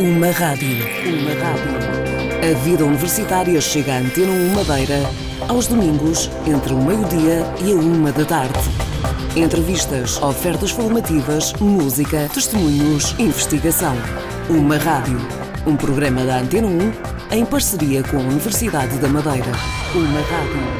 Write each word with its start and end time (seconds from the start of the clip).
Uma 0.00 0.30
rádio. 0.32 0.78
Uma 1.06 1.30
rádio. 1.44 1.78
A 2.42 2.58
vida 2.64 2.84
universitária 2.84 3.60
chega 3.60 3.92
à 3.94 3.98
Antena 3.98 4.32
1 4.32 4.54
Madeira 4.54 5.08
aos 5.48 5.68
domingos, 5.68 6.28
entre 6.44 6.72
o 6.74 6.82
meio-dia 6.82 7.44
e 7.64 7.70
a 7.70 7.76
uma 7.76 8.10
da 8.10 8.24
tarde. 8.24 8.58
Entrevistas, 9.36 10.20
ofertas 10.20 10.72
formativas, 10.72 11.52
música, 11.60 12.28
testemunhos, 12.34 13.14
investigação. 13.16 13.94
Uma 14.50 14.76
rádio. 14.76 15.20
Um 15.66 15.76
programa 15.76 16.24
da 16.24 16.38
Antena 16.38 16.66
1 16.66 17.36
em 17.36 17.44
parceria 17.44 18.02
com 18.02 18.16
a 18.16 18.22
Universidade 18.22 18.98
da 18.98 19.08
Madeira. 19.08 19.52
Uma 19.94 20.20
rádio. 20.20 20.77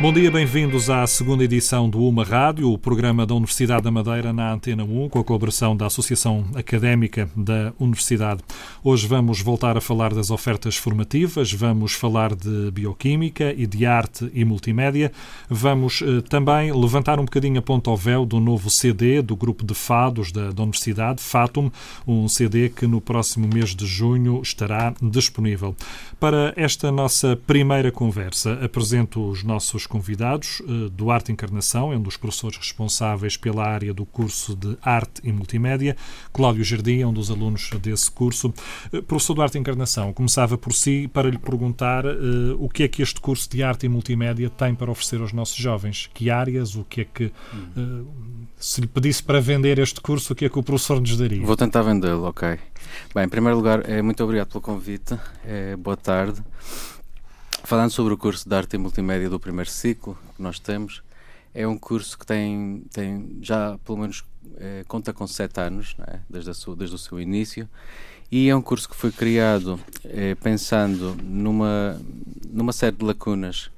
Bom 0.00 0.12
dia, 0.12 0.30
bem-vindos 0.30 0.88
à 0.88 1.04
segunda 1.08 1.42
edição 1.42 1.90
do 1.90 2.00
Uma 2.06 2.22
Rádio, 2.22 2.70
o 2.70 2.78
programa 2.78 3.26
da 3.26 3.34
Universidade 3.34 3.82
da 3.82 3.90
Madeira 3.90 4.32
na 4.32 4.52
Antena 4.52 4.84
1, 4.84 5.08
com 5.08 5.18
a 5.18 5.24
colaboração 5.24 5.76
da 5.76 5.86
Associação 5.86 6.44
Académica 6.54 7.28
da 7.34 7.72
Universidade. 7.80 8.40
Hoje 8.84 9.08
vamos 9.08 9.40
voltar 9.40 9.76
a 9.76 9.80
falar 9.80 10.14
das 10.14 10.30
ofertas 10.30 10.76
formativas, 10.76 11.52
vamos 11.52 11.94
falar 11.94 12.32
de 12.36 12.70
bioquímica 12.70 13.52
e 13.52 13.66
de 13.66 13.84
arte 13.86 14.30
e 14.32 14.44
multimédia. 14.44 15.10
Vamos 15.50 16.00
eh, 16.00 16.20
também 16.28 16.72
levantar 16.72 17.18
um 17.18 17.24
bocadinho 17.24 17.58
a 17.58 17.62
ponta 17.62 17.90
ao 17.90 17.96
véu 17.96 18.24
do 18.24 18.38
novo 18.38 18.70
CD 18.70 19.20
do 19.20 19.34
grupo 19.34 19.66
de 19.66 19.74
fados 19.74 20.30
da, 20.30 20.52
da 20.52 20.62
Universidade, 20.62 21.20
Fatum, 21.20 21.72
um 22.06 22.28
CD 22.28 22.68
que 22.68 22.86
no 22.86 23.00
próximo 23.00 23.48
mês 23.52 23.74
de 23.74 23.84
junho 23.84 24.40
estará 24.42 24.94
disponível. 25.02 25.74
Para 26.20 26.52
esta 26.56 26.92
nossa 26.92 27.36
primeira 27.48 27.90
conversa, 27.90 28.60
apresento 28.62 29.28
os 29.28 29.42
nossos 29.42 29.87
convidados. 29.88 30.62
Eh, 30.62 30.90
Duarte 30.92 31.32
Encarnação 31.32 31.92
é 31.92 31.96
um 31.96 32.02
dos 32.02 32.16
professores 32.16 32.56
responsáveis 32.56 33.36
pela 33.36 33.66
área 33.66 33.92
do 33.92 34.04
curso 34.04 34.54
de 34.54 34.76
Arte 34.82 35.20
e 35.24 35.32
Multimédia. 35.32 35.96
Cláudio 36.32 36.62
Jardim 36.62 37.00
é 37.00 37.06
um 37.06 37.12
dos 37.12 37.30
alunos 37.30 37.70
desse 37.82 38.10
curso. 38.10 38.52
Eh, 38.92 39.00
professor 39.00 39.34
Duarte 39.34 39.58
Encarnação, 39.58 40.12
começava 40.12 40.56
por 40.56 40.72
si 40.72 41.08
para 41.12 41.30
lhe 41.30 41.38
perguntar 41.38 42.04
uh, 42.06 42.56
o 42.58 42.68
que 42.68 42.82
é 42.82 42.88
que 42.88 43.02
este 43.02 43.20
curso 43.20 43.48
de 43.50 43.62
Arte 43.62 43.86
e 43.86 43.88
Multimédia 43.88 44.50
tem 44.50 44.74
para 44.74 44.90
oferecer 44.90 45.20
aos 45.20 45.32
nossos 45.32 45.56
jovens. 45.56 46.08
Que 46.12 46.30
áreas, 46.30 46.76
o 46.76 46.84
que 46.84 47.00
é 47.00 47.04
que... 47.04 47.32
Uh, 47.76 48.06
se 48.58 48.80
lhe 48.80 48.86
pedisse 48.86 49.22
para 49.22 49.40
vender 49.40 49.78
este 49.78 50.00
curso, 50.00 50.32
o 50.32 50.36
que 50.36 50.44
é 50.44 50.48
que 50.48 50.58
o 50.58 50.62
professor 50.62 51.00
nos 51.00 51.16
daria? 51.16 51.44
Vou 51.44 51.56
tentar 51.56 51.82
vendê-lo, 51.82 52.24
ok. 52.24 52.58
Bem, 53.14 53.24
em 53.24 53.28
primeiro 53.28 53.56
lugar, 53.56 53.88
é, 53.88 54.02
muito 54.02 54.22
obrigado 54.22 54.48
pelo 54.48 54.60
convite. 54.60 55.16
É, 55.44 55.76
boa 55.76 55.96
tarde. 55.96 56.42
Falando 57.68 57.90
sobre 57.90 58.14
o 58.14 58.16
curso 58.16 58.48
de 58.48 58.56
Arte 58.56 58.76
e 58.76 58.78
Multimédia 58.78 59.28
do 59.28 59.38
primeiro 59.38 59.68
ciclo 59.68 60.16
que 60.34 60.40
nós 60.40 60.58
temos, 60.58 61.02
é 61.54 61.68
um 61.68 61.76
curso 61.76 62.18
que 62.18 62.24
tem, 62.24 62.82
tem 62.90 63.36
já 63.42 63.76
pelo 63.84 63.98
menos 63.98 64.24
é, 64.56 64.86
conta 64.88 65.12
com 65.12 65.26
sete 65.26 65.60
anos, 65.60 65.94
é? 66.06 66.18
desde, 66.30 66.54
sua, 66.54 66.74
desde 66.74 66.96
o 66.96 66.98
seu 66.98 67.20
início, 67.20 67.68
e 68.32 68.48
é 68.48 68.56
um 68.56 68.62
curso 68.62 68.88
que 68.88 68.96
foi 68.96 69.12
criado 69.12 69.78
é, 70.02 70.34
pensando 70.36 71.14
numa, 71.22 72.00
numa 72.50 72.72
série 72.72 72.96
de 72.96 73.04
lacunas 73.04 73.70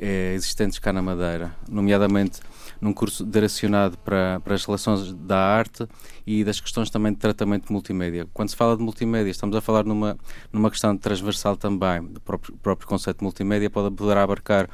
é, 0.00 0.32
existentes 0.34 0.78
cá 0.78 0.92
na 0.92 1.02
Madeira, 1.02 1.54
nomeadamente 1.68 2.40
num 2.80 2.92
curso 2.94 3.24
direcionado 3.26 3.98
para, 3.98 4.40
para 4.40 4.54
as 4.54 4.64
relações 4.64 5.12
da 5.12 5.36
arte 5.36 5.86
e 6.26 6.42
das 6.42 6.58
questões 6.58 6.88
também 6.88 7.12
de 7.12 7.18
tratamento 7.18 7.66
de 7.66 7.72
multimédia. 7.72 8.26
Quando 8.32 8.48
se 8.48 8.56
fala 8.56 8.76
de 8.76 8.82
multimédia, 8.82 9.30
estamos 9.30 9.54
a 9.54 9.60
falar 9.60 9.84
numa, 9.84 10.16
numa 10.50 10.70
questão 10.70 10.96
transversal 10.96 11.56
também. 11.56 12.00
O 12.00 12.20
próprio, 12.20 12.56
próprio 12.56 12.88
conceito 12.88 13.18
de 13.18 13.24
multimédia 13.24 13.68
pode, 13.68 13.94
poderá 13.94 14.22
abarcar 14.22 14.70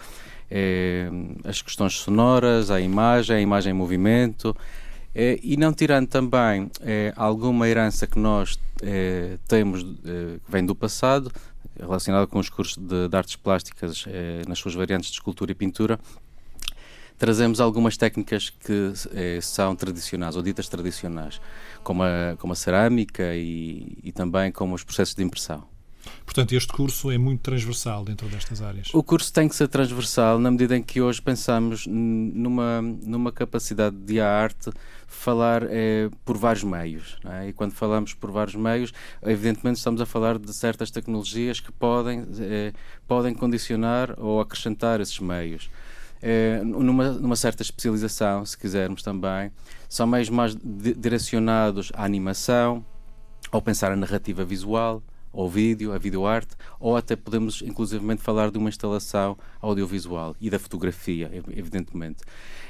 eh, 0.48 1.10
as 1.44 1.60
questões 1.60 1.94
sonoras, 1.94 2.70
a 2.70 2.80
imagem, 2.80 3.36
a 3.36 3.40
imagem 3.40 3.72
em 3.72 3.76
movimento, 3.76 4.56
eh, 5.12 5.40
e 5.42 5.56
não 5.56 5.72
tirando 5.72 6.06
também 6.06 6.70
eh, 6.82 7.12
alguma 7.16 7.68
herança 7.68 8.06
que 8.06 8.20
nós 8.20 8.56
eh, 8.82 9.38
temos, 9.48 9.82
eh, 9.82 10.38
que 10.44 10.52
vem 10.52 10.64
do 10.64 10.76
passado, 10.76 11.32
relacionada 11.78 12.26
com 12.26 12.38
os 12.38 12.48
cursos 12.48 12.76
de, 12.76 13.08
de 13.08 13.16
artes 13.16 13.36
plásticas 13.36 14.04
eh, 14.06 14.42
nas 14.46 14.58
suas 14.58 14.74
variantes 14.74 15.10
de 15.10 15.16
escultura 15.16 15.52
e 15.52 15.54
pintura, 15.54 15.98
trazemos 17.18 17.60
algumas 17.60 17.96
técnicas 17.96 18.50
que 18.50 18.92
eh, 19.14 19.38
são 19.40 19.74
tradicionais 19.74 20.36
ou 20.36 20.42
ditas 20.42 20.68
tradicionais, 20.68 21.40
como 21.82 22.02
a, 22.02 22.36
como 22.38 22.52
a 22.52 22.56
cerâmica 22.56 23.34
e, 23.34 23.98
e 24.02 24.12
também 24.12 24.52
como 24.52 24.74
os 24.74 24.84
processos 24.84 25.14
de 25.14 25.22
impressão. 25.22 25.75
Portanto, 26.24 26.52
este 26.54 26.72
curso 26.72 27.10
é 27.10 27.18
muito 27.18 27.40
transversal 27.40 28.04
dentro 28.04 28.28
destas 28.28 28.60
áreas. 28.60 28.88
O 28.92 29.02
curso 29.02 29.32
tem 29.32 29.48
que 29.48 29.56
ser 29.56 29.68
transversal 29.68 30.38
na 30.38 30.50
medida 30.50 30.76
em 30.76 30.82
que 30.82 31.00
hoje 31.00 31.20
pensamos 31.20 31.86
numa, 31.86 32.82
numa 32.82 33.32
capacidade 33.32 33.96
de 33.96 34.20
a 34.20 34.28
arte 34.28 34.70
falar 35.06 35.62
é, 35.68 36.10
por 36.24 36.36
vários 36.36 36.64
meios. 36.64 37.16
É? 37.24 37.48
E 37.48 37.52
quando 37.52 37.72
falamos 37.72 38.12
por 38.14 38.30
vários 38.30 38.54
meios, 38.54 38.92
evidentemente 39.22 39.78
estamos 39.78 40.00
a 40.00 40.06
falar 40.06 40.38
de 40.38 40.52
certas 40.52 40.90
tecnologias 40.90 41.60
que 41.60 41.72
podem, 41.72 42.26
é, 42.40 42.72
podem 43.06 43.34
condicionar 43.34 44.14
ou 44.18 44.40
acrescentar 44.40 45.00
esses 45.00 45.18
meios 45.20 45.70
é, 46.22 46.62
numa, 46.64 47.12
numa, 47.12 47.36
certa 47.36 47.62
especialização, 47.62 48.44
se 48.44 48.56
quisermos 48.56 49.02
também, 49.02 49.50
são 49.88 50.06
meios 50.06 50.28
mais 50.28 50.56
direcionados 50.56 51.92
à 51.94 52.04
animação, 52.04 52.84
ao 53.50 53.62
pensar 53.62 53.92
a 53.92 53.96
narrativa 53.96 54.44
visual, 54.44 55.02
ao 55.36 55.48
vídeo, 55.48 55.92
à 55.92 55.98
videoarte, 55.98 56.56
ou 56.80 56.96
até 56.96 57.14
podemos 57.14 57.62
inclusivamente 57.62 58.22
falar 58.22 58.50
de 58.50 58.58
uma 58.58 58.68
instalação 58.68 59.36
audiovisual 59.60 60.34
e 60.40 60.48
da 60.48 60.58
fotografia, 60.58 61.30
evidentemente. 61.54 62.24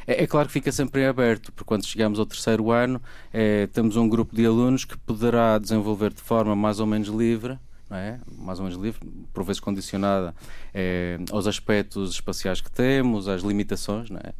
É, 0.06 0.24
é 0.24 0.26
claro 0.26 0.48
que 0.48 0.52
fica 0.52 0.72
sempre 0.72 1.02
em 1.02 1.06
aberto, 1.06 1.52
porque 1.52 1.66
quando 1.66 1.86
chegamos 1.86 2.18
ao 2.18 2.26
terceiro 2.26 2.70
ano, 2.70 3.00
é, 3.32 3.66
temos 3.68 3.96
um 3.96 4.08
grupo 4.08 4.34
de 4.34 4.44
alunos 4.44 4.84
que 4.84 4.96
poderá 4.98 5.58
desenvolver 5.58 6.12
de 6.12 6.20
forma 6.20 6.56
mais 6.56 6.80
ou 6.80 6.86
menos 6.86 7.08
livre 7.08 7.58
é? 7.90 8.18
mais 8.36 8.58
ou 8.58 8.64
menos 8.64 8.80
livre, 8.80 9.00
por 9.32 9.44
vezes 9.44 9.60
condicionada 9.60 10.34
é, 10.74 11.18
aos 11.30 11.46
aspectos 11.46 12.10
espaciais 12.10 12.60
que 12.60 12.70
temos, 12.70 13.28
às 13.28 13.42
limitações, 13.42 14.10
é? 14.10 14.32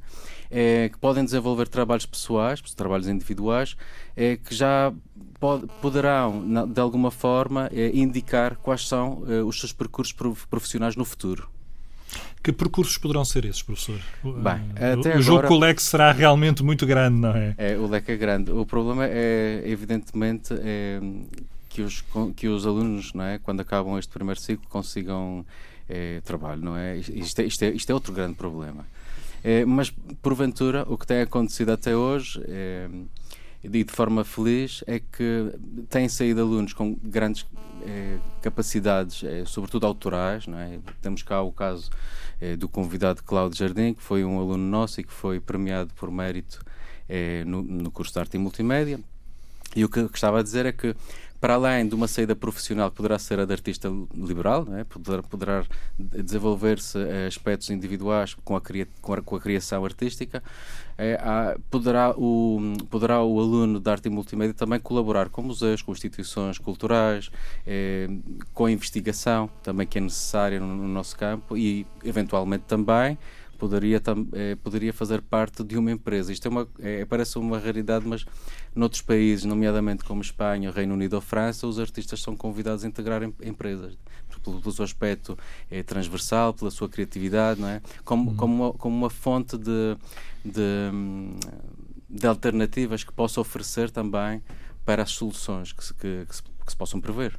É? 0.50 0.88
que 0.88 0.98
podem 0.98 1.24
desenvolver 1.24 1.68
trabalhos 1.68 2.06
pessoais, 2.06 2.60
trabalhos 2.74 3.08
individuais, 3.08 3.76
é, 4.16 4.36
que 4.36 4.54
já 4.54 4.92
pod 5.40 5.66
poderão, 5.80 6.66
de 6.66 6.80
alguma 6.80 7.10
forma, 7.10 7.68
é, 7.72 7.90
indicar 7.94 8.56
quais 8.56 8.86
são 8.86 9.24
é, 9.26 9.42
os 9.42 9.58
seus 9.58 9.72
percursos 9.72 10.14
profissionais 10.48 10.96
no 10.96 11.04
futuro. 11.04 11.48
Que 12.42 12.52
percursos 12.52 12.96
poderão 12.96 13.24
ser 13.24 13.44
esses, 13.44 13.60
professor? 13.60 14.00
Bem, 14.22 14.70
até 14.76 15.18
o 15.18 15.20
jogo 15.20 15.38
agora, 15.38 15.48
que 15.48 15.54
o 15.54 15.58
leque 15.58 15.82
será 15.82 16.12
realmente 16.12 16.62
muito 16.62 16.86
grande, 16.86 17.18
não 17.18 17.30
é? 17.30 17.54
É, 17.58 17.76
o 17.76 17.88
leque 17.88 18.12
é 18.12 18.16
grande. 18.16 18.52
O 18.52 18.64
problema 18.64 19.04
é, 19.04 19.62
evidentemente, 19.64 20.54
é, 20.56 21.00
que 21.68 21.82
os, 21.82 22.04
que 22.36 22.46
os 22.46 22.64
alunos, 22.64 23.12
não 23.12 23.24
é, 23.24 23.38
quando 23.38 23.60
acabam 23.60 23.98
este 23.98 24.12
primeiro 24.12 24.40
ciclo, 24.40 24.64
consigam 24.68 25.44
é, 25.88 26.20
trabalho, 26.24 26.62
não 26.62 26.76
é? 26.76 26.96
Isto, 26.98 27.42
isto, 27.42 27.64
é? 27.64 27.68
isto 27.70 27.90
é 27.90 27.94
outro 27.94 28.12
grande 28.12 28.34
problema. 28.34 28.86
É, 29.42 29.64
mas, 29.64 29.90
porventura, 30.22 30.84
o 30.88 30.96
que 30.98 31.06
tem 31.06 31.20
acontecido 31.20 31.70
até 31.70 31.96
hoje, 31.96 32.42
é, 32.46 32.88
e 33.62 33.68
de 33.68 33.92
forma 33.92 34.24
feliz, 34.24 34.82
é 34.86 34.98
que 35.00 35.52
têm 35.88 36.08
saído 36.08 36.40
alunos 36.40 36.72
com 36.72 36.94
grandes 37.02 37.46
é, 37.84 38.18
capacidades, 38.42 39.22
é, 39.24 39.44
sobretudo 39.44 39.86
autorais, 39.86 40.46
não 40.46 40.58
é? 40.58 40.78
Temos 41.00 41.22
cá 41.22 41.42
o 41.42 41.52
caso 41.52 41.90
é, 42.40 42.56
do 42.56 42.68
convidado 42.68 43.22
Cláudio 43.22 43.58
Jardim, 43.58 43.94
que 43.94 44.02
foi 44.02 44.24
um 44.24 44.38
aluno 44.38 44.64
nosso 44.64 45.00
e 45.00 45.04
que 45.04 45.12
foi 45.12 45.40
premiado 45.40 45.92
por 45.94 46.10
mérito 46.10 46.64
no, 47.46 47.62
no 47.62 47.90
curso 47.90 48.12
de 48.12 48.18
Arte 48.18 48.34
e 48.34 48.38
Multimédia. 48.38 48.98
E 49.76 49.84
o 49.84 49.88
que 49.88 50.00
eu 50.00 50.06
estava 50.06 50.40
a 50.40 50.42
dizer 50.42 50.66
é 50.66 50.72
que 50.72 50.96
para 51.40 51.54
além 51.54 51.86
de 51.86 51.94
uma 51.94 52.08
saída 52.08 52.34
profissional 52.34 52.90
que 52.90 52.96
poderá 52.96 53.18
ser 53.18 53.38
a 53.40 53.44
de 53.44 53.52
artista 53.52 53.90
liberal, 54.14 54.66
é? 54.72 54.84
poderá, 54.84 55.22
poderá 55.22 55.64
desenvolver-se 55.98 56.98
eh, 56.98 57.26
aspectos 57.26 57.70
individuais 57.70 58.34
com 58.44 58.56
a, 58.56 58.62
com 59.00 59.12
a, 59.14 59.22
com 59.22 59.36
a 59.36 59.40
criação 59.40 59.84
artística, 59.84 60.42
é, 60.98 61.14
há, 61.20 61.56
poderá, 61.70 62.10
o, 62.16 62.58
poderá 62.88 63.22
o 63.22 63.38
aluno 63.38 63.78
de 63.78 63.90
arte 63.90 64.06
e 64.06 64.10
multimédia 64.10 64.54
também 64.54 64.80
colaborar 64.80 65.28
com 65.28 65.42
museus, 65.42 65.82
com 65.82 65.92
instituições 65.92 66.58
culturais, 66.58 67.30
é, 67.66 68.08
com 68.54 68.64
a 68.64 68.72
investigação 68.72 69.50
também 69.62 69.86
que 69.86 69.98
é 69.98 70.00
necessária 70.00 70.58
no, 70.58 70.74
no 70.74 70.88
nosso 70.88 71.16
campo 71.16 71.56
e, 71.56 71.86
eventualmente, 72.02 72.64
também 72.66 73.18
poderia, 73.56 74.00
eh, 74.32 74.56
poderia 74.62 74.92
fazer 74.92 75.20
parte 75.22 75.64
de 75.64 75.76
uma 75.76 75.90
empresa. 75.90 76.32
Isto 76.32 76.46
é 76.46 76.50
uma, 76.50 76.68
é, 76.78 77.04
parece 77.04 77.38
uma 77.38 77.58
raridade, 77.58 78.06
mas 78.06 78.24
noutros 78.74 79.02
países, 79.02 79.44
nomeadamente 79.44 80.04
como 80.04 80.20
Espanha, 80.22 80.70
Reino 80.70 80.94
Unido 80.94 81.14
ou 81.14 81.20
França, 81.20 81.66
os 81.66 81.78
artistas 81.78 82.20
são 82.20 82.36
convidados 82.36 82.84
a 82.84 82.88
integrar 82.88 83.22
em, 83.22 83.34
empresas 83.42 83.96
pelo, 84.42 84.60
pelo, 84.60 84.72
seu 84.72 84.84
aspecto 84.84 85.36
é, 85.70 85.82
transversal, 85.82 86.54
pela 86.54 86.70
sua 86.70 86.88
criatividade, 86.88 87.60
não 87.60 87.68
é? 87.68 87.82
como, 88.04 88.30
uhum. 88.30 88.36
como, 88.36 88.54
uma, 88.54 88.72
como 88.74 88.96
uma 88.96 89.10
fonte 89.10 89.56
de, 89.58 89.96
de, 90.44 90.90
de 92.08 92.26
alternativas 92.26 93.02
que 93.02 93.12
possa 93.12 93.40
oferecer 93.40 93.90
também 93.90 94.42
para 94.84 95.02
as 95.02 95.10
soluções 95.10 95.72
que 95.72 95.84
se, 95.84 95.94
que, 95.94 96.26
que 96.28 96.36
se, 96.36 96.42
que 96.42 96.70
se 96.70 96.76
possam 96.76 97.00
prever. 97.00 97.38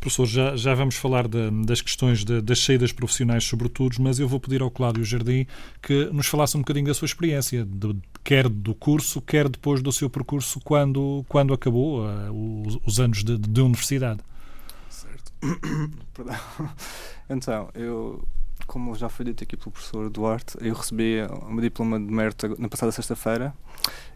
Professor, 0.00 0.26
já, 0.26 0.56
já 0.56 0.74
vamos 0.74 0.96
falar 0.96 1.26
de, 1.28 1.50
das 1.64 1.80
questões 1.80 2.24
de, 2.24 2.40
das 2.40 2.58
saídas 2.58 2.92
profissionais, 2.92 3.44
sobretudo, 3.44 3.96
mas 4.00 4.18
eu 4.18 4.28
vou 4.28 4.40
pedir 4.40 4.62
ao 4.62 4.70
Cláudio 4.70 5.04
Jardim 5.04 5.46
que 5.82 6.06
nos 6.12 6.26
falasse 6.26 6.56
um 6.56 6.60
bocadinho 6.60 6.86
da 6.86 6.94
sua 6.94 7.06
experiência, 7.06 7.64
de, 7.64 7.96
quer 8.22 8.48
do 8.48 8.74
curso, 8.74 9.20
quer 9.20 9.48
depois 9.48 9.82
do 9.82 9.92
seu 9.92 10.10
percurso, 10.10 10.60
quando, 10.60 11.24
quando 11.28 11.52
acabou 11.52 12.00
uh, 12.00 12.66
os, 12.66 12.78
os, 12.86 13.00
anos 13.00 13.22
de, 13.22 13.38
de 13.38 13.60
universidade. 13.60 14.20
Certo. 14.88 15.32
Perdão. 16.14 16.36
Então, 17.28 17.70
eu 17.74 18.22
como 18.66 18.94
já 18.94 19.08
foi 19.08 19.24
dito 19.26 19.44
aqui 19.44 19.56
pelo 19.56 19.70
professor 19.70 20.08
Duarte, 20.10 20.56
eu 20.60 20.74
recebi 20.74 21.22
o 21.22 21.50
meu 21.50 21.60
diploma 21.60 21.98
de 21.98 22.06
mérito 22.06 22.60
na 22.60 22.68
passada 22.68 22.92
sexta-feira 22.92 23.54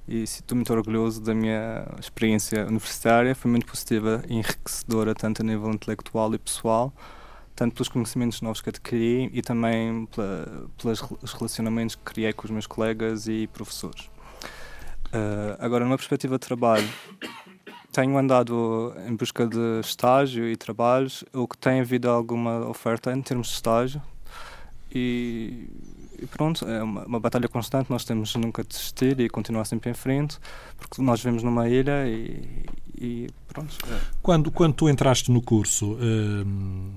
e 0.07 0.23
estou 0.23 0.57
muito 0.57 0.73
orgulhoso 0.73 1.21
da 1.21 1.35
minha 1.35 1.87
experiência 2.01 2.67
universitária. 2.67 3.35
Foi 3.35 3.51
muito 3.51 3.67
positiva 3.67 4.23
e 4.29 4.35
enriquecedora, 4.35 5.15
tanto 5.15 5.43
a 5.43 5.45
nível 5.45 5.71
intelectual 5.71 6.35
e 6.35 6.39
pessoal, 6.39 6.93
tanto 7.55 7.75
pelos 7.75 7.89
conhecimentos 7.89 8.41
novos 8.41 8.61
que 8.61 8.71
adquiri 8.71 9.31
e 9.33 9.43
também 9.43 10.07
pela, 10.07 10.69
pelos 10.81 11.01
relacionamentos 11.33 11.95
que 11.95 12.03
criei 12.03 12.33
com 12.33 12.45
os 12.45 12.51
meus 12.51 12.67
colegas 12.67 13.27
e 13.29 13.47
professores. 13.49 14.11
Uh, 15.09 15.57
agora, 15.59 15.85
numa 15.85 15.97
perspectiva 15.97 16.35
de 16.35 16.47
trabalho, 16.47 16.89
tenho 17.93 18.17
andado 18.17 18.95
em 19.07 19.17
busca 19.17 19.47
de 19.47 19.81
estágio 19.81 20.47
e 20.47 20.57
trabalhos, 20.57 21.25
o 21.33 21.49
que 21.49 21.57
tem 21.57 21.81
havido 21.81 22.09
alguma 22.09 22.69
oferta 22.69 23.13
em 23.13 23.21
termos 23.21 23.49
de 23.49 23.55
estágio, 23.55 24.03
e, 24.95 25.69
e 26.19 26.27
pronto, 26.27 26.67
é 26.67 26.83
uma, 26.83 27.05
uma, 27.05 27.21
batalha 27.21 27.49
constante, 27.49 27.91
nós 27.91 28.05
temos 28.05 28.35
nunca 28.37 28.65
desistir 28.65 29.19
e 29.21 29.29
continuar 29.29 29.65
sempre 29.65 29.91
em 29.91 29.95
frente, 29.95 30.39
porque 30.77 31.01
nós 31.03 31.21
vivemos 31.21 31.43
numa 31.43 31.69
ilha 31.69 32.07
e, 32.07 32.67
e 32.97 33.31
pronto. 33.47 33.77
É. 33.91 34.01
Quando, 34.23 34.51
quando 34.51 34.75
tu 34.75 34.89
entraste 34.89 35.31
no 35.31 35.43
curso, 35.43 35.97
hum, 36.01 36.91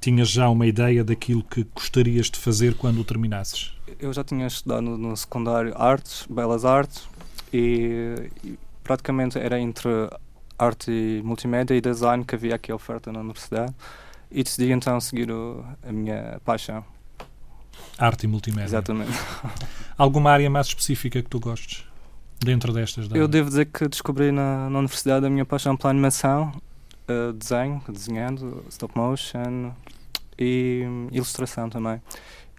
tinhas 0.00 0.28
já 0.28 0.48
uma 0.48 0.66
ideia 0.66 1.04
daquilo 1.04 1.42
que 1.42 1.64
gostarias 1.74 2.30
de 2.30 2.38
fazer 2.38 2.74
quando 2.74 3.00
o 3.00 3.04
terminasses? 3.04 3.72
Eu 3.98 4.12
já 4.12 4.24
tinha 4.24 4.46
estudado 4.46 4.82
no, 4.82 4.96
no 4.96 5.16
secundário 5.16 5.76
artes, 5.76 6.26
belas 6.28 6.64
artes, 6.64 7.08
e, 7.52 8.30
e 8.44 8.58
praticamente 8.82 9.38
era 9.38 9.58
entre 9.58 9.88
arte 10.58 10.90
e 10.90 11.22
multimédia 11.22 11.74
e 11.74 11.80
design 11.80 12.24
que 12.24 12.34
havia 12.34 12.54
aqui 12.54 12.72
a 12.72 12.74
oferta 12.74 13.12
na 13.12 13.20
universidade 13.20 13.72
e 14.30 14.42
decidi 14.42 14.72
então 14.72 15.00
seguir 15.00 15.30
o, 15.30 15.64
a 15.86 15.92
minha 15.92 16.40
paixão. 16.44 16.84
Arte 17.98 18.24
e 18.24 18.26
multimédia. 18.26 18.66
Exatamente. 18.66 19.12
Alguma 19.96 20.30
área 20.30 20.48
mais 20.48 20.68
específica 20.68 21.22
que 21.22 21.28
tu 21.28 21.40
gostes? 21.40 21.84
Dentro 22.40 22.72
destas? 22.72 23.08
Eu 23.12 23.26
devo 23.26 23.48
dizer 23.48 23.66
que 23.66 23.88
descobri 23.88 24.30
na, 24.30 24.70
na 24.70 24.78
universidade 24.78 25.26
a 25.26 25.30
minha 25.30 25.44
paixão 25.44 25.76
pela 25.76 25.90
animação, 25.90 26.52
uh, 27.08 27.32
desenho, 27.32 27.82
desenhando, 27.88 28.64
stop 28.68 28.96
motion 28.96 29.72
e 30.38 30.84
um, 30.86 31.08
ilustração 31.10 31.68
também. 31.68 32.00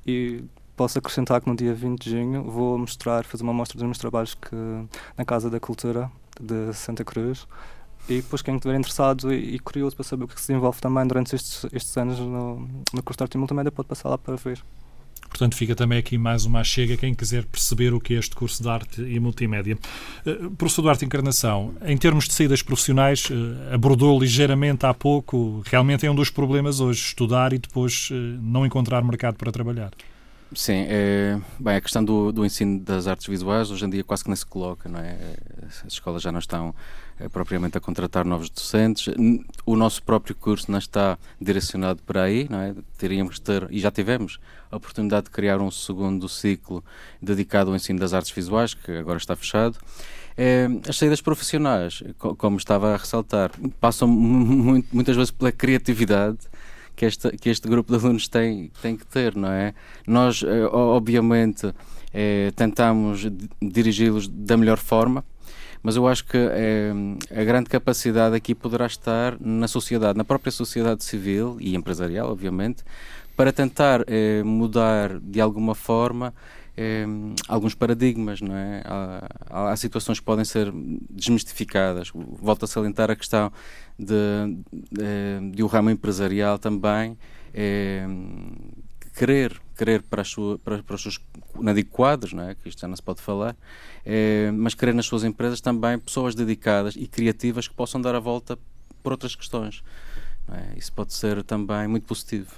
E 0.06 0.44
posso 0.76 0.98
acrescentar 0.98 1.40
que 1.42 1.50
no 1.50 1.56
dia 1.56 1.74
20 1.74 2.02
de 2.02 2.10
junho 2.10 2.44
vou 2.44 2.78
mostrar, 2.78 3.24
fazer 3.24 3.44
uma 3.44 3.54
mostra 3.54 3.78
dos 3.78 3.86
meus 3.86 3.98
trabalhos 3.98 4.34
que, 4.34 4.56
na 5.18 5.24
Casa 5.24 5.50
da 5.50 5.60
Cultura 5.60 6.12
de 6.40 6.74
Santa 6.74 7.06
Cruz. 7.06 7.48
E 8.08 8.22
depois, 8.22 8.42
quem 8.42 8.56
estiver 8.56 8.76
interessado 8.76 9.32
e, 9.32 9.56
e, 9.56 9.60
curioso 9.60 9.96
para 9.96 10.04
saber 10.04 10.24
o 10.24 10.28
que 10.28 10.40
se 10.40 10.48
desenvolve 10.48 10.82
também 10.82 11.06
durante 11.06 11.36
estes, 11.36 11.66
estes 11.72 11.96
anos 11.98 12.18
no, 12.20 12.68
no 12.94 13.04
curso 13.04 13.18
de 13.18 13.24
arte 13.24 13.36
e 13.36 13.38
multimédia, 13.38 13.72
pode 13.72 13.88
passar 13.88 14.10
lá 14.10 14.18
para 14.18 14.36
ver. 14.36 14.62
Portanto, 15.30 15.56
fica 15.56 15.76
também 15.76 16.00
aqui 16.00 16.18
mais 16.18 16.46
uma 16.46 16.64
chega 16.64 16.98
quem 16.98 17.14
quiser 17.14 17.46
perceber 17.46 17.94
o 17.94 18.00
que 18.00 18.16
é 18.16 18.18
este 18.18 18.36
curso 18.36 18.62
de 18.62 18.70
arte 18.70 19.02
e 19.02 19.20
multimédia. 19.20 19.78
Uh, 20.26 20.52
professor 20.52 20.82
de 20.82 20.90
Arte 20.90 21.06
Encarnação, 21.06 21.74
em 21.86 21.96
termos 21.96 22.28
de 22.28 22.34
saídas 22.34 22.62
profissionais, 22.62 23.30
uh, 23.30 23.74
abordou 23.74 24.20
ligeiramente 24.20 24.86
há 24.86 24.94
pouco, 24.94 25.64
realmente 25.66 26.06
é 26.06 26.12
um 26.12 26.16
dos 26.16 26.30
problemas 26.30 26.80
hoje, 26.80 27.02
estudar 27.02 27.54
e 27.54 27.60
depois 27.60 28.10
uh, 28.10 28.14
não 28.42 28.66
encontrar 28.66 29.04
mercado 29.04 29.36
para 29.36 29.52
trabalhar. 29.52 29.92
Sim, 30.54 30.86
é, 30.88 31.40
bem, 31.60 31.76
a 31.76 31.82
questão 31.82 32.04
do, 32.04 32.32
do, 32.32 32.44
ensino 32.44 32.80
das 32.80 33.06
artes 33.06 33.28
visuais 33.28 33.70
hoje 33.70 33.86
em 33.86 33.90
dia 33.90 34.04
quase 34.04 34.24
que 34.24 34.30
nem 34.30 34.36
se 34.36 34.46
coloca, 34.46 34.90
não 34.90 35.00
é? 35.00 35.36
As 35.86 35.94
escolas 35.94 36.24
já 36.24 36.32
não 36.32 36.40
estão 36.40 36.74
propriamente 37.28 37.78
a 37.78 37.82
contratar 37.82 38.24
novos 38.24 38.50
docentes, 38.50 39.14
o 39.66 39.76
nosso 39.76 40.02
próprio 40.04 40.36
curso 40.36 40.72
não 40.72 40.80
está 40.80 41.18
direcionado 41.42 42.02
para 42.04 42.24
aí, 42.24 42.48
não 42.50 42.60
é? 42.60 42.74
Teríamos 42.98 43.36
que 43.36 43.42
ter, 43.42 43.68
e 43.70 43.80
já 43.80 43.92
tivemos, 43.92 44.40
a 44.72 44.78
oportunidade 44.78 45.26
de 45.26 45.32
criar 45.32 45.60
um 45.60 45.72
segundo 45.72 46.30
ciclo 46.30 46.84
dedicado 47.22 47.72
ao 47.72 47.76
ensino 47.76 48.00
das 48.00 48.14
artes 48.14 48.32
visuais, 48.32 48.74
que 48.74 48.92
agora 48.92 49.18
está 49.18 49.36
fechado. 49.36 49.78
É, 50.38 50.70
as 50.88 50.96
saídas 50.96 51.20
profissionais, 51.20 52.02
como 52.18 52.58
estava 52.58 52.94
a 52.94 52.98
ressaltar, 52.98 53.52
passam 53.82 54.08
muitas 54.94 55.16
vezes 55.16 55.32
pela 55.32 55.52
criatividade 55.52 56.38
que 56.96 57.06
este, 57.06 57.32
que 57.38 57.50
este 57.50 57.68
grupo 57.68 57.92
de 57.92 58.04
alunos 58.04 58.28
tem, 58.28 58.72
tem 58.82 58.98
que 58.98 59.06
ter, 59.06 59.34
não 59.34 59.50
é? 59.50 59.74
Nós, 60.06 60.44
eh, 60.44 60.66
obviamente, 60.66 61.74
é, 62.14 62.52
tentamos 62.58 63.26
dirigi-los 63.62 64.28
da 64.28 64.58
melhor 64.58 64.78
forma, 64.78 65.24
mas 65.82 65.96
eu 65.96 66.08
acho 66.08 66.26
que 66.26 66.38
é, 66.38 66.92
a 67.32 67.44
grande 67.44 67.70
capacidade 67.70 68.36
aqui 68.36 68.54
poderá 68.54 68.86
estar 68.86 69.38
na 69.40 69.68
sociedade, 69.68 70.18
na 70.18 70.24
própria 70.24 70.52
sociedade 70.52 71.04
civil 71.04 71.58
e 71.60 71.76
empresarial, 71.76 72.32
obviamente, 72.32 72.84
para 73.36 73.54
tentar 73.54 74.04
é, 74.08 74.44
mudar 74.44 75.20
de 75.20 75.40
alguma 75.40 75.74
forma 75.74 76.34
é, 76.76 77.06
alguns 77.48 77.76
paradigmas, 77.76 78.40
não 78.40 78.56
é? 78.56 78.82
Há, 78.86 79.72
há, 79.72 79.76
situações 79.76 80.20
que 80.20 80.26
podem 80.26 80.46
ser 80.46 80.72
desmistificadas. 81.10 82.10
Volto 82.14 82.64
a 82.64 82.68
salientar 82.68 83.12
a 83.12 83.16
questão 83.18 83.52
de, 83.98 84.16
de, 84.72 85.52
de 85.56 85.64
o 85.64 85.68
ramo 85.68 85.90
empresarial 85.90 86.58
também 86.58 87.18
é, 87.54 88.06
querer, 89.18 89.60
querer 89.80 90.04
para, 90.04 90.22
as 90.22 90.28
sua, 90.28 90.60
para, 90.60 90.84
para 90.84 90.96
os 90.96 91.02
seus, 91.02 91.20
não 91.58 91.74
digo 91.74 91.90
quadros, 91.90 92.34
não 92.34 92.50
é? 92.50 92.54
que 92.54 92.68
isto 92.68 92.82
já 92.82 92.88
não 92.88 92.96
se 92.98 93.02
pode 93.02 93.22
falar, 93.22 93.56
é, 94.06 94.52
mas 94.52 94.74
querer 94.74 94.94
nas 94.94 95.06
suas 95.06 95.24
empresas 95.24 95.62
também 95.62 95.98
pessoas 95.98 96.36
dedicadas 96.36 96.98
e 96.98 97.08
criativas 97.08 97.66
que 97.66 97.74
possam 97.74 98.02
dar 98.02 98.14
a 98.14 98.20
volta 98.20 98.60
por 99.02 99.14
outras 99.14 99.36
questões. 99.36 99.82
É? 100.52 100.78
Isso 100.78 100.92
pode 100.92 101.14
ser 101.14 101.44
também 101.44 101.88
muito 101.88 102.06
positivo. 102.06 102.52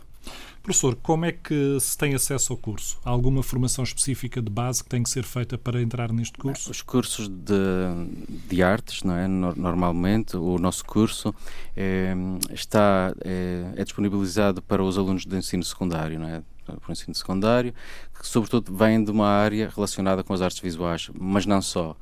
Professor, 0.63 0.95
como 0.95 1.25
é 1.25 1.31
que 1.31 1.79
se 1.79 1.97
tem 1.97 2.13
acesso 2.13 2.53
ao 2.53 2.57
curso? 2.57 2.99
Há 3.03 3.09
alguma 3.09 3.41
formação 3.41 3.83
específica 3.83 4.39
de 4.41 4.49
base 4.49 4.83
que 4.83 4.89
tem 4.89 5.01
que 5.01 5.09
ser 5.09 5.23
feita 5.23 5.57
para 5.57 5.81
entrar 5.81 6.11
neste 6.11 6.37
curso? 6.37 6.69
Os 6.69 6.83
cursos 6.83 7.27
de, 7.27 8.45
de 8.47 8.61
artes, 8.61 9.01
não 9.03 9.15
é? 9.15 9.27
Normalmente, 9.27 10.37
o 10.37 10.59
nosso 10.59 10.85
curso 10.85 11.33
é, 11.75 12.13
está, 12.51 13.11
é, 13.25 13.73
é, 13.75 13.83
disponibilizado 13.83 14.61
para 14.61 14.83
os 14.83 14.99
alunos 14.99 15.25
do 15.25 15.35
ensino 15.35 15.63
secundário, 15.63 16.19
não 16.19 16.27
é? 16.27 16.43
Para 16.79 16.89
o 16.89 16.91
ensino 16.91 17.13
secundário, 17.15 17.73
que 18.19 18.27
sobretudo 18.27 18.75
vêm 18.75 19.03
de 19.03 19.11
uma 19.11 19.27
área 19.27 19.71
relacionada 19.73 20.23
com 20.23 20.33
as 20.33 20.41
artes 20.41 20.59
visuais, 20.59 21.09
mas 21.13 21.45
não 21.45 21.61
só. 21.61 21.95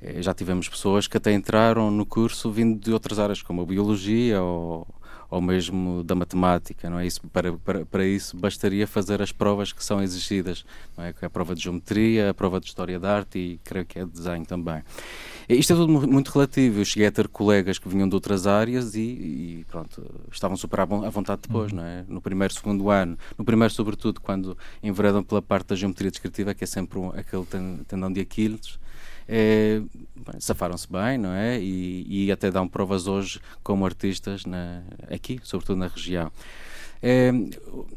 É, 0.00 0.22
já 0.22 0.34
tivemos 0.34 0.68
pessoas 0.68 1.06
que 1.06 1.16
até 1.16 1.32
entraram 1.32 1.90
no 1.90 2.04
curso 2.04 2.50
vindo 2.50 2.78
de 2.78 2.92
outras 2.92 3.18
áreas, 3.18 3.42
como 3.42 3.62
a 3.62 3.66
biologia 3.66 4.42
ou 4.42 4.86
ou 5.34 5.40
mesmo 5.40 6.04
da 6.04 6.14
matemática, 6.14 6.88
não 6.88 7.00
é? 7.00 7.06
Isso, 7.06 7.20
para, 7.32 7.52
para, 7.54 7.84
para 7.84 8.06
isso 8.06 8.36
bastaria 8.36 8.86
fazer 8.86 9.20
as 9.20 9.32
provas 9.32 9.72
que 9.72 9.82
são 9.82 10.00
exigidas, 10.00 10.64
não 10.96 11.02
é? 11.02 11.12
é 11.20 11.26
a 11.26 11.30
prova 11.30 11.56
de 11.56 11.62
geometria, 11.64 12.30
a 12.30 12.34
prova 12.34 12.60
de 12.60 12.66
história 12.66 13.00
da 13.00 13.16
arte 13.16 13.36
e 13.36 13.60
creio 13.64 13.84
que 13.84 13.98
é 13.98 14.04
de 14.04 14.12
desenho 14.12 14.46
também. 14.46 14.80
Isto 15.48 15.72
é 15.72 15.76
tudo 15.76 15.92
muito 16.06 16.30
relativo. 16.30 16.80
Eu 16.80 16.84
cheguei 16.84 17.08
a 17.08 17.10
ter 17.10 17.26
colegas 17.26 17.80
que 17.80 17.88
vinham 17.88 18.08
de 18.08 18.14
outras 18.14 18.46
áreas 18.46 18.94
e, 18.94 19.00
e 19.00 19.66
pronto, 19.68 20.08
estavam 20.30 20.56
super 20.56 20.80
à 20.80 20.84
vontade 20.84 21.42
depois, 21.42 21.72
uhum. 21.72 21.78
não 21.78 21.84
é? 21.84 22.04
No 22.06 22.20
primeiro, 22.20 22.54
segundo 22.54 22.88
ano, 22.88 23.18
no 23.36 23.44
primeiro, 23.44 23.74
sobretudo, 23.74 24.20
quando 24.20 24.56
enveredam 24.84 25.24
pela 25.24 25.42
parte 25.42 25.70
da 25.70 25.74
geometria 25.74 26.12
descritiva, 26.12 26.54
que 26.54 26.62
é 26.62 26.66
sempre 26.66 26.96
um, 26.96 27.08
aquele 27.08 27.44
tendão 27.88 28.12
de 28.12 28.20
Aquiles, 28.20 28.78
é, 29.28 29.82
safaram-se 30.38 30.90
bem, 30.90 31.18
não 31.18 31.32
é? 31.32 31.58
E, 31.60 32.26
e, 32.26 32.32
até 32.32 32.50
dão 32.50 32.68
provas 32.68 33.06
hoje 33.06 33.40
como 33.62 33.84
artistas 33.84 34.44
na, 34.44 34.82
aqui, 35.10 35.40
sobretudo 35.42 35.78
na 35.78 35.88
região. 35.88 36.30
É, 37.02 37.30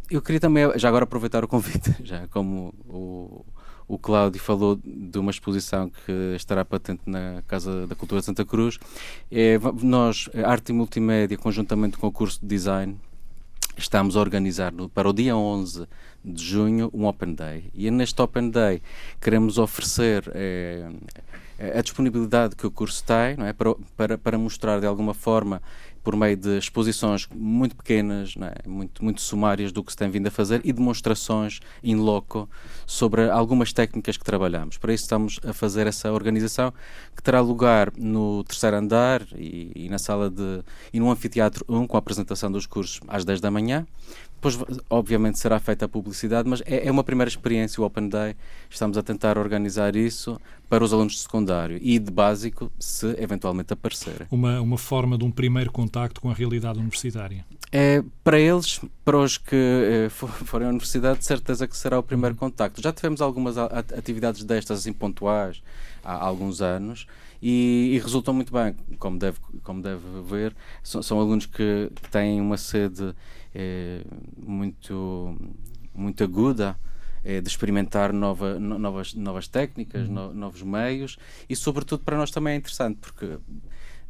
eu 0.10 0.22
queria 0.22 0.40
também, 0.40 0.64
já 0.78 0.88
agora 0.88 1.04
aproveitar 1.04 1.44
o 1.44 1.48
convite, 1.48 1.96
já 2.04 2.28
como 2.28 2.74
o, 2.88 3.46
o 3.88 3.98
Cláudio 3.98 4.42
falou 4.42 4.78
de 4.84 5.18
uma 5.18 5.32
exposição 5.32 5.90
que 5.90 6.36
estará 6.36 6.66
patente 6.66 7.04
na 7.06 7.42
Casa 7.48 7.88
da 7.88 7.96
Cultura 7.96 8.20
de 8.20 8.26
Santa 8.26 8.44
Cruz. 8.44 8.78
É, 9.32 9.58
nós, 9.82 10.30
Arte 10.46 10.70
e 10.70 10.74
Multimédia, 10.74 11.38
conjuntamente 11.38 11.98
com 11.98 12.08
o 12.08 12.12
curso 12.12 12.40
de 12.42 12.48
Design, 12.48 12.98
estamos 13.78 14.18
a 14.18 14.20
organizar 14.20 14.72
no, 14.72 14.90
para 14.90 15.08
o 15.08 15.14
dia 15.14 15.36
11 15.36 15.88
de 16.24 16.44
junho 16.44 16.90
um 16.94 17.06
Open 17.06 17.34
Day. 17.34 17.72
E 17.74 17.90
neste 17.92 18.22
Open 18.22 18.50
Day 18.50 18.82
queremos 19.22 19.58
oferecer 19.58 20.30
é, 20.34 20.90
a 21.78 21.82
disponibilidade 21.82 22.56
que 22.56 22.68
o 22.68 22.72
curso 22.72 23.04
tem 23.04 23.38
não 23.38 23.46
é? 23.46 23.54
para, 23.54 23.76
para, 23.96 24.18
para 24.18 24.38
mostrar 24.38 24.80
de 24.80 24.86
alguma 24.86 25.14
forma 25.14 25.62
por 26.08 26.16
meio 26.16 26.38
de 26.38 26.58
exposições 26.58 27.28
muito 27.36 27.76
pequenas, 27.76 28.34
é? 28.40 28.66
muito, 28.66 29.04
muito 29.04 29.20
sumárias 29.20 29.74
do 29.74 29.84
que 29.84 29.92
se 29.92 29.98
tem 29.98 30.10
vindo 30.10 30.28
a 30.28 30.32
fazer 30.32 30.62
e 30.64 30.72
demonstrações 30.72 31.60
in 31.84 31.96
loco 31.96 32.50
sobre 32.86 33.30
algumas 33.30 33.74
técnicas 33.74 34.16
que 34.16 34.24
trabalhamos. 34.24 34.78
Para 34.78 34.94
isso 34.94 35.04
estamos 35.04 35.38
a 35.46 35.52
fazer 35.52 35.86
essa 35.86 36.10
organização 36.14 36.74
que 37.14 37.22
terá 37.22 37.42
lugar 37.42 37.92
no 37.98 38.42
terceiro 38.46 38.78
andar 38.78 39.22
e, 39.36 39.70
e 39.76 39.90
na 39.90 39.98
sala 39.98 40.30
de 40.30 40.64
e 40.94 41.00
no 41.02 41.12
anfiteatro 41.12 41.66
1 41.68 41.86
com 41.86 41.98
a 41.98 42.00
apresentação 42.00 42.50
dos 42.50 42.66
cursos 42.66 43.02
às 43.10 43.26
10 43.26 43.42
da 43.42 43.52
manhã. 43.52 43.86
Depois, 44.38 44.58
obviamente, 44.88 45.39
será 45.39 45.60
feita 45.60 45.86
a 45.86 45.88
publicidade, 45.88 46.48
mas 46.48 46.62
é, 46.65 46.88
é, 46.88 46.91
uma 46.91 47.03
primeira 47.03 47.27
experiência 47.27 47.82
o 47.82 47.86
Open 47.86 48.08
Day. 48.08 48.36
Estamos 48.70 48.96
a 48.96 49.01
tentar 49.01 49.36
organizar 49.36 49.96
isso 49.96 50.39
para 50.70 50.84
os 50.84 50.94
alunos 50.94 51.13
de 51.13 51.20
secundário 51.20 51.79
e 51.82 51.98
de 51.98 52.12
básico, 52.12 52.72
se 52.79 53.08
eventualmente 53.20 53.74
aparecer. 53.74 54.27
Uma, 54.29 54.62
uma 54.62 54.77
forma 54.77 55.17
de 55.17 55.25
um 55.25 55.32
primeiro 55.32 55.72
contacto 55.72 56.22
com 56.22 56.29
a 56.29 56.34
realidade 56.34 56.77
universitária. 56.77 57.44
É, 57.72 58.03
para 58.24 58.39
eles, 58.39 58.79
para 59.03 59.17
os 59.17 59.39
que 59.39 59.56
eh, 59.56 60.10
forem 60.10 60.67
à 60.67 60.70
universidade, 60.70 61.20
de 61.20 61.25
certeza 61.25 61.67
que 61.67 61.75
será 61.75 61.98
o 61.98 62.03
primeiro 62.03 62.36
uhum. 62.36 62.39
contacto. 62.39 62.79
Já 62.82 62.94
tivemos 62.94 63.22
algumas 63.22 63.58
atividades 63.58 64.44
destas, 64.44 64.79
assim, 64.79 64.94
pontuais, 64.94 65.63
há 66.03 66.13
alguns 66.13 66.62
anos, 66.62 67.08
e, 67.41 67.91
e, 67.94 68.00
resultam 68.00 68.34
muito 68.34 68.51
bem, 68.51 68.75
como 68.98 69.20
deve, 69.20 69.38
como 69.63 69.82
deve 69.82 70.01
ver. 70.27 70.56
São, 70.82 71.03
são 71.03 71.20
alunos 71.20 71.46
que, 71.46 71.91
têm 72.10 72.41
uma 72.41 72.58
sede 72.58 73.13
é, 73.60 74.04
muito, 74.38 75.36
muito 75.92 76.24
aguda 76.24 76.80
é, 77.24 77.42
de 77.42 77.50
experimentar 77.50 78.14
nova, 78.14 78.60
no, 78.60 78.78
novas, 78.78 79.16
novas 79.16 79.48
técnicas, 79.48 80.08
uhum. 80.08 80.14
no, 80.14 80.34
novos 80.34 80.62
meios 80.62 81.18
e, 81.50 81.56
sobretudo, 81.56 82.04
para 82.04 82.16
nós 82.16 82.30
também 82.30 82.54
é 82.54 82.58
interessante 82.58 83.00
porque 83.02 83.40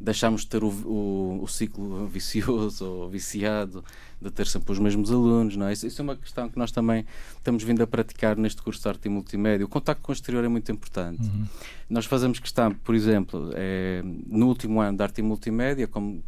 deixamos 0.00 0.42
de 0.42 0.48
ter 0.48 0.62
o, 0.62 0.68
o, 0.68 1.40
o, 1.42 1.48
ciclo 1.48 2.06
vicioso 2.08 2.84
ou 2.84 3.08
viciado 3.08 3.84
de 4.20 4.30
ter 4.30 4.46
sempre 4.46 4.72
os 4.72 4.78
mesmos 4.78 5.10
alunos. 5.10 5.56
Não 5.56 5.66
é? 5.66 5.72
Isso, 5.72 5.86
isso, 5.86 6.00
é 6.00 6.04
uma 6.04 6.16
questão 6.16 6.48
que 6.48 6.58
nós 6.58 6.70
também 6.70 7.04
estamos 7.36 7.62
vindo 7.62 7.82
a 7.82 7.86
praticar 7.86 8.36
neste 8.36 8.62
curso 8.62 8.82
de 8.82 8.88
arte 8.88 9.06
e 9.06 9.08
multimédia. 9.08 9.64
O 9.64 9.68
contacto 9.68 10.02
com 10.02 10.12
o 10.12 10.14
exterior 10.14 10.44
é 10.44 10.48
muito 10.48 10.70
importante. 10.70 11.22
Uhum. 11.22 11.44
Nós 11.90 12.06
fazemos 12.06 12.38
questão, 12.38 12.72
por 12.72 12.94
exemplo, 12.94 13.50
é, 13.54 14.02
no 14.26 14.46
último 14.46 14.80
ano 14.80 14.96
de 14.96 15.02
arte 15.02 15.18
e 15.18 15.22
multimédia, 15.22 15.88
como, 15.88 16.22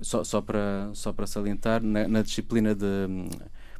só, 0.00 0.24
só, 0.24 0.40
para, 0.40 0.90
só 0.94 1.12
para 1.12 1.26
salientar, 1.26 1.82
na, 1.82 2.08
na 2.08 2.22
disciplina 2.22 2.74
de 2.74 2.86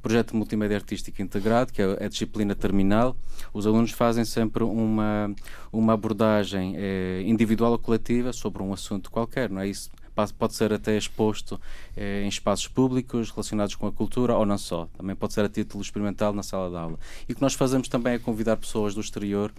projeto 0.02 0.36
multimédia 0.36 0.76
artístico 0.76 1.22
integrado, 1.22 1.72
que 1.72 1.80
é 1.80 2.04
a 2.04 2.08
disciplina 2.08 2.54
terminal, 2.54 3.16
os 3.54 3.66
alunos 3.66 3.92
fazem 3.92 4.24
sempre 4.24 4.64
uma, 4.64 5.32
uma 5.72 5.92
abordagem 5.92 6.74
é, 6.76 7.22
individual 7.24 7.72
ou 7.72 7.78
coletiva 7.78 8.32
sobre 8.32 8.62
um 8.62 8.72
assunto 8.72 9.10
qualquer, 9.10 9.48
não 9.48 9.60
é 9.60 9.68
isso? 9.68 9.90
Pode 10.38 10.54
ser 10.54 10.72
até 10.74 10.94
exposto 10.94 11.58
eh, 11.96 12.22
em 12.22 12.28
espaços 12.28 12.68
públicos 12.68 13.30
relacionados 13.30 13.74
com 13.74 13.86
a 13.86 13.92
cultura 13.92 14.36
ou 14.36 14.44
não 14.44 14.58
só. 14.58 14.86
Também 14.94 15.16
pode 15.16 15.32
ser 15.32 15.42
a 15.42 15.48
título 15.48 15.82
experimental 15.82 16.34
na 16.34 16.42
sala 16.42 16.68
de 16.68 16.76
aula. 16.76 16.98
E 17.26 17.32
o 17.32 17.34
que 17.34 17.40
nós 17.40 17.54
fazemos 17.54 17.88
também 17.88 18.12
é 18.12 18.18
convidar 18.18 18.58
pessoas 18.58 18.94
do 18.94 19.00
exterior 19.00 19.50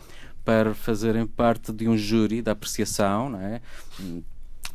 para 0.45 0.75
fazerem 0.75 1.25
parte 1.25 1.73
de 1.73 1.87
um 1.89 1.97
júri 1.97 2.43
de 2.43 2.51
apreciação, 2.51 3.31
não 3.31 3.39
é? 3.41 3.61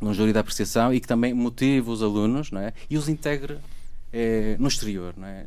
um 0.01 0.13
júri 0.13 0.33
de 0.33 0.39
apreciação 0.39 0.93
e 0.93 0.99
que 0.99 1.07
também 1.07 1.33
motive 1.33 1.89
os 1.89 2.03
alunos 2.03 2.51
não 2.51 2.59
é? 2.59 2.73
e 2.89 2.97
os 2.97 3.07
integre 3.07 3.57
é, 4.11 4.55
no 4.59 4.67
exterior, 4.67 5.13
não 5.17 5.27
é? 5.27 5.45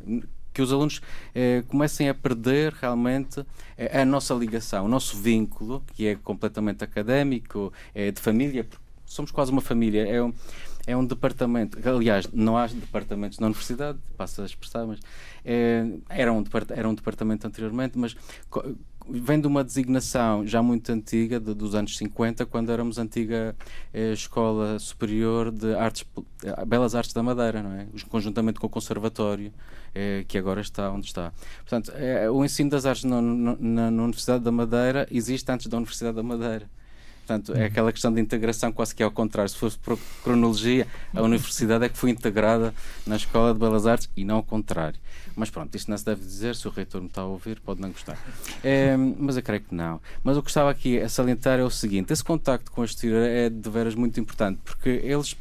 que 0.53 0.61
os 0.61 0.71
alunos 0.71 1.01
é, 1.33 1.63
comecem 1.67 2.07
a 2.07 2.13
perder 2.13 2.73
realmente 2.73 3.43
é, 3.75 4.01
a 4.01 4.05
nossa 4.05 4.33
ligação, 4.35 4.85
o 4.85 4.87
nosso 4.87 5.17
vínculo, 5.17 5.83
que 5.95 6.05
é 6.05 6.15
completamente 6.15 6.83
académico, 6.83 7.73
é 7.95 8.11
de 8.11 8.21
família, 8.21 8.67
somos 9.03 9.31
quase 9.31 9.51
uma 9.51 9.61
família. 9.61 10.07
É 10.07 10.21
um, 10.21 10.31
é 10.85 10.97
um 10.97 11.05
departamento, 11.05 11.77
aliás, 11.87 12.27
não 12.33 12.57
há 12.57 12.67
departamentos 12.67 13.39
na 13.39 13.47
universidade, 13.47 13.97
passa 14.17 14.43
a 14.43 14.45
expressar, 14.45 14.85
mas 14.85 14.99
é, 15.45 15.85
era, 16.09 16.31
um, 16.31 16.43
era 16.69 16.89
um 16.89 16.93
departamento 16.93 17.47
anteriormente, 17.47 17.97
mas 17.97 18.17
vem 19.09 19.39
de 19.39 19.47
uma 19.47 19.63
designação 19.63 20.45
já 20.45 20.61
muito 20.61 20.91
antiga, 20.91 21.39
de, 21.39 21.53
dos 21.53 21.75
anos 21.75 21.97
50, 21.97 22.45
quando 22.45 22.71
éramos 22.71 22.97
antiga 22.97 23.55
eh, 23.93 24.13
Escola 24.13 24.79
Superior 24.79 25.51
de 25.51 25.75
Artes, 25.75 26.05
eh, 26.43 26.65
Belas 26.65 26.95
Artes 26.95 27.13
da 27.13 27.23
Madeira, 27.23 27.61
não 27.61 27.73
é? 27.73 27.87
conjuntamente 28.09 28.59
com 28.59 28.67
o 28.67 28.69
Conservatório, 28.69 29.51
eh, 29.93 30.25
que 30.27 30.37
agora 30.37 30.61
está 30.61 30.91
onde 30.91 31.07
está. 31.07 31.31
Portanto, 31.59 31.91
eh, 31.95 32.29
o 32.29 32.43
ensino 32.43 32.69
das 32.69 32.85
artes 32.85 33.03
na, 33.03 33.21
na, 33.21 33.91
na 33.91 34.03
Universidade 34.03 34.43
da 34.43 34.51
Madeira 34.51 35.07
existe 35.11 35.51
antes 35.51 35.67
da 35.67 35.77
Universidade 35.77 36.15
da 36.15 36.23
Madeira. 36.23 36.67
Portanto, 37.25 37.53
é 37.53 37.65
aquela 37.65 37.91
questão 37.91 38.13
de 38.13 38.19
integração 38.19 38.71
quase 38.71 38.93
que 38.93 39.01
ao 39.01 39.11
contrário. 39.11 39.49
Se 39.49 39.55
fosse 39.55 39.77
por 39.77 39.97
cronologia, 40.23 40.85
a 41.13 41.21
universidade 41.21 41.85
é 41.85 41.89
que 41.89 41.97
foi 41.97 42.09
integrada 42.09 42.73
na 43.07 43.15
Escola 43.15 43.53
de 43.53 43.59
Belas 43.59 43.87
Artes 43.87 44.09
e 44.15 44.25
não 44.25 44.37
ao 44.37 44.43
contrário. 44.43 44.99
Mas 45.35 45.49
pronto, 45.49 45.73
isto 45.75 45.89
não 45.89 45.97
se 45.97 46.05
deve 46.05 46.21
dizer. 46.21 46.55
Se 46.55 46.67
o 46.67 46.71
reitor 46.71 47.01
me 47.01 47.07
está 47.07 47.21
a 47.21 47.25
ouvir, 47.25 47.59
pode 47.59 47.81
não 47.81 47.89
gostar. 47.89 48.17
É, 48.63 48.95
mas 49.17 49.35
eu 49.37 49.43
creio 49.43 49.61
que 49.61 49.73
não. 49.73 49.99
Mas 50.23 50.37
o 50.37 50.43
que 50.43 50.49
estava 50.49 50.69
aqui 50.69 50.99
a 50.99 51.09
salientar 51.09 51.59
é 51.59 51.63
o 51.63 51.69
seguinte: 51.69 52.13
esse 52.13 52.23
contacto 52.23 52.71
com 52.71 52.81
o 52.81 52.85
exterior 52.85 53.23
é 53.23 53.49
de 53.49 53.69
veras 53.69 53.95
muito 53.95 54.19
importante, 54.19 54.59
porque 54.63 54.89
eles 55.03 55.35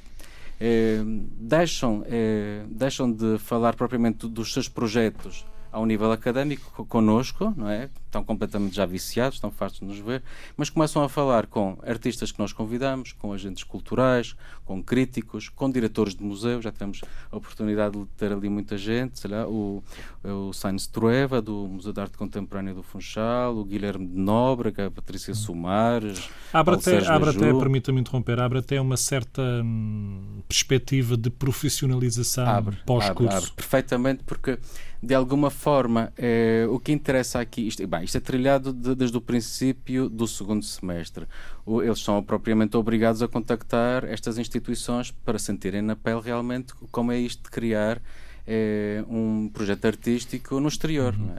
é, 0.61 1.00
deixam, 1.04 2.04
é, 2.06 2.62
deixam 2.68 3.12
de 3.12 3.38
falar 3.38 3.75
propriamente 3.75 4.28
dos 4.28 4.52
seus 4.52 4.68
projetos 4.68 5.44
ao 5.72 5.84
nível 5.87 6.12
académico 6.12 6.84
connosco, 6.87 7.52
não 7.56 7.68
é? 7.68 7.88
Estão 8.12 8.23
completamente 8.23 8.76
já 8.76 8.85
viciados, 8.85 9.37
estão 9.37 9.50
fartos 9.50 9.81
de 9.81 9.87
nos 9.87 9.99
ver, 9.99 10.23
mas 10.54 10.69
começam 10.69 11.02
a 11.02 11.09
falar 11.09 11.47
com 11.47 11.78
artistas 11.83 12.31
que 12.31 12.38
nós 12.38 12.52
convidamos, 12.52 13.12
com 13.12 13.33
agentes 13.33 13.64
culturais, 13.64 14.37
com 14.66 14.83
críticos, 14.83 15.49
com 15.49 15.71
diretores 15.71 16.14
de 16.14 16.23
museu. 16.23 16.61
Já 16.61 16.71
tivemos 16.71 17.00
a 17.31 17.37
oportunidade 17.38 17.99
de 17.99 18.04
ter 18.19 18.31
ali 18.31 18.50
muita 18.50 18.76
gente, 18.76 19.19
sei 19.19 19.31
lá, 19.31 19.49
o, 19.49 19.83
o 20.23 20.52
Sainz 20.52 20.87
Trueva, 20.87 21.40
do 21.40 21.66
Museu 21.66 21.90
de 21.90 22.02
Arte 22.02 22.19
Contemporânea 22.19 22.75
do 22.75 22.83
Funchal, 22.83 23.57
o 23.57 23.64
Guilherme 23.64 24.07
de 24.07 24.19
Nóbrega, 24.19 24.88
a 24.88 24.90
Patrícia 24.90 25.33
Somares. 25.33 26.28
Abre 26.52 26.75
até, 26.75 27.07
abre 27.07 27.31
até 27.31 27.50
permita-me 27.54 28.02
interromper, 28.02 28.38
abre 28.38 28.59
até 28.59 28.78
uma 28.78 28.99
certa 28.99 29.40
hum, 29.64 30.42
perspectiva 30.47 31.16
de 31.16 31.31
profissionalização 31.31 32.45
pós-curso. 32.85 33.33
Abre, 33.33 33.47
abre, 33.47 33.52
perfeitamente, 33.57 34.23
porque 34.25 34.59
de 35.02 35.14
alguma 35.14 35.50
forma, 35.50 36.12
é, 36.16 36.64
o 36.71 36.78
que 36.78 36.92
interessa 36.92 37.40
aqui, 37.40 37.66
isto, 37.66 37.85
bem, 37.88 38.01
isto 38.02 38.16
é 38.16 38.21
trilhado 38.21 38.73
de, 38.73 38.94
desde 38.94 39.16
o 39.16 39.21
princípio 39.21 40.09
do 40.09 40.26
segundo 40.26 40.64
semestre. 40.64 41.26
O, 41.64 41.82
eles 41.82 42.00
são 42.00 42.23
propriamente 42.23 42.76
obrigados 42.76 43.23
a 43.23 43.28
contactar 43.28 44.04
estas 44.04 44.38
instituições 44.38 45.11
para 45.11 45.38
sentirem 45.38 45.82
na 45.82 45.97
pele 45.97 46.21
realmente 46.21 46.75
como 46.90 47.12
é 47.12 47.18
isto 47.18 47.44
de 47.44 47.50
criar 47.50 48.00
é, 48.47 49.04
um 49.09 49.49
projeto 49.49 49.85
artístico 49.85 50.61
no 50.61 50.68
exterior. 50.68 51.14
Uhum. 51.14 51.35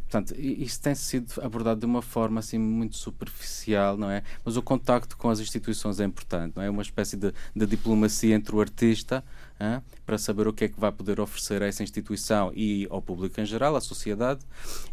Portanto, 0.00 0.34
isso 0.38 0.80
tem 0.80 0.94
sido 0.94 1.40
abordado 1.42 1.80
de 1.80 1.86
uma 1.86 2.02
forma 2.02 2.40
assim 2.40 2.58
muito 2.58 2.96
superficial, 2.96 3.96
não 3.96 4.10
é? 4.10 4.22
Mas 4.44 4.56
o 4.56 4.62
contacto 4.62 5.16
com 5.16 5.28
as 5.28 5.40
instituições 5.40 6.00
é 6.00 6.04
importante, 6.04 6.54
não 6.56 6.62
é? 6.62 6.70
Uma 6.70 6.82
espécie 6.82 7.16
de, 7.16 7.32
de 7.54 7.66
diplomacia 7.66 8.34
entre 8.34 8.54
o 8.54 8.60
artista 8.60 9.24
para 10.04 10.18
saber 10.18 10.48
o 10.48 10.52
que 10.52 10.64
é 10.64 10.68
que 10.68 10.78
vai 10.78 10.90
poder 10.90 11.20
oferecer 11.20 11.62
a 11.62 11.66
essa 11.66 11.82
instituição 11.82 12.52
e 12.54 12.86
ao 12.90 13.00
público 13.00 13.40
em 13.40 13.46
geral, 13.46 13.76
à 13.76 13.80
sociedade, 13.80 14.40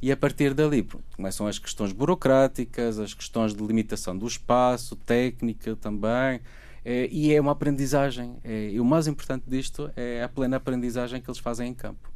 e 0.02 0.12
a 0.12 0.18
partir 0.18 0.54
dali 0.54 0.88
começam 1.16 1.48
as 1.48 1.58
questões 1.58 1.92
burocráticas, 1.92 3.00
as 3.00 3.14
questões 3.14 3.54
de 3.54 3.64
limitação 3.64 4.18
do 4.18 4.28
espaço, 4.28 4.96
técnica 4.96 5.76
também. 5.76 6.40
É, 6.86 7.10
e 7.12 7.34
é 7.34 7.42
uma 7.42 7.52
aprendizagem. 7.52 8.38
É, 8.44 8.70
e 8.70 8.80
o 8.80 8.86
mais 8.86 9.08
importante 9.08 9.44
disto 9.48 9.92
é 9.96 10.24
a 10.24 10.30
plena 10.30 10.58
aprendizagem 10.58 11.22
que 11.22 11.30
eles 11.30 11.40
fazem 11.40 11.70
em 11.70 11.74
campo. 11.74 12.10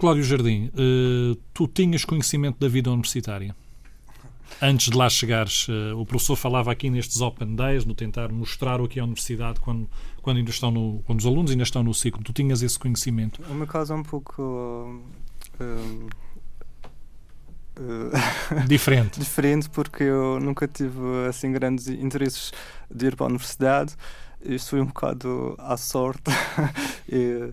Cláudio 0.00 0.24
Jardim, 0.24 0.70
uh, 0.72 1.34
tu 1.52 1.68
tinhas 1.68 2.06
conhecimento 2.06 2.58
da 2.58 2.68
vida 2.68 2.90
universitária? 2.90 3.54
Antes 4.62 4.88
de 4.88 4.96
lá 4.96 5.10
chegares, 5.10 5.68
uh, 5.68 5.94
o 5.94 6.06
professor 6.06 6.36
falava 6.36 6.72
aqui 6.72 6.88
nestes 6.88 7.20
Open 7.20 7.54
Days, 7.54 7.84
no 7.84 7.94
tentar 7.94 8.32
mostrar 8.32 8.80
o 8.80 8.88
que 8.88 8.98
é 8.98 9.02
a 9.02 9.04
universidade 9.04 9.60
quando, 9.60 9.86
quando 10.22 10.38
ainda 10.38 10.48
estão 10.48 10.70
no, 10.70 11.02
quando 11.04 11.20
os 11.20 11.26
alunos 11.26 11.50
ainda 11.50 11.64
estão 11.64 11.82
no 11.82 11.92
ciclo. 11.92 12.24
Tu 12.24 12.32
tinhas 12.32 12.62
esse 12.62 12.78
conhecimento? 12.78 13.42
O 13.50 13.54
meu 13.54 13.66
caso 13.66 13.92
é 13.92 13.96
um 13.96 14.02
pouco 14.02 15.02
uh, 15.60 16.08
diferente. 18.66 19.20
diferente 19.20 19.68
porque 19.68 20.04
eu 20.04 20.40
nunca 20.40 20.66
tive 20.66 21.26
assim 21.28 21.52
grandes 21.52 21.88
interesses 21.88 22.52
de 22.90 23.08
ir 23.08 23.16
para 23.16 23.26
a 23.26 23.28
universidade. 23.28 23.94
Isto 24.42 24.70
foi 24.70 24.80
um 24.80 24.86
bocado 24.86 25.54
à 25.58 25.76
sorte. 25.76 26.22
e, 27.06 27.52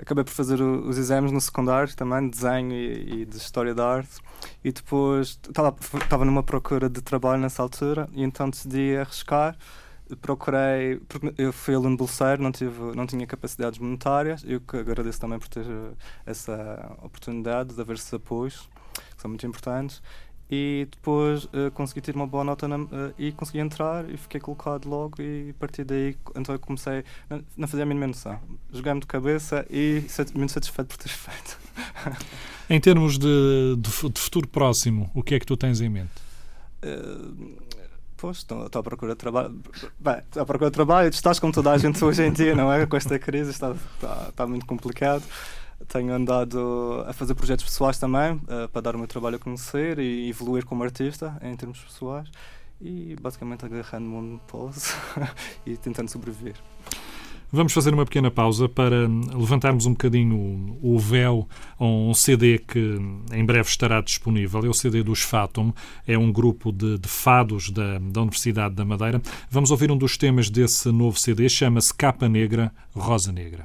acabei 0.00 0.24
por 0.24 0.32
fazer 0.32 0.60
os 0.60 0.96
exames 0.98 1.32
no 1.32 1.40
secundário 1.40 1.94
também, 1.94 2.28
de 2.28 2.36
desenho 2.36 2.72
e, 2.72 3.22
e 3.22 3.24
de 3.24 3.36
história 3.36 3.74
da 3.74 3.86
arte. 3.86 4.16
E 4.62 4.72
depois 4.72 5.38
estava 5.48 6.24
numa 6.24 6.42
procura 6.42 6.88
de 6.88 7.00
trabalho 7.00 7.40
nessa 7.40 7.62
altura 7.62 8.08
e 8.12 8.22
então 8.22 8.48
decidi 8.48 8.96
arriscar. 8.96 9.56
Procurei, 10.20 11.00
eu 11.36 11.52
fui 11.52 11.74
aluno 11.74 11.96
bolseiro, 11.96 12.40
não, 12.40 12.52
tive, 12.52 12.78
não 12.94 13.06
tinha 13.06 13.26
capacidades 13.26 13.78
monetárias. 13.78 14.44
Eu 14.46 14.60
que 14.60 14.76
agradeço 14.76 15.20
também 15.20 15.38
por 15.38 15.48
ter 15.48 15.66
essa 16.24 16.96
oportunidade 17.02 17.74
de 17.74 17.80
haver 17.80 17.96
esses 17.96 18.14
apoios, 18.14 18.68
que 18.94 19.20
são 19.20 19.28
muito 19.28 19.44
importantes. 19.44 20.00
E 20.50 20.86
depois 20.90 21.44
uh, 21.44 21.70
consegui 21.74 22.00
ter 22.00 22.14
uma 22.14 22.26
boa 22.26 22.44
nota 22.44 22.68
na, 22.68 22.76
uh, 22.76 22.88
e 23.18 23.32
consegui 23.32 23.58
entrar 23.58 24.08
e 24.08 24.16
fiquei 24.16 24.40
colocado 24.40 24.88
logo 24.88 25.20
e 25.20 25.50
a 25.50 25.54
partir 25.54 25.84
daí 25.84 26.16
então 26.36 26.54
eu 26.54 26.58
comecei 26.58 27.04
não, 27.28 27.44
não 27.56 27.68
fazia 27.68 27.82
a 27.82 27.86
mínima 27.86 28.06
noção 28.06 28.38
joguei-me 28.72 29.00
de 29.00 29.06
cabeça 29.06 29.66
e 29.68 30.04
muito 30.34 30.52
satisfeito 30.52 30.88
por 30.88 30.96
ter 30.98 31.08
feito 31.10 31.58
em 32.70 32.80
termos 32.80 33.18
de, 33.18 33.76
de, 33.76 34.10
de, 34.10 34.20
futuro 34.20 34.46
próximo 34.46 35.10
o 35.14 35.22
que 35.22 35.34
é 35.34 35.40
que 35.40 35.46
tu 35.46 35.56
tens 35.56 35.80
em 35.80 35.88
mente? 35.88 36.12
Uh, 36.84 37.56
pois, 38.16 38.38
estou, 38.38 38.66
estou 38.66 38.80
à 38.80 38.82
procura 38.84 39.12
de 39.12 39.18
trabalho 39.18 39.60
bem, 39.98 40.18
estou 40.18 40.42
à 40.42 40.46
procura 40.46 40.70
de 40.70 40.74
trabalho 40.74 41.08
estás 41.08 41.40
como 41.40 41.52
toda 41.52 41.72
a 41.72 41.78
gente 41.78 42.02
hoje 42.04 42.22
em 42.22 42.32
dia 42.32 42.54
não 42.54 42.72
é? 42.72 42.86
com 42.86 42.96
esta 42.96 43.18
crise 43.18 43.50
está, 43.50 43.72
está, 43.72 44.26
está 44.28 44.46
muito 44.46 44.64
complicado 44.64 45.24
tenho 45.88 46.12
andado 46.12 47.04
a 47.06 47.12
fazer 47.12 47.34
projetos 47.34 47.64
pessoais 47.64 47.98
também, 47.98 48.32
uh, 48.32 48.68
para 48.72 48.82
dar 48.82 48.96
o 48.96 48.98
meu 48.98 49.06
trabalho 49.06 49.36
a 49.36 49.38
conhecer 49.38 49.98
e 49.98 50.28
evoluir 50.28 50.64
como 50.64 50.82
artista 50.82 51.38
em 51.42 51.54
termos 51.56 51.78
pessoais 51.80 52.28
e 52.80 53.16
basicamente 53.20 53.64
agarrando-me 53.64 54.14
onde 54.14 54.40
posso 54.46 54.94
e 55.64 55.76
tentando 55.76 56.10
sobreviver. 56.10 56.54
Vamos 57.52 57.72
fazer 57.72 57.94
uma 57.94 58.04
pequena 58.04 58.28
pausa 58.28 58.68
para 58.68 59.06
levantarmos 59.32 59.86
um 59.86 59.92
bocadinho 59.92 60.76
o 60.82 60.98
véu 60.98 61.48
a 61.78 61.84
um 61.84 62.12
CD 62.12 62.58
que 62.58 62.98
em 63.32 63.44
breve 63.44 63.68
estará 63.68 64.00
disponível. 64.00 64.64
É 64.64 64.68
o 64.68 64.74
CD 64.74 65.02
dos 65.02 65.22
Fatum, 65.22 65.72
é 66.06 66.18
um 66.18 66.32
grupo 66.32 66.72
de, 66.72 66.98
de 66.98 67.08
fados 67.08 67.70
da, 67.70 67.98
da 67.98 68.20
Universidade 68.20 68.74
da 68.74 68.84
Madeira. 68.84 69.22
Vamos 69.48 69.70
ouvir 69.70 69.92
um 69.92 69.96
dos 69.96 70.16
temas 70.16 70.50
desse 70.50 70.90
novo 70.90 71.18
CD, 71.18 71.48
chama-se 71.48 71.94
Capa 71.94 72.28
Negra, 72.28 72.72
Rosa 72.92 73.30
Negra. 73.30 73.64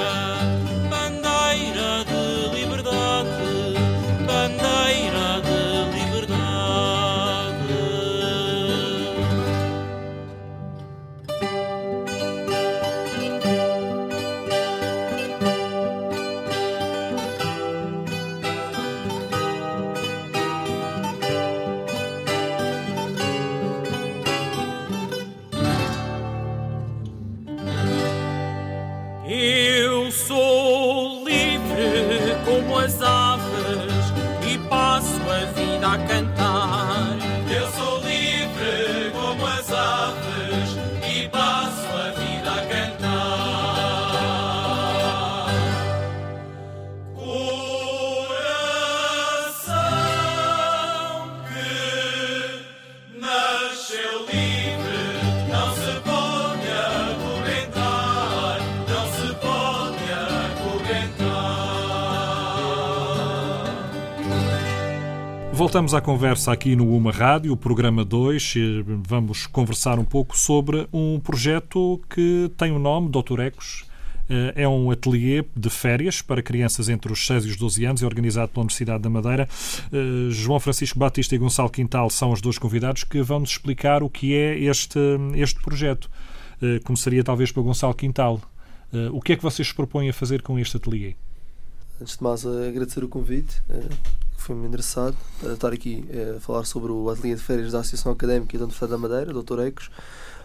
terra 0.00 0.69
Voltamos 65.70 65.94
à 65.94 66.00
conversa 66.00 66.50
aqui 66.50 66.74
no 66.74 66.96
Uma 66.96 67.12
Rádio, 67.12 67.56
programa 67.56 68.04
2. 68.04 68.54
Vamos 69.06 69.46
conversar 69.46 70.00
um 70.00 70.04
pouco 70.04 70.36
sobre 70.36 70.88
um 70.92 71.20
projeto 71.20 72.00
que 72.10 72.50
tem 72.56 72.72
o 72.72 72.78
nome 72.80 73.08
Doutor 73.08 73.38
Ecos. 73.38 73.84
Eh, 74.28 74.62
é 74.62 74.68
um 74.68 74.90
ateliê 74.90 75.44
de 75.54 75.70
férias 75.70 76.20
para 76.22 76.42
crianças 76.42 76.88
entre 76.88 77.12
os 77.12 77.24
6 77.24 77.44
e 77.44 77.48
os 77.50 77.56
12 77.56 77.84
anos, 77.84 78.02
é 78.02 78.04
organizado 78.04 78.50
pela 78.50 78.62
Universidade 78.62 79.00
da 79.00 79.08
Madeira. 79.08 79.48
Eh, 79.92 80.30
João 80.30 80.58
Francisco 80.58 80.98
Batista 80.98 81.36
e 81.36 81.38
Gonçalo 81.38 81.70
Quintal 81.70 82.10
são 82.10 82.32
os 82.32 82.40
dois 82.40 82.58
convidados 82.58 83.04
que 83.04 83.22
vão 83.22 83.38
nos 83.38 83.50
explicar 83.50 84.02
o 84.02 84.10
que 84.10 84.34
é 84.34 84.58
este, 84.58 84.98
este 85.36 85.62
projeto. 85.62 86.10
Eh, 86.60 86.80
começaria 86.80 87.22
talvez 87.22 87.52
pelo 87.52 87.66
Gonçalo 87.66 87.94
Quintal. 87.94 88.40
O 89.12 89.20
que 89.20 89.34
é 89.34 89.36
que 89.36 89.42
vocês 89.44 89.70
propõem 89.70 90.10
a 90.10 90.12
fazer 90.12 90.42
com 90.42 90.58
este 90.58 90.76
ateliê? 90.76 91.14
Antes 92.00 92.16
de 92.16 92.24
mais, 92.24 92.44
agradecer 92.44 93.04
o 93.04 93.08
convite 93.08 93.62
foi-me 94.40 94.66
endereçado 94.66 95.16
para 95.40 95.52
estar 95.52 95.72
aqui 95.72 96.04
eh, 96.10 96.34
a 96.36 96.40
falar 96.40 96.64
sobre 96.64 96.90
o 96.90 97.10
ateliê 97.10 97.34
de 97.34 97.42
férias 97.42 97.72
da 97.72 97.80
Associação 97.80 98.12
Académica 98.12 98.56
da 98.56 98.64
Universidade 98.64 98.92
da 98.92 98.98
Madeira, 98.98 99.32
Dr. 99.32 99.60
Ecos. 99.60 99.90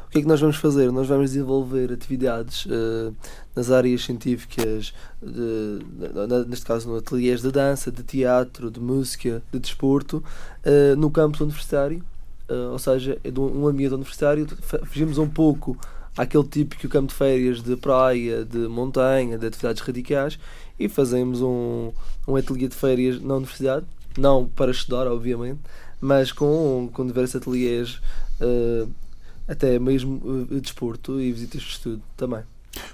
O 0.06 0.10
que 0.10 0.20
é 0.20 0.22
que 0.22 0.28
nós 0.28 0.40
vamos 0.40 0.58
fazer? 0.58 0.92
Nós 0.92 1.08
vamos 1.08 1.32
desenvolver 1.32 1.92
atividades 1.92 2.66
uh, 2.66 3.14
nas 3.56 3.72
áreas 3.72 4.04
científicas, 4.04 4.94
de, 5.22 5.80
de, 5.80 6.50
neste 6.50 6.66
caso 6.66 6.90
no 6.90 6.98
ateliês 6.98 7.42
de 7.42 7.52
dança, 7.52 7.92
de 7.92 8.04
teatro, 8.04 8.70
de 8.70 8.80
música, 8.80 9.42
de 9.52 9.60
desporto, 9.60 10.24
uh, 10.66 10.96
no 10.96 11.10
campus 11.10 11.42
universitário, 11.42 12.04
uh, 12.50 12.72
ou 12.72 12.80
seja, 12.80 13.18
é 13.24 13.32
de 13.32 13.40
um 13.40 13.68
ambiente 13.68 13.94
universitário. 13.94 14.48
Fugimos 14.86 15.18
um 15.18 15.28
pouco 15.28 15.78
àquele 16.18 16.44
típico 16.46 16.88
campo 16.88 17.10
de 17.10 17.14
férias 17.14 17.62
de 17.62 17.76
praia, 17.76 18.46
de 18.46 18.68
montanha, 18.68 19.38
de 19.38 19.48
atividades 19.48 19.82
radicais 19.82 20.40
e 20.80 20.88
fazemos 20.88 21.42
um, 21.42 21.92
um 22.28 22.36
ateliê 22.36 22.68
de 22.68 22.76
férias 22.76 23.22
na 23.22 23.36
universidade, 23.36 23.86
não 24.18 24.48
para 24.48 24.72
estudar, 24.72 25.08
obviamente, 25.08 25.60
mas 26.00 26.32
com, 26.32 26.90
com 26.94 27.06
diversos 27.06 27.36
ateliês, 27.36 28.02
uh, 28.42 28.90
até 29.48 29.78
mesmo 29.80 30.22
uh, 30.24 30.60
desporto 30.60 31.20
e 31.20 31.32
visitas 31.32 31.62
de 31.62 31.70
estudo 31.70 32.02
também. 32.16 32.44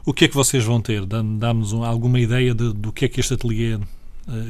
O 0.06 0.14
que 0.14 0.26
é 0.26 0.28
que 0.28 0.36
vocês 0.36 0.64
vão 0.64 0.82
ter? 0.82 1.06
Dá-nos 1.06 1.74
alguma 1.74 2.20
ideia 2.20 2.54
de, 2.54 2.74
do 2.74 2.92
que 2.92 3.06
é 3.06 3.08
que 3.08 3.20
este 3.20 3.34
ateliê 3.34 3.76
uh, 3.76 3.82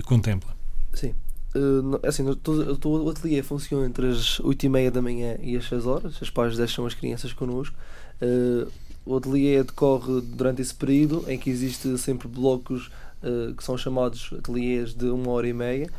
contempla? 0.05 0.55
Sim. 0.93 1.13
Uh, 1.55 1.99
assim, 2.05 2.23
todo, 2.35 2.77
todo, 2.77 3.05
o 3.05 3.09
ateliê 3.09 3.41
funciona 3.43 3.85
entre 3.85 4.07
as 4.07 4.39
8 4.39 4.65
e 4.65 4.69
meia 4.69 4.91
da 4.91 5.01
manhã 5.01 5.37
e 5.41 5.55
as 5.55 5.67
6 5.67 5.85
horas. 5.85 6.17
As 6.21 6.29
pais 6.29 6.57
deixam 6.57 6.85
as 6.85 6.93
crianças 6.93 7.33
connosco. 7.33 7.75
Uh, 8.21 8.71
o 9.03 9.17
ateliê 9.17 9.63
decorre 9.63 10.21
durante 10.21 10.61
esse 10.61 10.75
período 10.75 11.25
em 11.27 11.37
que 11.37 11.49
existe 11.49 11.97
sempre 11.97 12.27
blocos 12.27 12.91
uh, 13.23 13.53
que 13.55 13.63
são 13.63 13.75
chamados 13.75 14.29
ateliês 14.37 14.93
de 14.93 15.05
uma 15.05 15.31
hora 15.31 15.47
e 15.47 15.53
meia. 15.53 15.89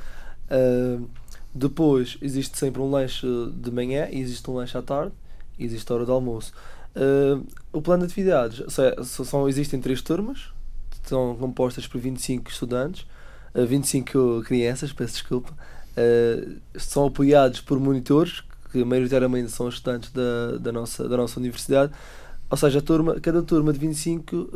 Uh, 0.49 1.09
depois 1.53 2.17
existe 2.23 2.57
sempre 2.57 2.81
um 2.81 2.89
lanche 2.89 3.27
de 3.55 3.71
manhã 3.71 4.09
e 4.11 4.21
existe 4.21 4.49
um 4.49 4.55
lanche 4.55 4.79
à 4.79 4.83
tarde 4.83 5.13
e 5.59 5.65
existe 5.65 5.91
a 5.91 5.97
hora 5.97 6.05
de 6.05 6.11
almoço. 6.11 6.53
O 7.73 7.83
plano 7.83 8.07
de 8.07 8.13
atividades 8.13 8.63
são, 9.25 9.49
existem 9.49 9.81
três 9.81 10.01
turmas, 10.01 10.51
são 11.05 11.37
compostas 11.37 11.87
por 11.87 12.01
25 12.01 12.51
estudantes, 12.51 13.05
uh, 13.55 13.67
25 13.67 14.43
crianças, 14.45 14.93
peço 14.93 15.15
desculpa, 15.15 15.53
são 16.77 17.07
apoiados 17.07 17.61
por 17.61 17.79
monitores, 17.79 18.43
que 18.73 18.85
maioritariamente 18.85 19.51
são 19.51 19.69
estudantes 19.69 20.11
da, 20.11 20.59
da, 20.59 20.73
nossa, 20.73 21.09
da 21.09 21.17
nossa 21.17 21.39
universidade. 21.39 21.93
Ou 22.51 22.57
seja, 22.57 22.79
a 22.81 22.83
turma, 22.83 23.21
cada 23.21 23.43
turma 23.43 23.73
de 23.73 23.79
25 23.79 24.49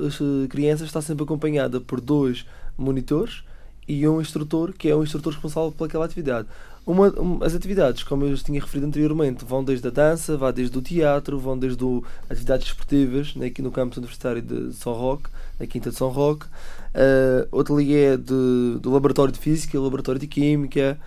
crianças 0.48 0.86
está 0.86 1.00
sempre 1.00 1.24
acompanhada 1.24 1.80
por 1.80 2.00
dois 2.00 2.44
monitores 2.76 3.42
e 3.88 4.06
um 4.08 4.20
instrutor, 4.20 4.72
que 4.72 4.88
é 4.88 4.94
o 4.94 5.02
instrutor 5.02 5.32
responsável 5.32 5.70
pelaquela 5.72 6.04
atividade. 6.04 6.48
Uma, 6.86 7.08
um, 7.20 7.42
as 7.42 7.54
atividades, 7.54 8.04
como 8.04 8.24
eu 8.24 8.36
tinha 8.36 8.60
referido 8.60 8.86
anteriormente, 8.86 9.44
vão 9.44 9.64
desde 9.64 9.88
a 9.88 9.90
dança, 9.90 10.36
vão 10.36 10.52
desde 10.52 10.76
o 10.78 10.82
teatro, 10.82 11.38
vão 11.38 11.58
desde 11.58 11.82
o, 11.82 12.04
atividades 12.30 12.68
esportivas, 12.68 13.34
né, 13.34 13.46
aqui 13.46 13.60
no 13.60 13.72
campus 13.72 13.98
universitário 13.98 14.40
de 14.40 14.72
São 14.74 14.92
Roque, 14.92 15.28
na 15.58 15.66
Quinta 15.66 15.90
de 15.90 15.96
São 15.96 16.08
Roque, 16.10 16.46
uh, 16.46 17.60
ateliê 17.60 18.16
de, 18.16 18.78
do 18.80 18.90
laboratório 18.90 19.32
de 19.32 19.38
física, 19.38 19.80
laboratório 19.80 20.20
de 20.20 20.28
química, 20.28 20.98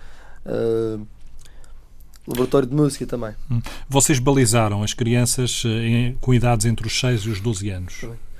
uh, 0.44 1.06
laboratório 2.26 2.68
de 2.68 2.74
música 2.74 3.06
também. 3.06 3.34
Hum. 3.50 3.60
Vocês 3.88 4.18
balizaram 4.18 4.82
as 4.82 4.94
crianças 4.94 5.62
eh, 5.64 5.68
em, 5.68 6.12
com 6.20 6.32
idades 6.34 6.66
entre 6.66 6.86
os 6.86 6.98
6 6.98 7.22
e 7.22 7.28
os 7.30 7.40
12 7.40 7.70
anos. 7.70 8.00
Também. 8.00 8.30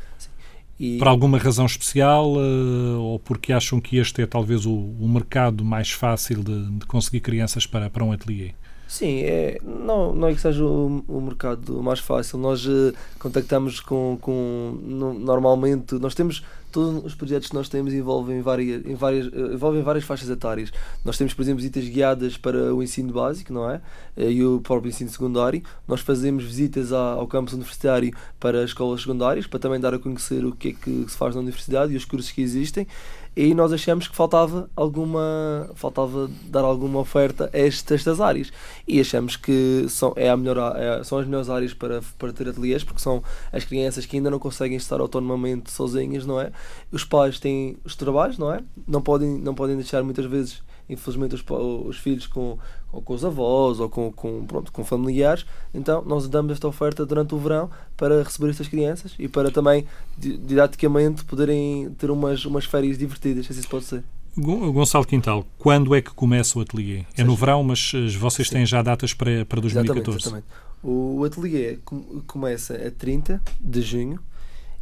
E... 0.80 0.96
Por 0.96 1.08
alguma 1.08 1.36
razão 1.36 1.66
especial 1.66 2.36
uh, 2.36 2.98
ou 3.00 3.18
porque 3.18 3.52
acham 3.52 3.78
que 3.78 3.98
este 3.98 4.22
é 4.22 4.26
talvez 4.26 4.64
o, 4.64 4.72
o 4.72 5.06
mercado 5.06 5.62
mais 5.62 5.90
fácil 5.90 6.42
de, 6.42 6.70
de, 6.70 6.86
conseguir 6.86 7.20
crianças 7.20 7.66
para, 7.66 7.90
para 7.90 8.02
um 8.02 8.12
ateliê? 8.12 8.52
Sim, 8.88 9.20
é, 9.20 9.60
não, 9.62 10.14
não 10.14 10.28
é 10.28 10.34
que 10.34 10.40
seja 10.40 10.64
o, 10.64 11.04
o 11.06 11.20
mercado 11.20 11.82
mais 11.82 12.00
fácil. 12.00 12.38
Nós 12.38 12.64
uh, 12.64 12.94
contactamos 13.18 13.78
com, 13.78 14.16
com 14.22 14.80
no, 14.82 15.12
normalmente, 15.12 15.96
nós 15.96 16.14
temos 16.14 16.42
todos 16.70 17.04
os 17.04 17.14
projetos 17.14 17.48
que 17.48 17.54
nós 17.54 17.68
temos 17.68 17.92
envolvem 17.92 18.40
várias, 18.40 18.84
em 18.84 18.94
várias, 18.94 19.26
eh, 19.26 19.54
envolvem 19.54 19.82
várias 19.82 20.04
faixas 20.04 20.28
etárias. 20.28 20.72
Nós 21.04 21.18
temos, 21.18 21.34
por 21.34 21.42
exemplo, 21.42 21.58
visitas 21.58 21.88
guiadas 21.88 22.36
para 22.36 22.74
o 22.74 22.82
ensino 22.82 23.12
básico, 23.12 23.52
não 23.52 23.68
é? 23.70 23.80
Eh, 24.16 24.30
e 24.32 24.44
o 24.44 24.60
próprio 24.60 24.90
ensino 24.90 25.10
secundário. 25.10 25.62
Nós 25.86 26.00
fazemos 26.00 26.44
visitas 26.44 26.92
ao 26.92 27.26
campus 27.26 27.54
universitário 27.54 28.12
para 28.38 28.58
as 28.62 28.70
escolas 28.70 29.00
secundárias, 29.00 29.46
para 29.46 29.58
também 29.58 29.80
dar 29.80 29.94
a 29.94 29.98
conhecer 29.98 30.44
o 30.44 30.52
que 30.52 30.68
é 30.68 30.72
que 30.72 31.04
se 31.08 31.16
faz 31.16 31.34
na 31.34 31.40
universidade 31.40 31.92
e 31.92 31.96
os 31.96 32.04
cursos 32.04 32.30
que 32.30 32.40
existem 32.40 32.86
e 33.36 33.54
nós 33.54 33.72
achamos 33.72 34.08
que 34.08 34.16
faltava 34.16 34.68
alguma 34.74 35.70
faltava 35.74 36.28
dar 36.46 36.62
alguma 36.62 36.98
oferta 36.98 37.48
a 37.52 37.58
estas, 37.58 38.20
áreas 38.20 38.52
e 38.86 39.00
achamos 39.00 39.36
que 39.36 39.86
são, 39.88 40.12
é 40.16 40.28
a 40.28 40.36
melhor, 40.36 40.76
é, 40.76 41.02
são 41.04 41.18
as 41.18 41.26
melhores 41.26 41.48
áreas 41.48 41.72
para, 41.72 42.00
para 42.18 42.32
ter 42.32 42.48
ateliês 42.48 42.82
porque 42.82 43.00
são 43.00 43.22
as 43.52 43.64
crianças 43.64 44.04
que 44.04 44.16
ainda 44.16 44.30
não 44.30 44.38
conseguem 44.38 44.76
estar 44.76 45.00
autonomamente 45.00 45.70
sozinhas, 45.70 46.26
não 46.26 46.40
é? 46.40 46.50
Os 46.90 47.04
pais 47.04 47.38
têm 47.38 47.76
os 47.84 47.94
trabalhos, 47.94 48.36
não 48.36 48.52
é? 48.52 48.60
Não 48.86 49.00
podem, 49.00 49.38
não 49.38 49.54
podem 49.54 49.76
deixar 49.76 50.02
muitas 50.02 50.24
vezes 50.26 50.62
infelizmente 50.90 51.34
os, 51.34 51.44
os 51.86 51.96
filhos 51.96 52.26
com, 52.26 52.58
com 52.90 53.14
os 53.14 53.24
avós 53.24 53.80
ou 53.80 53.88
com, 53.88 54.12
com, 54.12 54.44
pronto, 54.44 54.72
com 54.72 54.84
familiares. 54.84 55.46
Então, 55.72 56.02
nós 56.04 56.28
damos 56.28 56.52
esta 56.52 56.68
oferta 56.68 57.06
durante 57.06 57.34
o 57.34 57.38
verão 57.38 57.70
para 57.96 58.22
receber 58.22 58.50
estas 58.50 58.68
crianças 58.68 59.14
e 59.18 59.28
para 59.28 59.50
também, 59.50 59.86
didaticamente, 60.18 61.24
poderem 61.24 61.90
ter 61.98 62.10
umas, 62.10 62.44
umas 62.44 62.64
férias 62.64 62.98
divertidas, 62.98 63.46
se 63.46 63.52
isso 63.52 63.68
pode 63.68 63.84
ser. 63.84 64.02
Gonçalo 64.36 65.04
Quintal, 65.04 65.44
quando 65.58 65.94
é 65.94 66.00
que 66.00 66.12
começa 66.12 66.58
o 66.58 66.62
ateliê? 66.62 67.04
É 67.16 67.24
no 67.24 67.34
verão, 67.34 67.64
mas 67.64 67.92
eh, 67.94 68.16
vocês 68.16 68.48
têm 68.48 68.64
já 68.64 68.80
datas 68.80 69.12
para, 69.12 69.44
para 69.44 69.60
2014? 69.60 70.18
Exatamente, 70.18 70.46
exatamente. 70.46 70.70
O 70.82 71.24
ateliê 71.24 71.78
começa 72.26 72.74
a 72.74 72.90
30 72.90 73.42
de 73.60 73.82
junho 73.82 74.20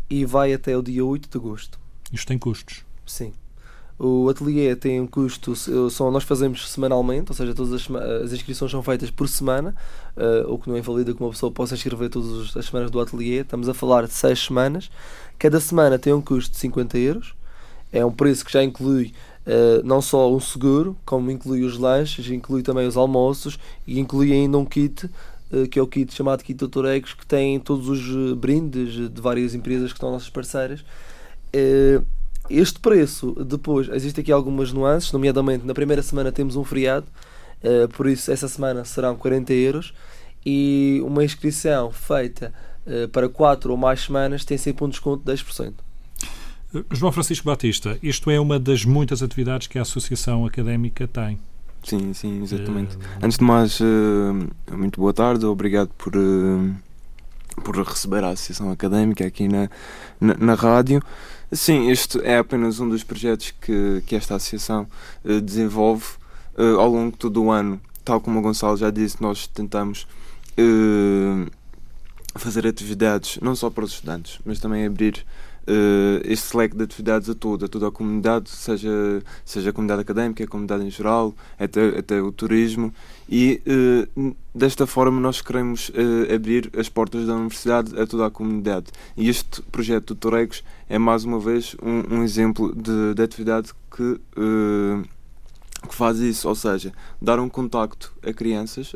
e 0.09 0.25
vai 0.25 0.53
até 0.53 0.77
o 0.77 0.83
dia 0.83 1.05
8 1.05 1.29
de 1.29 1.39
agosto. 1.39 1.79
Isto 2.13 2.29
tem 2.29 2.39
custos? 2.39 2.85
Sim. 3.05 3.33
O 3.99 4.29
ateliê 4.29 4.77
tem 4.77 5.01
um 5.01 5.09
custo, 5.09 5.55
nós 6.13 6.23
fazemos 6.23 6.71
semanalmente, 6.71 7.33
ou 7.33 7.35
seja, 7.35 7.53
todas 7.53 7.73
as, 7.73 7.91
as 8.23 8.33
inscrições 8.33 8.71
são 8.71 8.81
feitas 8.81 9.11
por 9.11 9.29
semana, 9.29 9.75
uh, 10.17 10.53
o 10.53 10.57
que 10.57 10.69
não 10.69 10.77
é 10.77 10.79
invalida 10.79 11.13
que 11.13 11.21
uma 11.21 11.31
pessoa 11.31 11.51
possa 11.51 11.75
inscrever 11.75 12.09
todas 12.09 12.57
as 12.57 12.67
semanas 12.67 12.93
do 12.93 13.01
ateliê. 13.01 13.41
Estamos 13.41 13.69
a 13.69 13.75
falar 13.75 14.07
de 14.07 14.13
6 14.13 14.39
semanas. 14.39 14.89
Cada 15.37 15.59
semana 15.59 15.99
tem 15.99 16.13
um 16.13 16.21
custo 16.21 16.53
de 16.53 16.59
50 16.59 16.97
euros. 16.97 17.35
É 17.93 18.05
um 18.05 18.13
preço 18.13 18.45
que 18.45 18.53
já 18.53 18.63
inclui 18.63 19.13
uh, 19.45 19.85
não 19.85 20.01
só 20.01 20.33
um 20.33 20.39
seguro, 20.39 20.97
como 21.05 21.29
inclui 21.33 21.65
os 21.65 21.77
lanches, 21.77 22.31
inclui 22.31 22.63
também 22.63 22.87
os 22.87 22.97
almoços 22.97 23.59
e 23.85 23.99
inclui 23.99 24.33
ainda 24.33 24.59
um 24.59 24.65
kit 24.65 25.07
uh, 25.51 25.67
que 25.69 25.77
é 25.77 25.83
o 25.83 25.89
kit 25.89 26.15
chamado 26.15 26.45
Kit 26.45 26.57
Doutoregos, 26.57 27.15
que 27.15 27.27
tem 27.27 27.59
todos 27.59 27.89
os 27.89 28.35
brindes 28.35 29.11
de 29.11 29.21
várias 29.21 29.55
empresas 29.55 29.93
que 29.93 29.99
são 29.99 30.13
nossas 30.13 30.31
parceiras. 30.31 30.85
Uh, 31.53 32.05
este 32.51 32.79
preço, 32.79 33.33
depois, 33.45 33.89
existe 33.89 34.21
aqui 34.21 34.33
algumas 34.33 34.73
nuances, 34.73 35.13
nomeadamente 35.13 35.67
na 35.67 35.75
primeira 35.75 36.03
semana 36.03 36.33
temos 36.33 36.57
um 36.57 36.65
feriado, 36.65 37.07
uh, 37.63 37.89
por 37.89 38.07
isso 38.07 38.31
essa 38.31 38.49
semana 38.49 38.85
serão 38.85 39.17
40 39.17 39.53
euros 39.53 39.95
e 40.45 41.01
uma 41.05 41.25
inscrição 41.25 41.91
feita 41.91 42.53
uh, 42.87 43.09
para 43.09 43.29
4 43.29 43.71
ou 43.71 43.77
mais 43.77 44.01
semanas 44.01 44.45
tem 44.45 44.57
sempre 44.57 44.85
um 44.85 44.89
desconto 44.89 45.25
de 45.25 45.33
10%. 45.33 45.73
João 46.91 47.13
Francisco 47.13 47.47
Batista, 47.47 47.99
isto 48.03 48.31
é 48.31 48.39
uma 48.39 48.59
das 48.59 48.85
muitas 48.85 49.23
atividades 49.23 49.67
que 49.67 49.79
a 49.79 49.83
Associação 49.83 50.45
Académica 50.45 51.07
tem. 51.09 51.39
Sim, 51.83 52.13
sim, 52.13 52.43
exatamente. 52.43 52.97
Uh... 52.97 53.01
Antes 53.23 53.39
de 53.39 53.45
mais, 53.45 53.79
muito 54.71 55.01
boa 55.01 55.15
tarde, 55.15 55.47
obrigado 55.47 55.89
por, 55.97 56.13
por 57.65 57.77
receber 57.83 58.23
a 58.23 58.31
Associação 58.31 58.71
Académica 58.71 59.27
aqui 59.27 59.49
na, 59.49 59.71
na, 60.21 60.35
na 60.35 60.55
rádio. 60.55 61.03
Sim, 61.51 61.91
este 61.91 62.21
é 62.21 62.37
apenas 62.37 62.79
um 62.79 62.89
dos 62.89 63.03
projetos 63.03 63.55
que, 63.59 64.03
que 64.07 64.15
esta 64.15 64.35
associação 64.35 64.87
uh, 65.25 65.41
desenvolve 65.41 66.05
uh, 66.59 66.79
ao 66.79 66.91
longo 66.91 67.13
de 67.13 67.17
todo 67.17 67.43
o 67.43 67.51
ano. 67.51 67.81
Tal 68.05 68.21
como 68.21 68.39
o 68.39 68.43
Gonçalo 68.43 68.77
já 68.77 68.91
disse, 68.91 69.21
nós 69.23 69.47
tentamos 69.47 70.07
uh, 70.59 71.51
fazer 72.35 72.67
atividades 72.67 73.39
não 73.41 73.57
só 73.57 73.71
para 73.71 73.85
os 73.85 73.93
estudantes, 73.93 74.39
mas 74.45 74.61
também 74.61 74.85
abrir 74.85 75.25
uh, 75.69 76.21
este 76.25 76.57
leque 76.57 76.77
de 76.77 76.85
atividades 76.85 77.29
a 77.29 77.35
toda, 77.35 77.67
a 77.67 77.69
toda 77.69 77.89
a 77.89 77.91
comunidade, 77.91 78.49
seja, 78.49 79.23
seja 79.45 79.71
a 79.71 79.73
comunidade 79.73 80.01
académica, 80.01 80.43
a 80.43 80.47
comunidade 80.47 80.85
em 80.85 80.91
geral, 80.91 81.35
até, 81.59 81.99
até 81.99 82.21
o 82.23 82.33
turismo. 82.33 82.93
E 83.29 83.61
uh, 84.17 84.35
desta 84.55 84.87
forma 84.87 85.21
nós 85.21 85.43
queremos 85.43 85.91
uh, 85.91 86.35
abrir 86.35 86.71
as 86.77 86.89
portas 86.89 87.27
da 87.27 87.35
universidade 87.35 87.99
a 88.01 88.07
toda 88.07 88.27
a 88.27 88.31
comunidade. 88.31 88.87
E 89.17 89.29
este 89.29 89.63
projeto 89.63 90.15
do 90.15 90.17
Toregos 90.17 90.65
é 90.89 90.99
mais 90.99 91.25
uma 91.25 91.39
vez 91.39 91.77
um, 91.83 92.17
um 92.17 92.23
exemplo 92.23 92.75
de, 92.75 93.15
de, 93.15 93.23
atividade 93.23 93.73
que 93.95 94.21
que 95.89 95.95
faz 95.95 96.19
isso, 96.19 96.49
ou 96.49 96.57
seja, 96.57 96.93
dar 97.23 97.39
um 97.39 97.49
contacto 97.49 98.13
a 98.27 98.33
crianças 98.33 98.93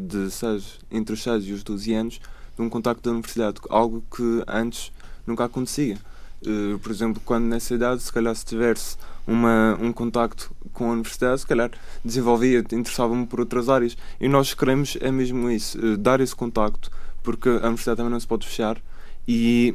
de 0.00 0.30
seis, 0.30 0.78
entre 0.90 1.12
os 1.12 1.22
6 1.22 1.44
e 1.44 1.52
os 1.52 1.62
12 1.62 1.92
anos, 1.92 2.20
de 2.56 2.62
um 2.62 2.70
contacto 2.70 3.02
da 3.02 3.10
universidade, 3.10 3.60
algo 3.68 4.02
que 4.10 4.42
antes 4.48 4.90
nunca 5.26 5.44
acontecia. 5.44 5.98
Uh, 6.46 6.78
por 6.78 6.92
exemplo, 6.92 7.22
quando 7.24 7.44
nessa 7.44 7.74
idade, 7.74 8.02
se 8.02 8.12
calhar 8.12 8.34
se 8.34 8.44
tivesse 8.44 8.96
uma, 9.26 9.78
um 9.80 9.92
contacto 9.92 10.54
com 10.72 10.90
a 10.90 10.92
universidade, 10.92 11.40
se 11.40 11.46
calhar 11.46 11.70
desenvolvia, 12.04 12.58
interessava-me 12.58 13.26
por 13.26 13.40
outras 13.40 13.68
áreas. 13.68 13.96
E 14.20 14.28
nós 14.28 14.52
queremos 14.52 14.98
é 15.00 15.10
mesmo 15.10 15.50
isso, 15.50 15.78
uh, 15.78 15.96
dar 15.96 16.20
esse 16.20 16.36
contacto, 16.36 16.90
porque 17.22 17.48
a 17.48 17.66
universidade 17.66 17.96
também 17.96 18.12
não 18.12 18.20
se 18.20 18.26
pode 18.26 18.46
fechar 18.46 18.80
e, 19.26 19.74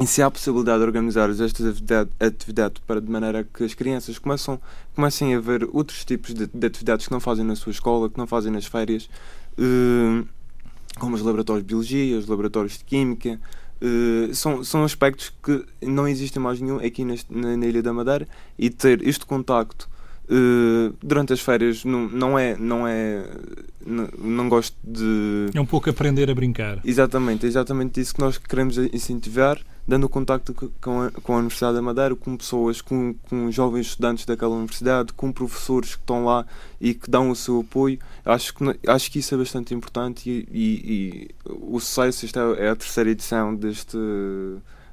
e 0.00 0.06
se 0.06 0.22
há 0.22 0.26
a 0.26 0.30
possibilidade 0.30 0.78
de 0.78 0.84
organizar 0.84 1.28
estas 1.30 1.66
atividades 1.66 2.12
atividade 2.18 2.80
para 2.86 3.00
de 3.00 3.10
maneira 3.10 3.44
que 3.44 3.62
as 3.64 3.74
crianças 3.74 4.18
começam, 4.18 4.60
comecem 4.94 5.34
a 5.34 5.40
ver 5.40 5.68
outros 5.72 6.04
tipos 6.04 6.32
de, 6.32 6.46
de 6.46 6.66
atividades 6.66 7.06
que 7.06 7.12
não 7.12 7.20
fazem 7.20 7.44
na 7.44 7.54
sua 7.54 7.70
escola, 7.70 8.08
que 8.08 8.18
não 8.18 8.26
fazem 8.26 8.50
nas 8.50 8.66
férias, 8.66 9.08
uh, 9.58 10.26
como 10.98 11.14
os 11.14 11.22
laboratórios 11.22 11.64
de 11.64 11.68
biologia, 11.68 12.18
os 12.18 12.26
laboratórios 12.26 12.78
de 12.78 12.84
química, 12.84 13.38
Uh, 13.84 14.34
são, 14.34 14.64
são 14.64 14.82
aspectos 14.82 15.30
que 15.42 15.62
não 15.82 16.08
existem 16.08 16.42
mais 16.42 16.58
nenhum 16.58 16.78
aqui 16.78 17.04
neste, 17.04 17.30
na, 17.30 17.54
na, 17.54 17.66
Ilha 17.66 17.82
da 17.82 17.92
Madeira 17.92 18.26
e 18.58 18.70
ter 18.70 19.06
este 19.06 19.26
contacto 19.26 19.90
uh, 20.30 20.94
durante 21.02 21.34
as 21.34 21.40
férias 21.40 21.84
não, 21.84 22.08
não 22.08 22.38
é 22.38 22.56
não 22.56 22.88
é 22.88 23.28
não, 23.84 24.08
não, 24.18 24.48
gosto 24.48 24.74
de 24.82 25.50
é 25.52 25.60
um 25.60 25.66
pouco 25.66 25.90
aprender 25.90 26.30
a 26.30 26.34
brincar. 26.34 26.80
Exatamente 26.82 27.44
exatamente 27.44 28.00
isso 28.00 28.14
que 28.14 28.20
nós 28.20 28.38
queremos 28.38 28.78
incentivar 28.78 29.60
dando 29.86 30.08
contacto 30.08 30.54
com 30.80 31.02
a, 31.02 31.10
com 31.10 31.34
a 31.34 31.36
Universidade 31.38 31.74
da 31.74 31.82
Madeira, 31.82 32.16
com 32.16 32.36
pessoas, 32.36 32.80
com, 32.80 33.14
com 33.28 33.50
jovens 33.50 33.88
estudantes 33.88 34.24
daquela 34.24 34.54
universidade, 34.54 35.12
com 35.12 35.30
professores 35.30 35.94
que 35.94 36.00
estão 36.00 36.24
lá 36.24 36.46
e 36.80 36.94
que 36.94 37.10
dão 37.10 37.30
o 37.30 37.36
seu 37.36 37.60
apoio. 37.60 37.98
Acho 38.24 38.54
que, 38.54 38.64
acho 38.86 39.10
que 39.10 39.18
isso 39.18 39.34
é 39.34 39.38
bastante 39.38 39.74
importante 39.74 40.28
e, 40.28 40.48
e, 40.50 40.92
e 40.92 41.30
o 41.46 41.78
sucesso, 41.78 42.24
esta 42.24 42.40
é, 42.58 42.70
a 42.70 42.76
terceira 42.76 43.10
edição 43.10 43.54
deste, 43.54 43.98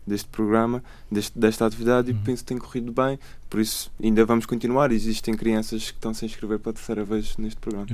deste 0.06 0.27
programa, 0.30 0.84
deste, 1.10 1.38
desta 1.38 1.65
atividade, 1.65 2.12
uhum. 2.12 2.17
e 2.17 2.21
penso 2.25 2.43
que 2.43 2.47
tem 2.49 2.58
corrido 2.58 2.91
bem. 2.91 3.17
Por 3.49 3.60
isso, 3.60 3.91
ainda 4.01 4.23
vamos 4.23 4.45
continuar. 4.45 4.93
Existem 4.93 5.34
crianças 5.34 5.91
que 5.91 5.97
estão 5.97 6.13
-se 6.13 6.23
a 6.23 6.25
inscrever 6.25 6.58
pela 6.58 6.73
terceira 6.73 7.04
vez 7.04 7.36
neste 7.36 7.60
programa. 7.60 7.88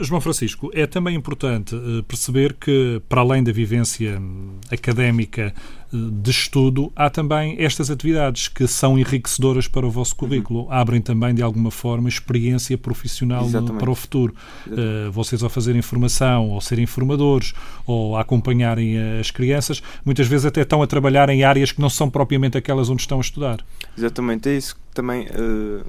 João 0.00 0.22
Francisco, 0.22 0.70
é 0.72 0.86
também 0.86 1.14
importante 1.14 1.76
eh, 1.76 2.02
perceber 2.08 2.54
que, 2.54 3.02
para 3.06 3.20
além 3.20 3.44
da 3.44 3.52
vivência 3.52 4.18
hum, 4.18 4.58
académica 4.70 5.54
eh, 5.85 5.85
de 6.12 6.30
estudo, 6.30 6.92
há 6.94 7.08
também 7.08 7.56
estas 7.58 7.90
atividades 7.90 8.48
que 8.48 8.66
são 8.66 8.98
enriquecedoras 8.98 9.66
para 9.68 9.86
o 9.86 9.90
vosso 9.90 10.12
uhum. 10.12 10.18
currículo. 10.18 10.60
Uhum. 10.64 10.72
Abrem 10.72 11.00
também, 11.00 11.34
de 11.34 11.42
alguma 11.42 11.70
forma, 11.70 12.08
experiência 12.08 12.76
profissional 12.76 13.48
no, 13.48 13.74
para 13.74 13.90
o 13.90 13.94
futuro. 13.94 14.34
Uh, 14.66 15.10
vocês, 15.10 15.42
ao 15.42 15.50
fazerem 15.50 15.82
formação, 15.82 16.50
ou 16.50 16.60
serem 16.60 16.86
formadores, 16.86 17.54
ou 17.86 18.16
a 18.16 18.20
acompanharem 18.20 18.96
as 19.20 19.30
crianças, 19.30 19.82
muitas 20.04 20.26
vezes 20.26 20.46
até 20.46 20.62
estão 20.62 20.82
a 20.82 20.86
trabalhar 20.86 21.28
em 21.28 21.44
áreas 21.44 21.72
que 21.72 21.80
não 21.80 21.90
são 21.90 22.10
propriamente 22.10 22.56
aquelas 22.56 22.88
onde 22.88 23.02
estão 23.02 23.18
a 23.18 23.20
estudar. 23.20 23.64
Exatamente, 23.96 24.48
é 24.48 24.56
isso 24.56 24.76
também 24.94 25.26
uh, 25.26 25.84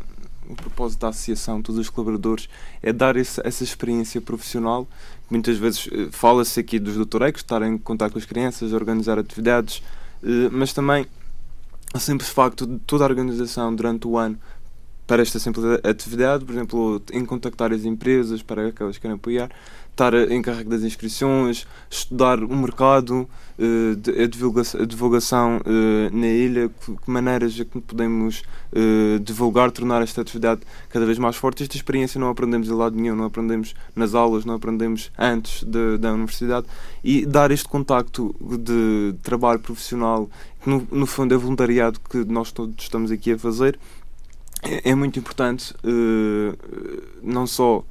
o 0.50 0.56
propósito 0.56 1.02
da 1.02 1.10
associação, 1.10 1.62
todos 1.62 1.80
os 1.80 1.90
colaboradores, 1.90 2.48
é 2.82 2.94
dar 2.94 3.16
esse, 3.18 3.42
essa 3.44 3.64
experiência 3.64 4.22
profissional. 4.22 4.88
Muitas 5.30 5.58
vezes 5.58 5.88
fala-se 6.12 6.60
aqui 6.60 6.80
dos 6.80 6.96
doutorecos, 6.96 7.42
estar 7.42 7.62
em 7.62 7.78
contato 7.78 8.14
com 8.14 8.20
as 8.20 8.26
crianças, 8.26 8.72
organizar 8.72 9.20
atividades, 9.20 9.84
mas 10.52 10.74
também 10.74 11.06
o 11.94 12.00
simples 12.00 12.30
facto 12.30 12.66
de 12.66 12.80
toda 12.80 13.04
a 13.06 13.08
organização 13.08 13.74
durante 13.74 14.08
o 14.08 14.18
ano 14.18 14.38
para 15.06 15.22
esta 15.22 15.40
simples 15.40 15.66
atividade, 15.84 16.44
por 16.44 16.54
exemplo, 16.54 17.02
em 17.14 17.24
contactar 17.26 17.72
as 17.72 17.86
empresas 17.86 18.44
para 18.44 18.68
aquelas 18.68 18.98
que 18.98 19.02
querem 19.02 19.16
apoiar, 19.16 19.50
estar 19.98 20.14
encarregue 20.32 20.70
das 20.70 20.84
inscrições, 20.84 21.66
estudar 21.90 22.44
o 22.44 22.56
mercado, 22.56 23.28
eh, 23.58 24.24
a 24.24 24.28
divulgação, 24.28 24.82
a 24.82 24.86
divulgação 24.86 25.62
eh, 25.66 26.10
na 26.14 26.28
ilha, 26.28 26.70
que 26.70 27.10
maneiras 27.10 27.60
é 27.60 27.66
que 27.66 27.82
podemos 27.82 28.44
eh, 28.72 29.18
divulgar, 29.20 29.72
tornar 29.72 30.04
esta 30.04 30.22
atividade 30.22 30.62
cada 30.90 31.06
vez 31.06 31.18
mais 31.18 31.36
forte. 31.36 31.64
Esta 31.64 31.76
experiência 31.76 32.20
não 32.20 32.30
aprendemos 32.30 32.70
em 32.70 32.74
lado 32.74 32.96
nenhum, 32.96 33.16
não 33.16 33.26
aprendemos 33.26 33.74
nas 33.96 34.14
aulas, 34.14 34.46
não 34.46 34.54
aprendemos 34.54 35.12
antes 35.18 35.64
de, 35.64 35.98
da 35.98 36.14
universidade 36.14 36.68
e 37.04 37.26
dar 37.26 37.50
este 37.50 37.68
contacto 37.68 38.36
de 38.40 39.16
trabalho 39.24 39.60
profissional, 39.60 40.30
que 40.62 40.70
no, 40.70 40.88
no 40.92 41.08
fundo 41.08 41.34
é 41.34 41.38
voluntariado 41.38 42.00
que 42.08 42.24
nós 42.26 42.52
todos 42.52 42.76
estamos 42.84 43.10
aqui 43.10 43.32
a 43.32 43.40
fazer, 43.40 43.80
é, 44.62 44.92
é 44.92 44.96
muito 44.96 45.18
importante, 45.18 45.74
não 47.24 47.48
só 47.48 47.84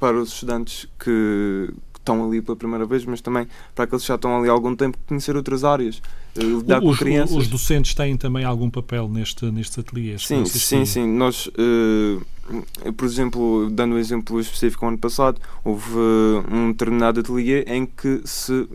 para 0.00 0.16
os 0.16 0.30
estudantes 0.30 0.88
que, 0.98 1.68
estão 2.00 2.24
ali 2.26 2.42
pela 2.42 2.56
primeira 2.56 2.84
vez, 2.84 3.04
mas 3.04 3.20
também 3.20 3.46
para 3.74 3.84
aqueles 3.84 4.02
que 4.02 4.08
já 4.08 4.16
estão 4.16 4.38
ali 4.38 4.48
há 4.48 4.52
algum 4.52 4.74
tempo, 4.74 4.98
conhecer 5.06 5.36
outras 5.36 5.64
áreas, 5.64 6.02
eh, 6.36 6.42
lidar 6.42 6.82
os, 6.82 6.98
com 6.98 7.04
crianças. 7.04 7.36
Os 7.36 7.48
docentes 7.48 7.94
têm 7.94 8.16
também 8.16 8.44
algum 8.44 8.68
papel 8.68 9.08
neste, 9.08 9.44
nestes 9.50 9.78
ateliês? 9.78 10.26
Sim, 10.26 10.44
sim, 10.44 10.84
sim. 10.84 11.06
Nós, 11.06 11.46
uh, 11.46 12.92
por 12.92 13.04
exemplo, 13.04 13.70
dando 13.70 13.94
um 13.94 13.98
exemplo 13.98 14.40
específico, 14.40 14.86
ano 14.86 14.98
passado, 14.98 15.40
houve 15.64 15.94
uh, 15.94 16.44
um 16.50 16.72
determinado 16.72 17.20
ateliê 17.20 17.62
em 17.62 17.86
que 17.86 18.20
se 18.24 18.68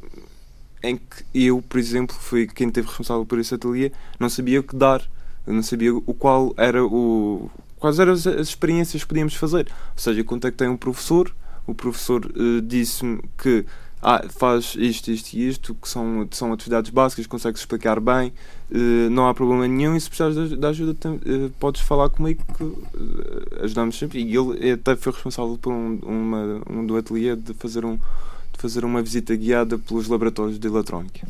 em 0.83 0.97
que 0.97 1.25
eu, 1.33 1.63
por 1.67 1.79
exemplo, 1.79 2.15
fui 2.15 2.45
quem 2.45 2.69
teve 2.69 2.87
responsável 2.87 3.25
por 3.25 3.39
esse 3.39 3.55
ateliê, 3.55 3.91
não 4.19 4.29
sabia 4.29 4.59
o 4.59 4.63
que 4.63 4.75
dar, 4.75 5.01
não 5.47 5.63
sabia 5.63 5.95
o 5.95 6.13
qual 6.13 6.53
era 6.57 6.85
o 6.85 7.49
quais 7.85 7.99
eram 7.99 8.13
as, 8.13 8.25
as 8.25 8.47
experiências 8.47 9.03
que 9.03 9.07
podíamos 9.07 9.35
fazer. 9.35 9.67
Ou 9.69 9.97
seja, 9.97 10.23
contactei 10.23 10.67
um 10.67 10.75
professor, 10.75 11.31
o 11.67 11.75
professor 11.75 12.25
uh, 12.25 12.61
disse-me 12.61 13.21
que 13.37 13.63
ah, 14.01 14.23
faz 14.27 14.75
isto, 14.77 15.11
isto 15.11 15.33
e 15.33 15.47
isto, 15.47 15.75
que 15.75 15.87
são, 15.87 16.27
são 16.31 16.51
atividades 16.51 16.89
básicas, 16.89 17.27
consegue 17.27 17.57
explicar 17.57 17.99
bem, 17.99 18.33
uh, 18.71 19.09
não 19.11 19.27
há 19.27 19.35
problema 19.35 19.67
nenhum 19.67 19.95
e 19.95 20.01
se 20.01 20.09
precisares 20.09 20.57
de 20.57 20.65
ajuda 20.65 21.09
uh, 21.09 21.49
podes 21.59 21.81
falar 21.81 22.09
comigo 22.09 22.43
que 22.57 23.63
ajudamos 23.63 23.97
sempre. 23.99 24.19
E 24.19 24.35
ele 24.35 24.71
até 24.71 24.95
foi 24.95 25.13
responsável 25.13 25.57
por 25.59 25.71
um, 25.71 25.99
uma, 26.03 26.61
um 26.67 26.85
do 26.85 26.97
ateliê 26.97 27.35
de 27.35 27.53
fazer, 27.53 27.85
um, 27.85 27.97
de 27.97 28.59
fazer 28.59 28.83
uma 28.83 29.01
visita 29.01 29.35
guiada 29.35 29.77
pelos 29.77 30.07
laboratórios 30.07 30.57
de 30.57 30.67
eletrónica. 30.67 31.21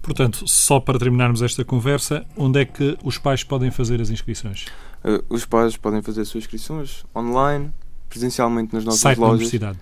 Portanto, 0.00 0.48
só 0.48 0.80
para 0.80 0.98
terminarmos 0.98 1.42
esta 1.42 1.62
conversa, 1.66 2.24
onde 2.34 2.60
é 2.60 2.64
que 2.64 2.96
os 3.04 3.18
pais 3.18 3.44
podem 3.44 3.70
fazer 3.70 4.00
as 4.00 4.08
inscrições? 4.08 4.64
Uh, 5.04 5.22
os 5.28 5.44
pais 5.44 5.76
podem 5.76 6.00
fazer 6.02 6.22
as 6.22 6.28
suas 6.28 6.44
inscrições 6.44 7.04
online, 7.14 7.72
presencialmente 8.08 8.74
nas 8.74 8.84
nossas 8.84 9.00
Site 9.00 9.18
lojas. 9.18 9.30
Da 9.30 9.34
universidade. 9.34 9.78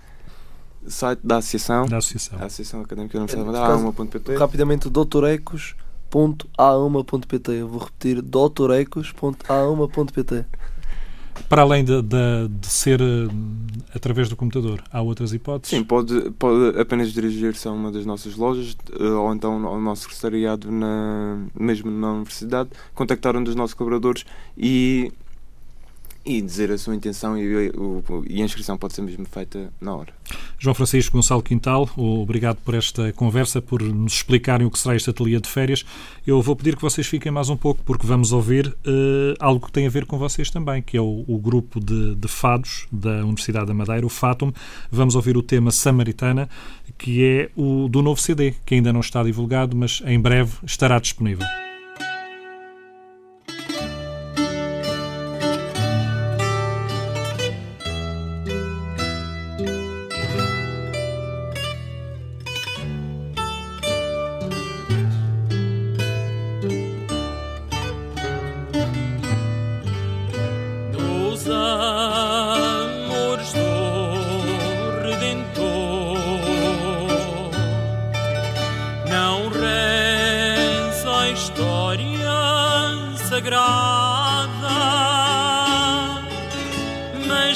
Site 0.86 1.20
da 1.24 1.38
Associação. 1.38 1.86
Da 1.86 1.96
Associação. 1.98 2.38
A 2.38 2.44
Associação 2.44 2.82
Académica 2.82 3.18
da 3.18 3.24
Universidade 3.24 3.52
da 3.52 3.76
A1.pt. 3.76 4.36
Rapidamente, 4.36 4.88
doutorecos.a1.pt. 4.88 7.52
Eu 7.52 7.68
vou 7.68 7.80
repetir, 7.80 8.22
doutorecos.a1.pt. 8.22 10.46
Para 11.48 11.62
além 11.62 11.84
de, 11.84 12.02
de, 12.02 12.48
de, 12.48 12.66
ser 12.66 13.00
uh, 13.00 13.30
através 13.94 14.28
do 14.28 14.36
computador, 14.36 14.82
há 14.90 15.00
outras 15.00 15.32
hipóteses? 15.32 15.76
Sim, 15.76 15.84
pode, 15.84 16.30
pode 16.32 16.78
apenas 16.78 17.12
dirigir-se 17.12 17.68
a 17.68 17.70
uma 17.70 17.92
das 17.92 18.04
nossas 18.04 18.36
lojas 18.36 18.76
uh, 18.98 19.04
ou 19.18 19.34
então 19.34 19.66
ao 19.66 19.80
nosso 19.80 20.02
secretariado 20.02 20.70
na, 20.70 21.38
mesmo 21.54 21.90
na 21.90 22.12
universidade, 22.12 22.70
contactar 22.94 23.36
um 23.36 23.44
dos 23.44 23.54
nossos 23.54 23.74
colaboradores 23.74 24.24
e 24.56 25.12
e 26.26 26.42
dizer 26.42 26.72
a 26.72 26.76
sua 26.76 26.94
intenção 26.96 27.38
e, 27.38 27.70
e, 28.28 28.42
a 28.42 28.44
inscrição 28.44 28.76
pode 28.76 28.94
ser 28.94 29.02
mesmo 29.02 29.24
feita 29.24 29.72
na 29.80 29.94
hora. 29.94 30.12
João 30.58 30.74
Francisco 30.74 31.16
Gonçalo 31.16 31.42
Quintal, 31.42 31.88
obrigado 31.96 32.56
por 32.64 32.74
esta 32.74 33.12
conversa, 33.12 33.62
por 33.62 33.80
nos 33.80 34.14
explicarem 34.14 34.66
o 34.66 34.70
que 34.70 34.78
será 34.78 34.96
este 34.96 35.08
ateliê 35.08 35.38
de 35.38 35.48
férias. 35.48 35.84
Eu 36.26 36.42
vou 36.42 36.56
pedir 36.56 36.74
que 36.74 36.82
vocês 36.82 37.06
fiquem 37.06 37.30
mais 37.30 37.48
um 37.48 37.56
pouco, 37.56 37.80
porque 37.84 38.04
vamos 38.04 38.32
ouvir 38.32 38.66
uh, 38.66 39.34
algo 39.38 39.66
que 39.66 39.72
tem 39.72 39.86
a 39.86 39.90
ver 39.90 40.04
com 40.04 40.18
vocês 40.18 40.50
também, 40.50 40.82
que 40.82 40.96
é 40.96 41.00
o, 41.00 41.24
o 41.28 41.38
grupo 41.38 41.78
de, 41.78 42.16
de, 42.16 42.26
fados 42.26 42.88
da 42.90 43.24
Universidade 43.24 43.66
da 43.66 43.74
Madeira, 43.74 44.04
o 44.04 44.08
FATUM. 44.08 44.52
Vamos 44.90 45.14
ouvir 45.14 45.36
o 45.36 45.42
tema 45.42 45.70
Samaritana, 45.70 46.48
que 46.98 47.24
é 47.24 47.50
o 47.54 47.88
do 47.88 48.02
novo 48.02 48.20
CD, 48.20 48.54
que 48.64 48.74
ainda 48.74 48.92
não 48.92 49.00
está 49.00 49.22
divulgado, 49.22 49.76
mas 49.76 50.02
em 50.04 50.18
breve 50.18 50.54
estará 50.64 50.98
disponível. 50.98 51.46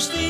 Samaritana 0.01 0.30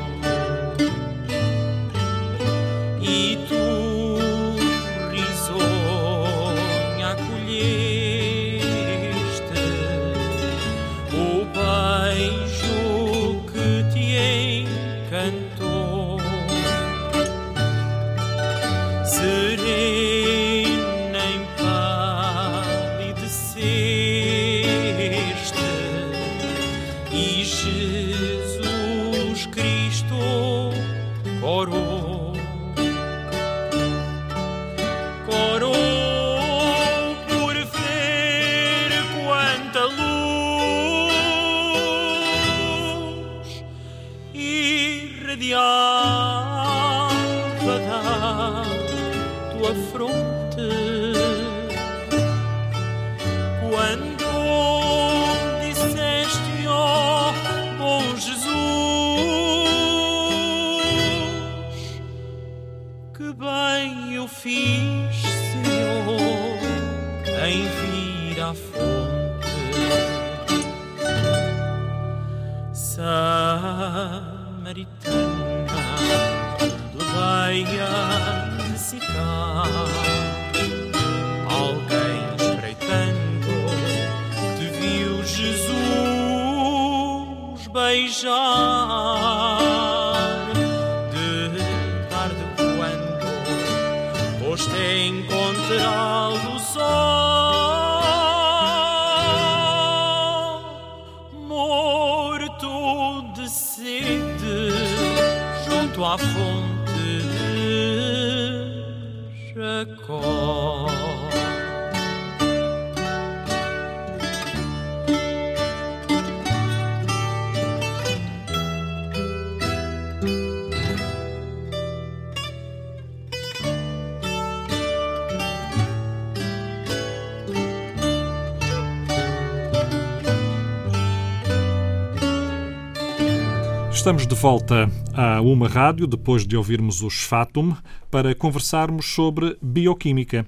Estamos 134.04 134.28
de 134.28 134.36
volta 134.36 134.92
à 135.14 135.40
Uma 135.40 135.70
Rádio, 135.70 136.06
depois 136.06 136.46
de 136.46 136.58
ouvirmos 136.58 137.02
os 137.02 137.22
Fatum, 137.22 137.74
para 138.12 138.36
conversarmos 138.36 139.06
sobre 139.06 139.58
bioquímica. 139.62 140.46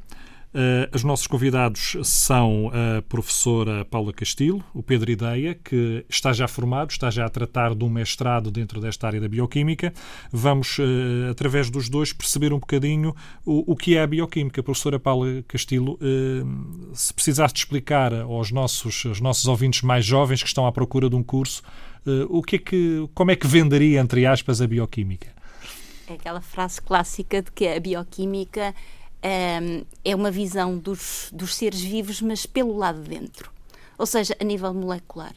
Eh, 0.54 0.89
Os 0.94 1.06
nossos 1.06 1.26
convidados 1.26 1.96
são 2.04 2.70
a 2.74 3.02
professora 3.02 3.86
Paula 3.86 4.12
Castilho, 4.12 4.62
o 4.74 4.84
Pedro 4.84 5.10
Ideia, 5.10 5.56
que 5.56 6.06
está 6.10 6.34
já 6.34 6.50
formado, 6.50 6.91
está 6.91 7.10
já 7.10 7.26
a 7.26 7.30
tratar 7.30 7.74
de 7.74 7.86
um 7.86 7.89
mestrado 7.89 8.52
dentro 8.52 8.82
desta 8.82 9.08
área 9.08 9.22
da 9.22 9.28
bioquímica. 9.30 9.94
Vamos, 10.34 10.76
eh, 10.78 11.30
através 11.32 11.70
dos 11.70 11.88
dois, 11.88 12.12
perceber 12.12 12.52
um 12.52 12.60
bocadinho 12.60 13.15
o, 13.46 13.72
o 13.72 13.76
que 13.78 13.96
é 13.96 14.04
a 14.04 14.08
bioquímica. 14.08 14.62
Professora 14.62 15.00
Paula 15.00 15.28
Castilho, 15.48 15.98
eh, 16.02 16.44
se 16.94 17.13
precisasse 17.13 17.54
de 17.54 17.62
explicar 17.62 18.13
aos 18.13 18.52
nossos, 18.52 19.06
aos 19.06 19.22
nossos 19.22 19.46
ouvintes 19.46 19.82
mais 19.82 20.04
jovens 20.04 20.44
que 20.44 20.50
estão 20.50 20.68
à 20.68 20.74
procura 20.74 21.10
de 21.10 21.15
um 21.15 21.24
curso, 21.24 21.63
o 22.30 22.41
que 22.41 22.58
é 22.58 22.60
que, 22.60 23.10
como 23.13 23.32
é 23.32 23.36
que 23.36 23.48
venderia, 23.48 24.00
entre 24.00 24.26
aspas, 24.26 24.62
a 24.62 24.68
bioquímica? 24.68 25.34
É 26.08 26.13
aquela 26.13 26.41
frase 26.41 26.82
clássica 26.82 27.41
de 27.41 27.52
que 27.52 27.68
a 27.68 27.80
bioquímica 27.80 28.76
hum, 29.24 29.84
é 30.04 30.15
uma 30.15 30.30
visão 30.30 30.78
dos, 30.78 31.30
dos 31.34 31.56
seres 31.56 31.82
vivos, 31.82 32.22
mas 32.22 32.46
pelo 32.46 32.78
lado 32.78 33.02
de 33.02 33.10
dentro. 33.10 33.52
Ou 33.98 34.06
seja, 34.06 34.36
a 34.39 34.44
nível 34.44 34.74
molecular. 34.74 35.34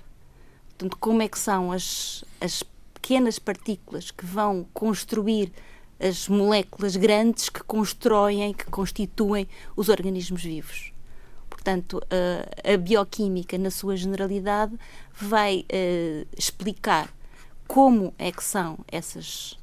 Portanto, 0.71 0.97
como 1.01 1.23
é 1.23 1.29
que 1.29 1.39
são 1.39 1.73
as, 1.73 2.25
as 2.41 2.63
pequenas 2.93 3.39
partículas 3.39 4.11
que 4.11 4.27
vão 4.27 4.67
construir 4.75 5.53
as 5.99 6.29
moléculas 6.29 6.97
grandes 6.97 7.49
que 7.49 7.63
constroem, 7.65 8.53
que 8.53 8.67
constituem 8.67 9.49
os 9.77 9.89
organismos 9.89 10.43
vivos. 10.43 10.93
Portanto, 11.69 12.01
a, 12.65 12.77
bioquímica, 12.79 13.59
na 13.59 13.71
sua 13.71 13.95
generalidade, 13.95 14.73
vai 15.13 15.67
eh, 15.69 16.25
explicar 16.35 17.15
como 17.67 18.15
é 18.19 18.33
que 18.33 18.43
são 18.43 18.79
essas 18.91 19.55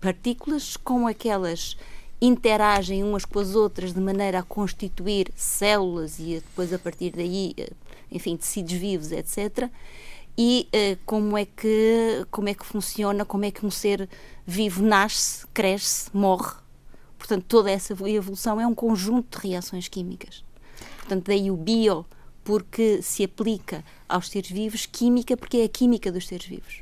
partículas, 0.00 0.76
como 0.76 1.08
é 1.08 1.14
que 1.14 1.28
elas 1.28 1.76
interagem 2.20 3.04
umas 3.04 3.24
com 3.24 3.38
as 3.38 3.54
outras 3.54 3.94
de 3.94 4.00
maneira 4.00 4.40
a 4.40 4.42
constituir 4.42 5.30
células 5.36 6.18
e 6.18 6.42
depois 6.44 6.72
a 6.72 6.80
partir 6.80 7.12
daí, 7.12 7.54
eh, 7.56 7.70
enfim, 8.10 8.36
tecidos 8.36 8.72
vivos, 8.72 9.12
etc. 9.12 9.70
E 10.36 10.66
eh, 10.72 10.98
como 11.06 11.38
é 11.38 11.44
que 11.44 12.26
como 12.28 12.48
é 12.48 12.54
que 12.54 12.66
funciona, 12.66 13.24
como 13.24 13.44
é 13.44 13.52
que 13.52 13.64
um 13.64 13.70
ser 13.70 14.08
vivo 14.44 14.82
nasce, 14.82 15.46
cresce, 15.54 16.10
morre. 16.12 16.56
Portanto, 17.16 17.44
toda 17.46 17.70
essa 17.70 17.92
evolução 17.92 18.60
é 18.60 18.66
um 18.66 18.74
conjunto 18.74 19.38
de 19.38 19.48
reações 19.48 19.86
químicas. 19.86 20.42
Portanto, 21.02 21.26
daí 21.26 21.50
o 21.50 21.56
bio, 21.56 22.06
porque 22.44 23.02
se 23.02 23.24
aplica 23.24 23.84
aos 24.08 24.28
seres 24.30 24.50
vivos, 24.50 24.86
química, 24.86 25.36
porque 25.36 25.58
é 25.58 25.64
a 25.64 25.68
química 25.68 26.10
dos 26.12 26.26
seres 26.26 26.46
vivos. 26.46 26.80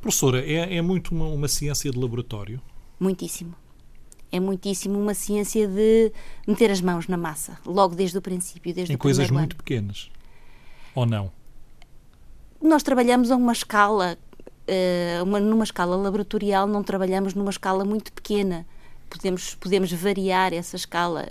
Professora, 0.00 0.44
é, 0.44 0.76
é 0.76 0.82
muito 0.82 1.14
uma, 1.14 1.26
uma 1.26 1.48
ciência 1.48 1.90
de 1.90 1.98
laboratório? 1.98 2.60
Muitíssimo. 2.98 3.54
É 4.32 4.40
muitíssimo 4.40 4.98
uma 4.98 5.14
ciência 5.14 5.66
de 5.66 6.12
meter 6.46 6.70
as 6.70 6.80
mãos 6.80 7.06
na 7.08 7.16
massa, 7.16 7.58
logo 7.64 7.94
desde 7.94 8.16
o 8.18 8.22
princípio, 8.22 8.74
desde 8.74 8.92
em 8.92 8.96
o 8.96 8.98
coisas 8.98 9.30
muito 9.30 9.52
ano. 9.52 9.56
pequenas? 9.62 10.10
Ou 10.94 11.04
não? 11.06 11.30
Nós 12.60 12.82
trabalhamos 12.82 13.30
a 13.30 13.36
uma 13.36 13.52
escala, 13.52 14.18
eh, 14.66 15.20
uma- 15.22 15.40
numa 15.40 15.64
escala 15.64 15.96
laboratorial, 15.96 16.66
não 16.66 16.82
trabalhamos 16.82 17.34
numa 17.34 17.50
escala 17.50 17.84
muito 17.84 18.12
pequena. 18.12 18.66
Podemos, 19.08 19.54
podemos 19.54 19.92
variar 19.92 20.52
essa 20.52 20.76
escala. 20.76 21.24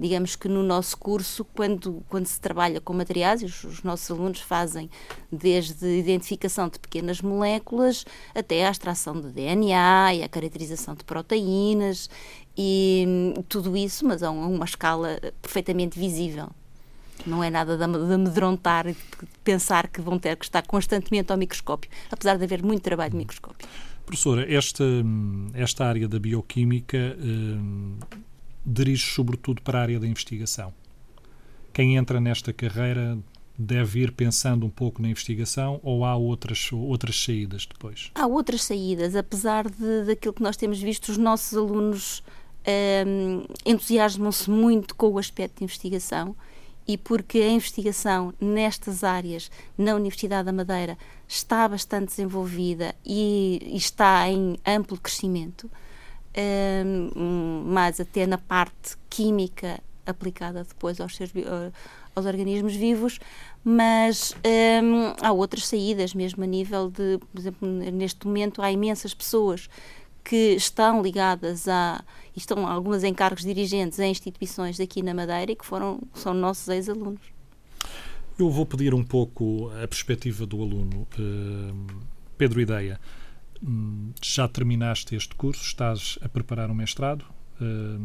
Digamos 0.00 0.34
que 0.34 0.48
no 0.48 0.62
nosso 0.62 0.96
curso, 0.96 1.44
quando, 1.44 2.02
quando 2.08 2.26
se 2.26 2.40
trabalha 2.40 2.80
com 2.80 2.94
materiais, 2.94 3.42
os, 3.42 3.62
os 3.64 3.82
nossos 3.82 4.10
alunos 4.10 4.40
fazem 4.40 4.88
desde 5.30 5.86
identificação 5.86 6.68
de 6.70 6.78
pequenas 6.78 7.20
moléculas 7.20 8.06
até 8.34 8.66
a 8.66 8.70
extração 8.70 9.20
de 9.20 9.28
DNA 9.28 10.14
e 10.14 10.22
a 10.22 10.28
caracterização 10.28 10.94
de 10.94 11.04
proteínas 11.04 12.08
e 12.56 13.04
hum, 13.06 13.42
tudo 13.48 13.76
isso, 13.76 14.06
mas 14.06 14.22
a 14.22 14.30
uma, 14.30 14.64
escala 14.64 15.20
perfeitamente 15.42 15.98
visível. 15.98 16.48
Não 17.26 17.44
é 17.44 17.50
nada 17.50 17.76
de 17.76 17.84
am- 17.84 18.06
de 18.06 18.14
amedrontar 18.14 18.86
e 18.86 18.92
de 18.92 18.98
pensar 19.44 19.86
que 19.88 20.00
vão 20.00 20.18
ter 20.18 20.34
que 20.36 20.44
estar 20.46 20.66
constantemente 20.66 21.30
ao 21.30 21.36
microscópio, 21.36 21.90
apesar 22.10 22.38
de 22.38 22.44
haver 22.44 22.62
muito 22.62 22.82
trabalho 22.82 23.10
de 23.10 23.18
microscópio. 23.18 23.68
Professora, 24.06 24.50
esta, 24.52 24.82
hum, 24.82 25.48
esta 25.52 25.84
área 25.84 26.08
da 26.08 26.18
bioquímica 26.18 27.16
hum, 27.20 27.98
dirige 28.70 29.04
sobretudo 29.04 29.62
para 29.62 29.78
a 29.78 29.82
área 29.82 30.00
da 30.00 30.06
investigação. 30.06 30.72
Quem 31.72 31.96
entra 31.96 32.20
nesta 32.20 32.52
carreira 32.52 33.18
deve 33.58 34.00
ir 34.00 34.12
pensando 34.12 34.64
um 34.64 34.70
pouco 34.70 35.02
na 35.02 35.08
investigação 35.08 35.80
ou 35.82 36.04
há 36.04 36.16
outras, 36.16 36.72
outras 36.72 37.22
saídas 37.22 37.66
depois? 37.66 38.10
Há 38.14 38.26
outras 38.26 38.62
saídas, 38.62 39.14
apesar 39.14 39.68
de, 39.68 40.04
daquilo 40.06 40.32
que 40.32 40.42
nós 40.42 40.56
temos 40.56 40.80
visto, 40.80 41.10
os 41.10 41.18
nossos 41.18 41.56
alunos 41.56 42.22
um, 43.06 43.44
entusiasmam-se 43.66 44.50
muito 44.50 44.94
com 44.94 45.08
o 45.08 45.18
aspecto 45.18 45.58
de 45.58 45.64
investigação 45.64 46.34
e 46.86 46.96
porque 46.96 47.38
a 47.38 47.48
investigação 47.48 48.32
nestas 48.40 49.04
áreas 49.04 49.50
na 49.76 49.94
Universidade 49.94 50.46
da 50.46 50.52
Madeira 50.52 50.98
está 51.28 51.68
bastante 51.68 52.08
desenvolvida 52.08 52.94
e, 53.04 53.60
e 53.64 53.76
está 53.76 54.28
em 54.28 54.58
amplo 54.66 54.98
crescimento, 54.98 55.70
um, 56.36 57.64
mas 57.66 58.00
até 58.00 58.26
na 58.26 58.38
parte 58.38 58.96
química 59.08 59.80
aplicada 60.06 60.64
depois 60.64 61.00
aos, 61.00 61.16
seres, 61.16 61.32
aos 62.14 62.26
organismos 62.26 62.74
vivos, 62.74 63.18
mas 63.64 64.34
um, 64.82 65.14
há 65.22 65.32
outras 65.32 65.66
saídas, 65.66 66.14
mesmo 66.14 66.42
a 66.42 66.46
nível 66.46 66.90
de, 66.90 67.18
por 67.18 67.38
exemplo, 67.38 67.68
neste 67.68 68.26
momento 68.26 68.62
há 68.62 68.70
imensas 68.70 69.14
pessoas 69.14 69.68
que 70.22 70.54
estão 70.54 71.02
ligadas 71.02 71.66
a 71.66 72.04
estão 72.36 72.66
algumas 72.66 73.04
em 73.04 73.12
cargos 73.12 73.42
dirigentes 73.42 73.98
em 73.98 74.10
instituições 74.10 74.78
aqui 74.80 75.02
na 75.02 75.12
Madeira 75.12 75.52
e 75.52 75.56
que 75.56 75.64
foram 75.64 76.00
são 76.14 76.32
nossos 76.32 76.68
ex-alunos. 76.68 77.20
Eu 78.38 78.48
vou 78.48 78.64
pedir 78.64 78.94
um 78.94 79.04
pouco 79.04 79.70
a 79.82 79.86
perspectiva 79.86 80.46
do 80.46 80.62
aluno. 80.62 81.06
Uh, 81.18 81.74
Pedro 82.38 82.60
Ideia, 82.60 82.98
hum, 83.62 84.12
já 84.22 84.48
terminaste 84.48 85.14
este 85.14 85.34
curso, 85.34 85.62
estás 85.62 86.18
a 86.22 86.28
preparar 86.28 86.70
um 86.70 86.74
mestrado. 86.74 87.24
Uh, 87.60 88.00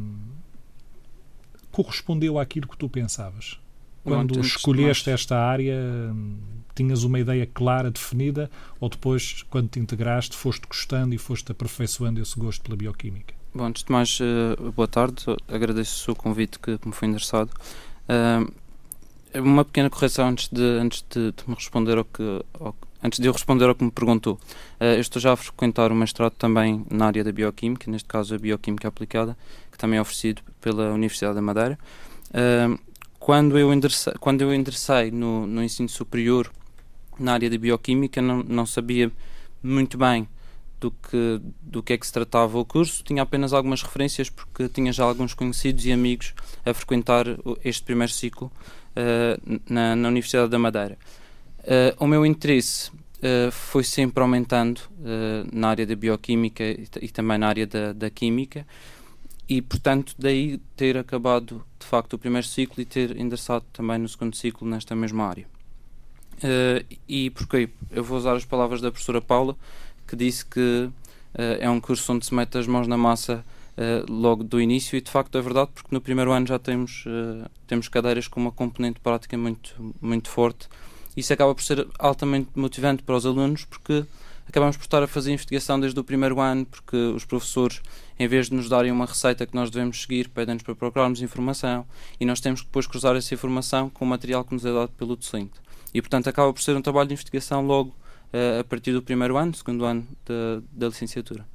correspondeu 1.71 2.39
àquilo 2.39 2.67
que 2.67 2.77
tu 2.77 2.87
pensavas? 2.89 3.59
Quando 4.03 4.39
escolheste 4.39 5.09
esta 5.09 5.35
área, 5.37 5.75
hum, 6.13 6.37
tinhas 6.75 7.03
uma 7.03 7.19
ideia 7.19 7.45
clara, 7.47 7.89
definida, 7.89 8.51
ou 8.79 8.87
depois, 8.87 9.43
quando 9.49 9.69
te 9.69 9.79
integraste, 9.79 10.35
foste 10.35 10.67
gostando 10.67 11.15
e 11.15 11.17
foste 11.17 11.51
aperfeiçoando 11.51 12.21
esse 12.21 12.37
gosto 12.37 12.61
pela 12.61 12.77
bioquímica? 12.77 13.33
Bom, 13.53 13.65
antes 13.65 13.83
de 13.83 13.91
mais, 13.91 14.19
uh, 14.19 14.71
boa 14.73 14.87
tarde, 14.87 15.23
agradeço 15.47 15.95
o 15.95 16.05
seu 16.05 16.15
convite 16.15 16.59
que, 16.59 16.77
me 16.85 16.91
foi 16.91 17.07
endereçado. 17.07 17.49
Uh, 18.07 18.53
uma 19.39 19.65
pequena 19.65 19.89
correção 19.89 20.29
antes 20.29 20.49
de, 20.49 20.61
antes 20.61 21.03
de, 21.09 21.31
de 21.31 21.43
me 21.47 21.55
responder 21.55 21.97
ao 21.97 22.05
que, 22.05 22.43
ao, 22.59 22.75
antes 23.05 23.19
de 23.19 23.27
eu 23.27 23.31
responder 23.31 23.65
ao 23.65 23.75
que 23.75 23.83
me 23.83 23.91
perguntou. 23.91 24.33
Uh, 24.79 24.95
eu 24.95 25.01
estou 25.01 25.21
já 25.21 25.33
a 25.33 25.35
frequentar 25.35 25.91
o 25.91 25.95
mestrado 25.95 26.33
também 26.33 26.85
na 26.89 27.05
área 27.05 27.23
da 27.23 27.31
bioquímica, 27.31 27.89
neste 27.89 28.07
caso 28.07 28.33
a 28.33 28.37
bioquímica 28.37 28.87
aplicada, 28.87 29.37
que 29.71 29.77
também 29.77 29.99
é 29.99 30.01
oferecido 30.01 30.41
pela 30.59 30.91
Universidade 30.91 31.35
da 31.35 31.41
Madeira. 31.41 31.77
Uh, 32.29 32.79
quando 33.19 33.57
eu 33.57 33.73
enderecei, 33.73 34.13
quando 34.19 34.41
eu 34.41 34.53
enderecei 34.53 35.11
no, 35.11 35.45
no 35.45 35.63
ensino 35.63 35.89
superior 35.89 36.51
na 37.19 37.33
área 37.33 37.49
da 37.49 37.57
bioquímica, 37.57 38.21
não, 38.21 38.43
não 38.43 38.65
sabia 38.65 39.11
muito 39.63 39.97
bem 39.97 40.27
do 40.79 40.91
que, 40.91 41.41
do 41.61 41.81
que 41.81 41.93
é 41.93 41.97
que 41.97 42.05
se 42.05 42.13
tratava 42.13 42.57
o 42.59 42.65
curso, 42.65 43.03
tinha 43.03 43.23
apenas 43.23 43.53
algumas 43.53 43.81
referências 43.81 44.29
porque 44.29 44.67
tinha 44.69 44.91
já 44.91 45.03
alguns 45.03 45.33
conhecidos 45.33 45.85
e 45.85 45.91
amigos 45.91 46.33
a 46.65 46.73
frequentar 46.73 47.25
este 47.63 47.83
primeiro 47.83 48.11
ciclo 48.11 48.51
uh, 48.95 49.61
na, 49.67 49.95
na, 49.95 50.07
Universidade 50.09 50.49
da 50.49 50.59
Madeira. 50.59 50.97
Uh, 51.65 52.03
o 52.03 52.07
meu 52.07 52.25
interesse 52.25 52.89
uh, 52.89 53.51
foi 53.51 53.83
sempre 53.83 54.21
aumentando 54.21 54.81
na 55.51 55.69
área 55.69 55.85
da 55.85 55.95
bioquímica 55.95 56.63
e, 56.63 56.87
e, 57.01 57.09
também 57.09 57.37
na 57.37 57.47
área 57.47 57.65
da, 57.67 57.93
da 57.93 58.09
química 58.09 58.65
e, 59.47 59.61
portanto, 59.61 60.15
daí 60.17 60.59
ter 60.75 60.97
acabado 60.97 61.63
de 61.79 61.85
facto 61.85 62.13
o 62.13 62.17
primeiro 62.17 62.47
ciclo 62.47 62.81
e 62.81 62.85
ter 62.85 63.17
endereçado 63.17 63.65
também 63.71 63.97
no 63.97 64.07
segundo 64.07 64.35
ciclo 64.35 64.67
nesta 64.67 64.95
mesma 64.95 65.25
área. 65.25 65.47
e 67.07 67.29
porquê? 67.29 67.69
Eu 67.91 68.03
vou 68.03 68.17
usar 68.17 68.35
as 68.35 68.45
palavras 68.45 68.81
da 68.81 68.91
professora 68.91 69.21
Paula, 69.21 69.55
que 70.07 70.15
disse 70.15 70.45
que 70.45 70.89
uh, 70.89 70.91
é 71.59 71.69
um 71.69 71.79
curso 71.79 72.11
onde 72.13 72.25
se 72.25 72.33
mete 72.33 72.57
as 72.57 72.67
mãos 72.67 72.87
na 72.87 72.97
massa 72.97 73.43
uh, 73.77 74.11
logo 74.11 74.43
do 74.43 74.59
início 74.61 74.97
e 74.97 75.01
de 75.01 75.11
facto 75.11 75.37
é 75.37 75.41
verdade 75.41 75.71
porque 75.73 75.89
no 75.91 76.01
primeiro 76.01 76.31
ano 76.31 76.47
já 76.47 76.59
temos, 76.59 77.05
uh, 77.05 77.49
temos 77.67 77.87
cadeiras 77.87 78.27
com 78.27 78.39
uma 78.39 78.51
componente 78.51 78.99
prática 78.99 79.37
muito, 79.37 79.93
muito 80.01 80.29
forte. 80.29 80.67
Isso 81.15 81.31
acaba 81.33 81.53
por 81.53 81.63
ser 81.63 81.87
altamente 81.97 82.49
motivante 82.55 83.03
para 83.03 83.15
os 83.15 83.25
alunos 83.25 83.65
porque 83.65 84.05
acabamos 84.47 84.77
por 84.77 84.83
estar 84.83 85.01
a 85.01 85.07
fazer 85.07 85.31
investigação 85.31 85.79
desde 85.79 85.99
o 85.99 86.03
primeiro 86.03 86.39
ano 86.39 86.65
porque 86.65 86.95
os 86.95 87.25
professores, 87.25 87.81
em 88.19 88.27
vez 88.27 88.49
de 88.49 88.55
nos 88.55 88.69
darem 88.69 88.91
uma 88.91 89.05
receita 89.05 89.45
que 89.45 89.55
nós 89.55 89.69
devemos 89.69 90.01
seguir, 90.01 90.29
pedem-nos 90.29 90.63
para 90.63 90.75
procurarmos 90.75 91.21
informação 91.21 91.85
e 92.19 92.25
nós 92.25 92.39
temos 92.39 92.61
que 92.61 92.67
depois 92.67 92.85
cruzar 92.87 93.15
essa 93.15 93.33
informação 93.33 93.89
com 93.89 94.05
o 94.05 94.07
material 94.07 94.43
que 94.43 94.53
nos 94.53 94.65
é 94.65 94.73
dado 94.73 94.89
pelo 94.89 95.15
docente. 95.15 95.53
E, 95.93 96.01
portanto, 96.01 96.27
acaba 96.27 96.51
por 96.51 96.61
ser 96.61 96.75
um 96.75 96.81
trabalho 96.81 97.07
de 97.07 97.13
investigação 97.13 97.65
logo 97.65 97.95
a 98.59 98.63
partir 98.63 98.91
do 98.91 99.01
primeiro 99.01 99.37
ano, 99.37 99.53
segundo 99.53 99.85
ano 99.85 100.07
da, 100.25 100.61
da 100.71 100.87
licenciatura. 100.87 101.45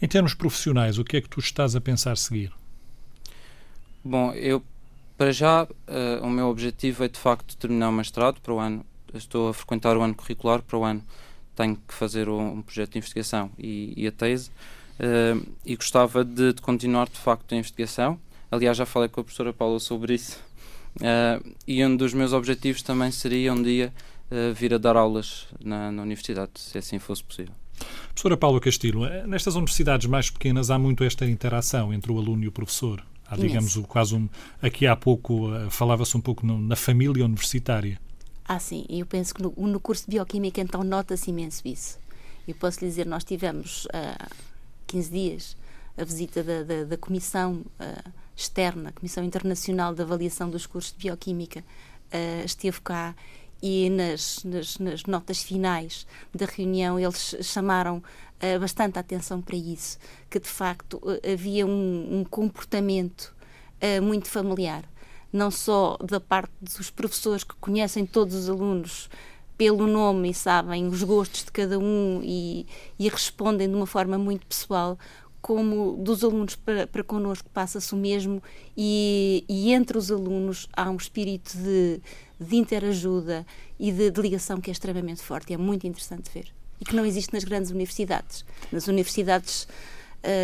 Em 0.00 0.08
termos 0.08 0.34
profissionais, 0.34 0.98
o 0.98 1.04
que 1.04 1.16
é 1.16 1.20
que 1.20 1.28
tu 1.28 1.40
estás 1.40 1.74
a 1.74 1.80
pensar 1.80 2.16
seguir? 2.16 2.52
Bom, 4.04 4.32
eu, 4.32 4.62
para 5.16 5.32
já, 5.32 5.64
uh, 5.64 5.68
o 6.22 6.30
meu 6.30 6.48
objetivo 6.48 7.04
é 7.04 7.08
de 7.08 7.18
facto 7.18 7.56
terminar 7.56 7.88
o 7.88 7.92
mestrado 7.92 8.40
para 8.40 8.52
o 8.52 8.58
ano. 8.58 8.84
Estou 9.14 9.48
a 9.48 9.54
frequentar 9.54 9.96
o 9.96 10.02
ano 10.02 10.14
curricular, 10.14 10.62
para 10.62 10.78
o 10.78 10.84
ano 10.84 11.02
tenho 11.56 11.76
que 11.76 11.94
fazer 11.94 12.28
um, 12.28 12.58
um 12.58 12.62
projeto 12.62 12.92
de 12.92 12.98
investigação 12.98 13.50
e, 13.58 13.94
e 13.96 14.06
a 14.06 14.12
tese. 14.12 14.50
Uh, 15.00 15.46
e 15.64 15.74
gostava 15.74 16.24
de, 16.24 16.52
de, 16.52 16.62
continuar 16.62 17.08
de 17.08 17.18
facto 17.18 17.54
a 17.54 17.56
investigação. 17.56 18.18
Aliás, 18.50 18.76
já 18.76 18.86
falei 18.86 19.08
com 19.08 19.20
a 19.20 19.24
professora 19.24 19.52
Paula 19.52 19.80
sobre 19.80 20.14
isso. 20.14 20.38
Uh, 20.96 21.54
e 21.66 21.84
um 21.84 21.96
dos 21.96 22.14
meus 22.14 22.32
objetivos 22.32 22.82
também 22.82 23.10
seria 23.10 23.52
um 23.52 23.62
dia 23.62 23.92
uh, 24.30 24.54
vir 24.54 24.72
a 24.72 24.78
dar 24.78 24.96
aulas 24.96 25.46
na, 25.62 25.90
na 25.90 26.02
universidade, 26.02 26.52
se 26.56 26.78
assim 26.78 26.98
fosse 26.98 27.22
possível. 27.22 27.54
Professora 28.08 28.36
Paula 28.36 28.60
Castilho, 28.60 29.04
eh, 29.04 29.26
nestas 29.26 29.54
universidades 29.56 30.06
mais 30.06 30.30
pequenas 30.30 30.70
há 30.70 30.78
muito 30.78 31.04
esta 31.04 31.26
interação 31.26 31.92
entre 31.92 32.10
o 32.10 32.18
aluno 32.18 32.44
e 32.44 32.48
o 32.48 32.52
professor. 32.52 33.04
Há, 33.28 33.36
digamos, 33.36 33.76
quase 33.88 34.14
um. 34.14 34.28
Aqui 34.62 34.86
há 34.86 34.94
pouco 34.94 35.50
uh, 35.50 35.68
falava-se 35.68 36.16
um 36.16 36.20
pouco 36.20 36.46
no, 36.46 36.58
na 36.58 36.76
família 36.76 37.24
universitária. 37.24 37.98
Ah, 38.48 38.60
sim, 38.60 38.86
eu 38.88 39.04
penso 39.04 39.34
que 39.34 39.42
no, 39.42 39.52
no 39.56 39.80
curso 39.80 40.04
de 40.04 40.12
Bioquímica 40.12 40.60
então 40.60 40.84
nota-se 40.84 41.30
imenso 41.30 41.62
isso. 41.66 41.98
Eu 42.46 42.54
posso 42.54 42.80
lhe 42.80 42.86
dizer, 42.86 43.04
nós 43.04 43.24
tivemos 43.24 43.86
uh, 43.86 44.34
15 44.86 45.10
dias 45.10 45.56
a 45.96 46.04
visita 46.04 46.44
da, 46.44 46.62
da, 46.62 46.84
da 46.84 46.96
Comissão 46.96 47.64
uh, 47.80 48.12
Externa, 48.36 48.90
a 48.90 48.92
Comissão 48.92 49.24
Internacional 49.24 49.94
de 49.94 50.02
Avaliação 50.02 50.48
dos 50.48 50.66
Cursos 50.66 50.92
de 50.92 50.98
Bioquímica, 50.98 51.60
uh, 51.60 52.44
esteve 52.44 52.80
cá 52.82 53.16
e 53.60 53.88
nas, 53.90 54.44
nas, 54.44 54.78
nas, 54.78 55.02
notas 55.04 55.42
finais 55.42 56.06
da 56.32 56.44
reunião 56.44 57.00
eles 57.00 57.34
chamaram 57.42 57.96
uh, 57.98 58.60
bastante 58.60 58.98
atenção 58.98 59.40
para 59.40 59.56
isso, 59.56 59.98
que 60.30 60.38
de 60.38 60.48
facto 60.48 61.00
havia 61.32 61.66
um, 61.66 62.20
um 62.20 62.24
comportamento 62.24 63.34
muito 64.02 64.28
familiar, 64.28 64.84
não 65.32 65.50
só 65.50 65.96
da 65.98 66.20
parte 66.20 66.52
dos 66.60 66.90
professores 66.90 67.44
que 67.44 67.54
conhecem 67.56 68.06
todos 68.06 68.34
os 68.34 68.48
alunos 68.48 69.08
pelo 69.56 69.86
nome 69.86 70.30
e 70.30 70.34
sabem 70.34 70.86
os 70.86 71.02
gostos 71.02 71.44
de 71.44 71.52
cada 71.52 71.78
um 71.78 72.20
e, 72.22 72.66
e 72.98 73.08
respondem 73.08 73.68
de 73.68 73.74
uma 73.74 73.86
forma 73.86 74.18
muito 74.18 74.46
pessoal, 74.46 74.98
como 75.40 75.96
dos 76.02 76.24
alunos 76.24 76.56
para, 76.56 76.86
para 76.86 77.04
connosco 77.04 77.48
passa-se 77.50 77.94
o 77.94 77.96
mesmo 77.96 78.42
e, 78.76 79.44
e, 79.48 79.72
entre 79.72 79.96
os 79.96 80.10
alunos 80.10 80.68
há 80.72 80.90
um 80.90 80.96
espírito 80.96 81.56
de, 81.56 82.00
de 82.38 82.56
interajuda 82.56 83.46
e 83.78 83.92
de, 83.92 84.10
de 84.10 84.20
ligação 84.20 84.60
que 84.60 84.70
é 84.70 84.72
extremamente 84.72 85.22
forte. 85.22 85.54
É 85.54 85.56
muito 85.56 85.86
interessante 85.86 86.28
ver. 86.34 86.52
E 86.80 86.84
que 86.84 86.96
não 86.96 87.06
existe 87.06 87.32
nas 87.32 87.44
grandes 87.44 87.70
universidades. 87.70 88.44
Nas 88.72 88.88
universidades 88.88 89.68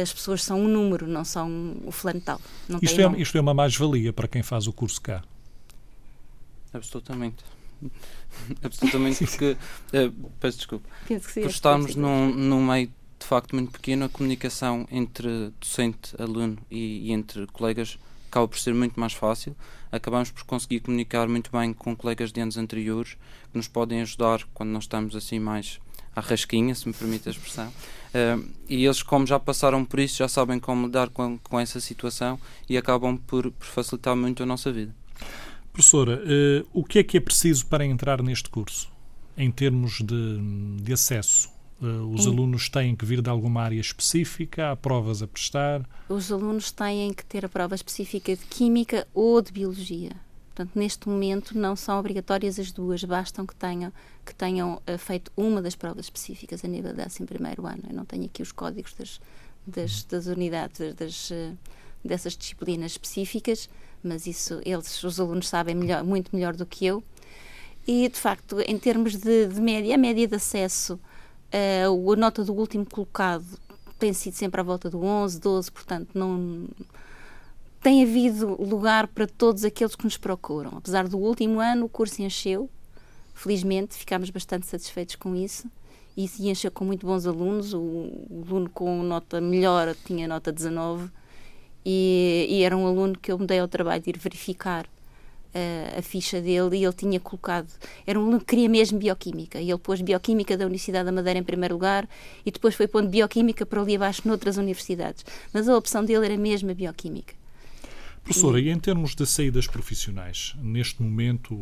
as 0.03 0.13
pessoas 0.13 0.43
são 0.43 0.61
um 0.61 0.69
número, 0.69 1.07
não 1.07 1.25
são 1.25 1.77
o 1.85 1.91
fulano 1.91 2.21
tal. 2.21 2.41
Isto 2.81 3.01
é, 3.01 3.21
isto 3.21 3.37
é 3.37 3.41
uma 3.41 3.55
mais-valia 3.55 4.13
para 4.13 4.29
quem 4.29 4.43
faz 4.43 4.67
o 4.67 4.73
curso 4.73 5.01
cá. 5.01 5.23
Absolutamente. 6.73 7.45
Absolutamente, 8.63 9.25
porque. 9.27 9.57
Uh, 9.93 10.31
peço 10.41 10.59
desculpa. 10.59 10.89
Penso 11.07 11.27
que 11.27 11.33
sim, 11.33 11.43
por 11.43 11.51
estarmos 11.51 11.95
num, 11.95 12.33
num 12.33 12.65
meio 12.65 12.91
de 13.23 13.27
facto 13.27 13.55
muito 13.55 13.71
pequeno, 13.71 14.05
a 14.05 14.09
comunicação 14.09 14.87
entre 14.91 15.53
docente, 15.61 16.15
aluno 16.21 16.59
e, 16.71 17.09
e, 17.09 17.13
entre 17.13 17.47
colegas 17.49 17.99
acaba 18.29 18.49
por 18.49 18.59
ser 18.59 18.75
muito 18.75 18.99
mais 18.99 19.13
fácil. 19.13 19.55
Acabamos 19.93 20.31
por 20.31 20.43
conseguir 20.45 20.81
comunicar 20.81 21.29
muito 21.29 21.51
bem 21.53 21.73
com 21.73 21.95
colegas 21.95 22.33
de 22.33 22.41
anos 22.41 22.57
anteriores 22.57 23.17
que 23.51 23.57
nos 23.57 23.69
podem 23.69 24.01
ajudar 24.01 24.43
quando 24.55 24.71
nós 24.71 24.85
estamos 24.85 25.15
assim 25.15 25.39
mais 25.39 25.79
à 26.17 26.21
rasquinha, 26.21 26.75
se 26.75 26.89
me 26.89 26.95
permite 26.95 27.29
a 27.29 27.33
expressão. 27.33 27.73
Uh, 28.13 28.47
e 28.69 28.85
eles, 28.85 29.03
como 29.03 29.27
já 29.27 29.41
passaram 29.41 29.85
por 29.85 29.99
isso, 29.99 30.19
já 30.19 30.29
sabem 30.29 30.61
como 30.61 30.87
lidar 30.87 31.09
com, 31.09 31.39
com 31.39 31.59
essa 31.59 31.81
situação 31.81 32.39
e 32.69 32.77
acabam 32.77 33.17
por, 33.17 33.51
por 33.51 33.67
facilitar 33.67 34.15
muito 34.15 34.43
a 34.43 34.47
nossa 34.47 34.71
vida. 34.71 34.95
Professora, 35.73 36.23
uh, 36.23 36.69
o 36.73 36.85
que 36.85 36.99
é 36.99 37.03
que 37.03 37.17
é 37.17 37.21
preciso 37.21 37.67
para 37.67 37.85
entrar 37.85 38.23
neste 38.23 38.51
curso, 38.51 38.91
em 39.37 39.51
termos 39.51 40.03
de, 40.03 40.39
de 40.83 40.93
acesso? 40.93 41.51
Uh, 41.81 42.15
os 42.15 42.27
hum. 42.27 42.33
alunos 42.33 42.69
têm 42.69 42.95
que 42.95 43.05
vir 43.07 43.23
de 43.23 43.31
alguma 43.31 43.63
área 43.63 43.81
específica? 43.81 44.71
Há 44.71 44.77
provas 44.77 45.23
a 45.23 45.27
prestar? 45.27 45.89
Os 46.09 46.31
alunos 46.31 46.71
têm 46.71 47.13
que 47.15 47.25
ter 47.25 47.45
a 47.47 47.49
prova 47.49 47.75
específica 47.75 48.37
de 48.37 48.45
Química 48.45 49.09
ou 49.15 49.41
de 49.41 49.51
Biologia. 49.51 50.13
Portanto, 50.55 50.79
neste 50.79 51.09
momento 51.09 51.57
não 51.57 51.75
são 51.75 51.99
obrigatórias 51.99 52.59
as 52.59 52.71
duas, 52.71 53.03
bastam 53.03 53.47
que 53.47 53.55
tenham, 53.55 53.91
que 54.25 54.35
tenham 54.35 54.83
uh, 54.87 54.99
feito 54.99 55.33
uma 55.35 55.63
das 55.63 55.75
provas 55.75 56.05
específicas 56.05 56.63
a 56.63 56.69
nível 56.69 56.93
da 56.93 57.05
assim 57.05 57.25
primeiro 57.25 57.67
ano. 57.67 57.83
Eu 57.89 57.95
não 57.95 58.05
tenho 58.05 58.27
aqui 58.27 58.43
os 58.43 58.53
códigos 58.53 58.93
das, 58.93 59.21
das, 59.67 60.05
das 60.05 60.27
unidades, 60.27 60.95
das, 60.95 61.31
uh, 61.31 61.57
dessas 62.05 62.37
disciplinas 62.37 62.93
específicas, 62.93 63.71
mas 64.05 64.27
isso 64.27 64.61
eles, 64.63 65.03
os 65.03 65.19
alunos, 65.19 65.49
sabem 65.49 65.75
melhor, 65.75 66.05
muito 66.05 66.37
melhor 66.37 66.55
do 66.55 66.67
que 66.67 66.85
eu. 66.85 67.03
E, 67.87 68.07
de 68.11 68.19
facto, 68.19 68.61
em 68.61 68.79
termos 68.79 69.17
de, 69.17 69.47
de 69.47 69.61
média, 69.61 69.95
a 69.95 69.99
média 69.99 70.29
de 70.29 70.35
acesso, 70.35 71.01
uh, 71.87 72.13
a 72.13 72.17
nota 72.17 72.45
do 72.45 72.53
último 72.53 72.85
colocado 72.85 73.47
tem 73.99 74.13
sido 74.13 74.35
sempre 74.35 74.61
à 74.61 74.65
volta 74.65 74.91
do 74.91 75.03
11, 75.03 75.41
12, 75.41 75.73
portanto, 75.73 76.11
não 76.13 76.69
tem 77.83 78.03
havido 78.05 78.63
lugar 78.63 79.09
para 79.09 79.27
todos 79.27 79.65
aqueles 79.65 79.97
que 79.97 80.05
nos 80.05 80.17
procuram. 80.17 80.73
Apesar 80.77 81.09
do 81.09 81.19
último 81.19 81.59
ano, 81.59 81.87
o 81.87 81.89
curso 81.89 82.23
encheu, 82.23 82.71
felizmente, 83.35 83.97
ficámos 83.97 84.31
bastante 84.31 84.67
satisfeitos 84.67 85.17
com 85.17 85.35
isso. 85.35 85.69
E 86.17 86.29
se 86.29 86.49
encheu 86.49 86.71
com 86.71 86.85
muito 86.85 87.07
bons 87.07 87.27
alunos. 87.27 87.75
O, 87.75 88.09
aluno 88.47 88.71
com 88.71 89.03
nota 89.03 89.41
melhor 89.41 89.95
tinha 90.05 90.29
nota 90.29 90.53
19 90.53 91.11
e, 91.85 92.47
e, 92.49 92.63
era 92.63 92.77
um 92.77 92.87
aluno 92.87 93.19
que 93.19 93.33
eu 93.33 93.39
me 93.39 93.47
dei 93.47 93.59
ao 93.59 93.67
trabalho 93.67 94.01
de 94.01 94.11
ir 94.11 94.19
verificar 94.19 94.87
uh, 94.87 95.99
a 95.99 96.03
ficha 96.03 96.41
dele 96.41 96.77
e 96.77 96.85
ele 96.85 96.93
tinha 96.93 97.19
colocado. 97.19 97.69
Era 98.07 98.19
um 98.21 98.23
aluno 98.23 98.39
que 98.39 98.47
queria 98.47 98.69
mesmo 98.69 98.99
bioquímica 98.99 99.61
e 99.61 99.69
ele 99.69 99.79
pôs 99.79 100.01
bioquímica 100.01 100.57
da 100.57 100.65
Universidade 100.65 101.07
da 101.07 101.13
Madeira 101.13 101.41
em 101.41 101.43
primeiro 101.43 101.75
lugar 101.75 102.09
e 102.47 102.53
depois 102.53 102.77
foi 102.77 102.87
pondo 102.87 103.09
bioquímica 103.09 103.67
para 103.67 103.81
ali 103.81 103.97
abaixo 103.97 104.23
noutras 104.25 104.57
universidades. 104.57 105.25
Mas 105.53 105.69
a 105.69 105.77
opção 105.77 106.05
dele 106.05 106.27
era 106.27 106.37
mesmo 106.37 106.71
a 106.71 106.75
bioquímica. 106.75 107.42
Professora, 108.25 108.61
e 108.61 108.71
em 108.71 108.79
termos 108.79 109.17
de 109.17 109.27
saídas 109.27 109.67
profissionais, 109.67 110.55
neste 110.63 111.03
momento 111.03 111.55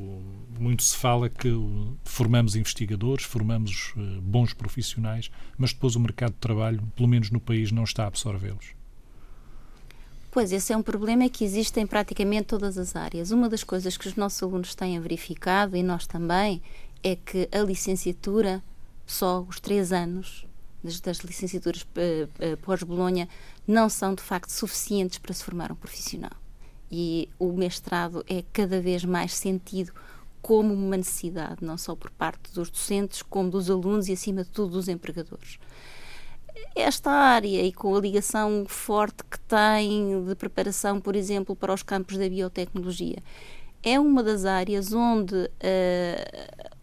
muito 0.59 0.83
se 0.83 0.95
fala 0.95 1.31
que 1.31 1.49
formamos 2.05 2.55
investigadores, 2.55 3.25
formamos 3.25 3.95
uh, 3.97 4.21
bons 4.21 4.53
profissionais, 4.53 5.31
mas 5.57 5.73
depois 5.73 5.97
o 5.97 6.01
mercado 6.01 6.33
de 6.33 6.39
trabalho, 6.39 6.83
pelo 6.95 7.09
menos 7.09 7.31
no 7.31 7.41
país, 7.41 7.73
não 7.73 7.85
está 7.85 8.05
a 8.05 8.09
absorvê-los. 8.09 8.75
Pois, 10.31 10.53
esse 10.53 10.73
é 10.73 10.77
um 10.77 10.83
problema 10.83 11.29
que 11.31 11.45
existe 11.45 11.81
em 11.81 11.87
praticamente 11.87 12.49
todas 12.49 12.77
as 12.77 12.95
áreas. 12.95 13.31
Uma 13.31 13.49
das 13.49 13.65
coisas 13.65 13.97
que 13.97 14.07
os 14.07 14.15
nossos 14.15 14.43
alunos 14.43 14.75
têm 14.75 15.01
verificado, 15.01 15.77
e 15.77 15.83
nós 15.83 16.07
também, 16.07 16.63
é 17.03 17.17
que 17.17 17.49
a 17.51 17.63
licenciatura, 17.63 18.63
só 19.07 19.41
os 19.41 19.59
três 19.59 19.93
anos 19.93 20.47
das, 20.85 21.01
das 21.01 21.19
licenciaturas 21.21 21.83
uh, 21.83 22.53
uh, 22.53 22.57
pós-Bolonha, 22.59 23.29
não 23.67 23.89
são 23.89 24.15
de 24.15 24.23
facto 24.23 24.51
suficientes 24.51 25.19
para 25.19 25.33
se 25.33 25.43
formar 25.43 25.73
um 25.73 25.75
profissional 25.75 26.31
e 26.91 27.29
o 27.39 27.53
mestrado 27.53 28.25
é 28.29 28.43
cada 28.53 28.81
vez 28.81 29.05
mais 29.05 29.35
sentido 29.35 29.93
como 30.43 30.73
uma 30.73 30.97
necessidade, 30.97 31.65
não 31.65 31.77
só 31.77 31.95
por 31.95 32.11
parte 32.11 32.53
dos 32.53 32.71
docentes, 32.71 33.23
como 33.23 33.51
dos 33.51 33.71
alunos 33.71 34.09
e, 34.09 34.13
acima 34.13 34.43
de 34.43 34.51
tudo, 34.51 34.73
dos 34.73 34.89
empregadores. 34.89 35.59
Esta 36.75 37.11
área, 37.11 37.63
e 37.63 37.73
com 37.73 37.95
a 37.95 38.01
ligação 38.01 38.65
forte 38.67 39.23
que 39.25 39.39
tem 39.41 40.25
de 40.25 40.35
preparação, 40.35 41.01
por 41.01 41.15
exemplo, 41.15 41.55
para 41.55 41.73
os 41.73 41.83
campos 41.83 42.17
da 42.17 42.29
biotecnologia, 42.29 43.19
é 43.83 43.99
uma 43.99 44.23
das 44.23 44.45
áreas 44.45 44.93
onde 44.93 45.35
uh, 45.35 45.51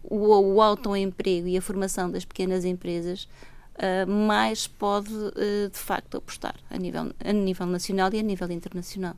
o, 0.02 0.54
o 0.54 0.62
autoemprego 0.62 1.46
e 1.46 1.56
a 1.56 1.62
formação 1.62 2.10
das 2.10 2.24
pequenas 2.24 2.64
empresas 2.64 3.28
uh, 3.74 4.10
mais 4.10 4.66
pode, 4.66 5.12
uh, 5.12 5.70
de 5.70 5.78
facto, 5.78 6.16
apostar 6.16 6.56
a 6.70 6.76
nível, 6.76 7.12
a 7.24 7.32
nível 7.32 7.66
nacional 7.66 8.10
e 8.12 8.18
a 8.18 8.22
nível 8.22 8.50
internacional. 8.50 9.14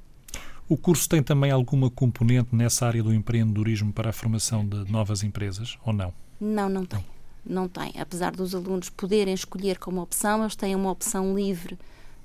O 0.71 0.77
curso 0.77 1.09
tem 1.09 1.21
também 1.21 1.51
alguma 1.51 1.91
componente 1.91 2.55
nessa 2.55 2.87
área 2.87 3.03
do 3.03 3.12
empreendedorismo 3.12 3.93
para 3.93 4.11
a 4.11 4.12
formação 4.12 4.64
de 4.64 4.89
novas 4.89 5.25
empresas 5.25 5.77
ou 5.85 5.93
não? 5.93 6.14
Não, 6.41 6.68
não 6.68 6.87
tem. 6.87 7.05
Não 7.45 7.68
tem. 7.68 7.93
Apesar 7.99 8.31
dos 8.31 8.55
alunos 8.55 8.89
poderem 8.89 9.35
escolher 9.35 9.81
como 9.81 10.01
opção, 10.01 10.43
eles 10.43 10.55
têm 10.55 10.77
uma 10.77 10.89
opção 10.89 11.35
livre 11.35 11.77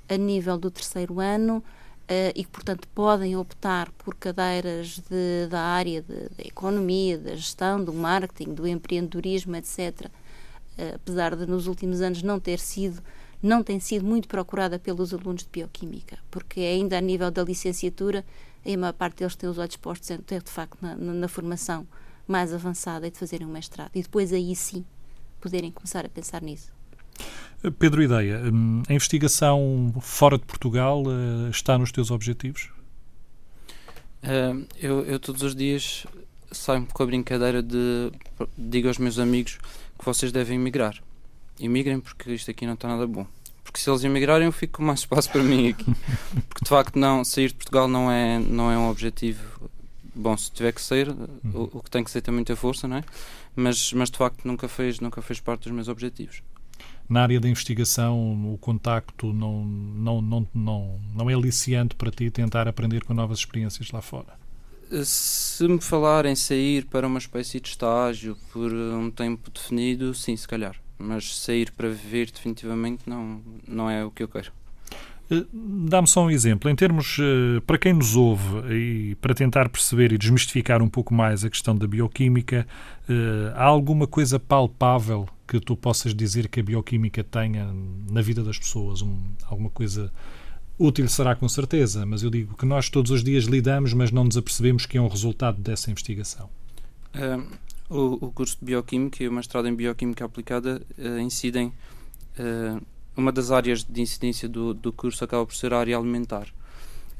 a 0.07 0.15
nível 0.15 0.59
do 0.59 0.69
terceiro 0.69 1.19
ano 1.19 1.57
uh, 1.57 1.63
e, 2.35 2.45
portanto, 2.45 2.87
podem 2.93 3.35
optar 3.35 3.91
por 3.93 4.13
cadeiras 4.13 4.99
de, 5.09 5.47
da 5.49 5.61
área 5.61 6.03
da 6.03 6.45
economia, 6.45 7.17
da 7.17 7.35
gestão, 7.35 7.83
do 7.83 7.93
marketing, 7.93 8.53
do 8.53 8.67
empreendedorismo, 8.67 9.55
etc. 9.55 10.01
Uh, 10.01 10.09
eh, 10.77 10.91
apesar 10.93 11.35
de 11.35 11.47
nos 11.47 11.65
últimos 11.65 11.99
anos 11.99 12.21
não 12.21 12.39
ter 12.39 12.59
sido 12.59 13.01
não 13.45 13.61
tem 13.61 13.79
sido 13.79 14.03
muito 14.03 14.27
procurada 14.27 14.79
pelos 14.79 15.13
alunos 15.13 15.43
de 15.43 15.49
bioquímica, 15.51 16.17
porque 16.31 16.61
ainda 16.61 16.97
a 16.97 17.01
nível 17.01 17.29
da 17.29 17.43
licenciatura, 17.43 18.25
a 18.65 18.77
maior 18.77 18.93
parte 18.93 19.19
deles 19.19 19.35
tem 19.35 19.47
os 19.47 19.59
olhos 19.59 19.77
postos 19.77 20.07
de 20.07 20.51
facto 20.51 20.79
na, 20.81 20.95
na, 20.95 21.13
na 21.13 21.27
formação 21.27 21.87
mais 22.27 22.51
avançada 22.51 23.05
e 23.05 23.11
de 23.11 23.19
fazerem 23.19 23.45
um 23.45 23.51
mestrado. 23.51 23.91
E 23.93 24.01
depois 24.01 24.33
aí 24.33 24.55
sim 24.55 24.83
poderem 25.39 25.71
começar 25.71 26.03
a 26.03 26.09
pensar 26.09 26.41
nisso. 26.41 26.73
Pedro 27.77 28.01
Ideia, 28.01 28.41
hum, 28.51 28.81
a 28.89 28.93
investigação 28.93 29.93
fora 30.01 30.39
de 30.39 30.45
Portugal 30.45 31.03
eh, 31.05 31.49
está 31.51 31.77
nos 31.77 31.91
teus 31.91 32.09
objetivos? 32.09 32.71
Uh, 34.23 34.65
eu, 34.81 35.05
eu, 35.05 35.19
todos 35.19 35.43
os 35.43 35.55
dias 35.55 36.07
saio 36.51 36.87
com 36.91 37.03
a 37.03 37.05
brincadeira 37.05 37.61
de 37.61 38.11
digo 38.57 38.87
aos 38.87 38.97
meus 38.97 39.19
amigos 39.19 39.59
que 39.99 40.03
vocês 40.03 40.31
devem 40.31 40.55
emigrar. 40.55 40.99
Emigrem 41.59 41.99
porque 41.99 42.33
isto 42.33 42.49
aqui 42.49 42.65
não 42.65 42.73
está 42.73 42.87
nada 42.87 43.05
bom 43.05 43.27
porque 43.65 43.79
se 43.79 43.89
eles 43.89 44.03
emigrarem 44.03 44.45
eu 44.45 44.51
fico 44.51 44.77
com 44.77 44.83
mais 44.83 44.99
espaço 44.99 45.29
para 45.31 45.43
mim 45.43 45.69
aqui. 45.69 45.91
Porque 46.47 46.63
de 46.63 46.69
facto 46.69 46.97
não, 46.97 47.25
sair 47.25 47.47
de 47.47 47.55
Portugal 47.55 47.87
não 47.87 48.11
é, 48.11 48.37
não 48.37 48.71
é 48.71 48.77
um 48.77 48.89
objetivo. 48.89 49.69
Bom, 50.13 50.37
se 50.37 50.51
tiver 50.51 50.71
que 50.71 50.81
sair, 50.81 51.09
uhum. 51.09 51.27
o, 51.53 51.77
o, 51.79 51.83
que 51.83 51.89
tem 51.89 52.03
que 52.03 52.11
ser 52.11 52.21
tem 52.21 52.33
muita 52.33 52.55
força, 52.55 52.87
não 52.87 52.97
é? 52.97 53.03
Mas, 53.55 53.91
mas 53.91 54.11
de 54.11 54.17
facto 54.17 54.45
nunca 54.45 54.67
fez, 54.69 54.99
nunca 54.99 55.21
fez 55.21 55.39
parte 55.39 55.63
dos 55.63 55.71
meus 55.71 55.87
objetivos. 55.87 56.41
Na 57.09 57.23
área 57.23 57.39
da 57.39 57.49
investigação, 57.49 58.53
o 58.53 58.57
contacto 58.59 59.33
não, 59.33 59.65
não, 59.65 60.21
não, 60.21 60.47
não, 60.53 60.99
não 61.13 61.29
é 61.29 61.33
aliciante 61.33 61.95
para 61.95 62.11
ti 62.11 62.29
tentar 62.29 62.67
aprender 62.67 63.03
com 63.03 63.13
novas 63.13 63.39
experiências 63.39 63.91
lá 63.91 64.01
fora? 64.01 64.39
Se 65.03 65.67
me 65.67 65.81
falar 65.81 66.25
em 66.27 66.35
sair 66.35 66.85
para 66.85 67.07
uma 67.07 67.19
espécie 67.19 67.59
de 67.59 67.69
estágio 67.69 68.37
por 68.53 68.71
um 68.71 69.09
tempo 69.09 69.49
definido, 69.51 70.13
sim, 70.13 70.37
se 70.37 70.47
calhar 70.47 70.75
mas 70.97 71.37
sair 71.37 71.71
para 71.71 71.89
viver 71.89 72.31
definitivamente 72.31 73.03
não, 73.07 73.41
não 73.67 73.89
é 73.89 74.03
o 74.03 74.11
que 74.11 74.23
eu 74.23 74.27
quero. 74.27 74.51
Eh, 75.29 75.45
dá-me 75.51 76.07
só 76.07 76.25
um 76.25 76.29
exemplo. 76.29 76.69
Em 76.69 76.75
termos, 76.75 77.17
eh, 77.19 77.59
para 77.65 77.77
quem 77.77 77.93
nos 77.93 78.15
ouve 78.15 78.73
e 78.73 79.15
para 79.15 79.33
tentar 79.33 79.69
perceber 79.69 80.11
e 80.11 80.17
desmistificar 80.17 80.81
um 80.81 80.89
pouco 80.89 81.13
mais 81.13 81.43
a 81.43 81.49
questão 81.49 81.75
da 81.75 81.87
bioquímica, 81.87 82.67
eh, 83.09 83.53
há 83.55 83.63
alguma 83.63 84.07
coisa 84.07 84.39
palpável 84.39 85.27
que 85.47 85.59
tu 85.59 85.75
possas 85.75 86.13
dizer 86.13 86.47
que 86.47 86.59
a 86.59 86.63
bioquímica 86.63 87.23
tenha 87.23 87.71
na 88.09 88.21
vida 88.21 88.43
das 88.43 88.57
pessoas? 88.57 89.01
Um, 89.01 89.17
alguma 89.47 89.69
coisa 89.69 90.11
útil 90.77 91.07
será 91.07 91.35
com 91.35 91.47
certeza, 91.47 92.05
mas 92.05 92.23
eu 92.23 92.29
digo 92.29 92.57
que 92.57 92.65
nós 92.65 92.89
todos 92.89 93.11
os 93.11 93.23
dias 93.23 93.45
lidamos, 93.45 93.93
mas 93.93 94.11
não 94.11 94.23
nos 94.23 94.37
apercebemos 94.37 94.85
que 94.85 94.97
é 94.97 95.01
um 95.01 95.07
resultado 95.07 95.61
dessa 95.61 95.89
investigação. 95.89 96.49
O, 97.89 98.25
o 98.25 98.31
curso 98.31 98.57
de 98.59 98.65
Bioquímica 98.65 99.23
e 99.23 99.27
o 99.27 99.31
mestrado 99.31 99.67
em 99.67 99.75
Bioquímica 99.75 100.25
Aplicada 100.25 100.81
uh, 100.97 101.19
incidem. 101.19 101.71
Uh, 102.39 102.81
uma 103.15 103.31
das 103.31 103.51
áreas 103.51 103.83
de 103.83 104.01
incidência 104.01 104.49
do, 104.49 104.73
do 104.73 104.91
curso 104.91 105.23
acaba 105.23 105.45
por 105.45 105.55
ser 105.55 105.73
a 105.73 105.79
área 105.79 105.97
alimentar. 105.97 106.47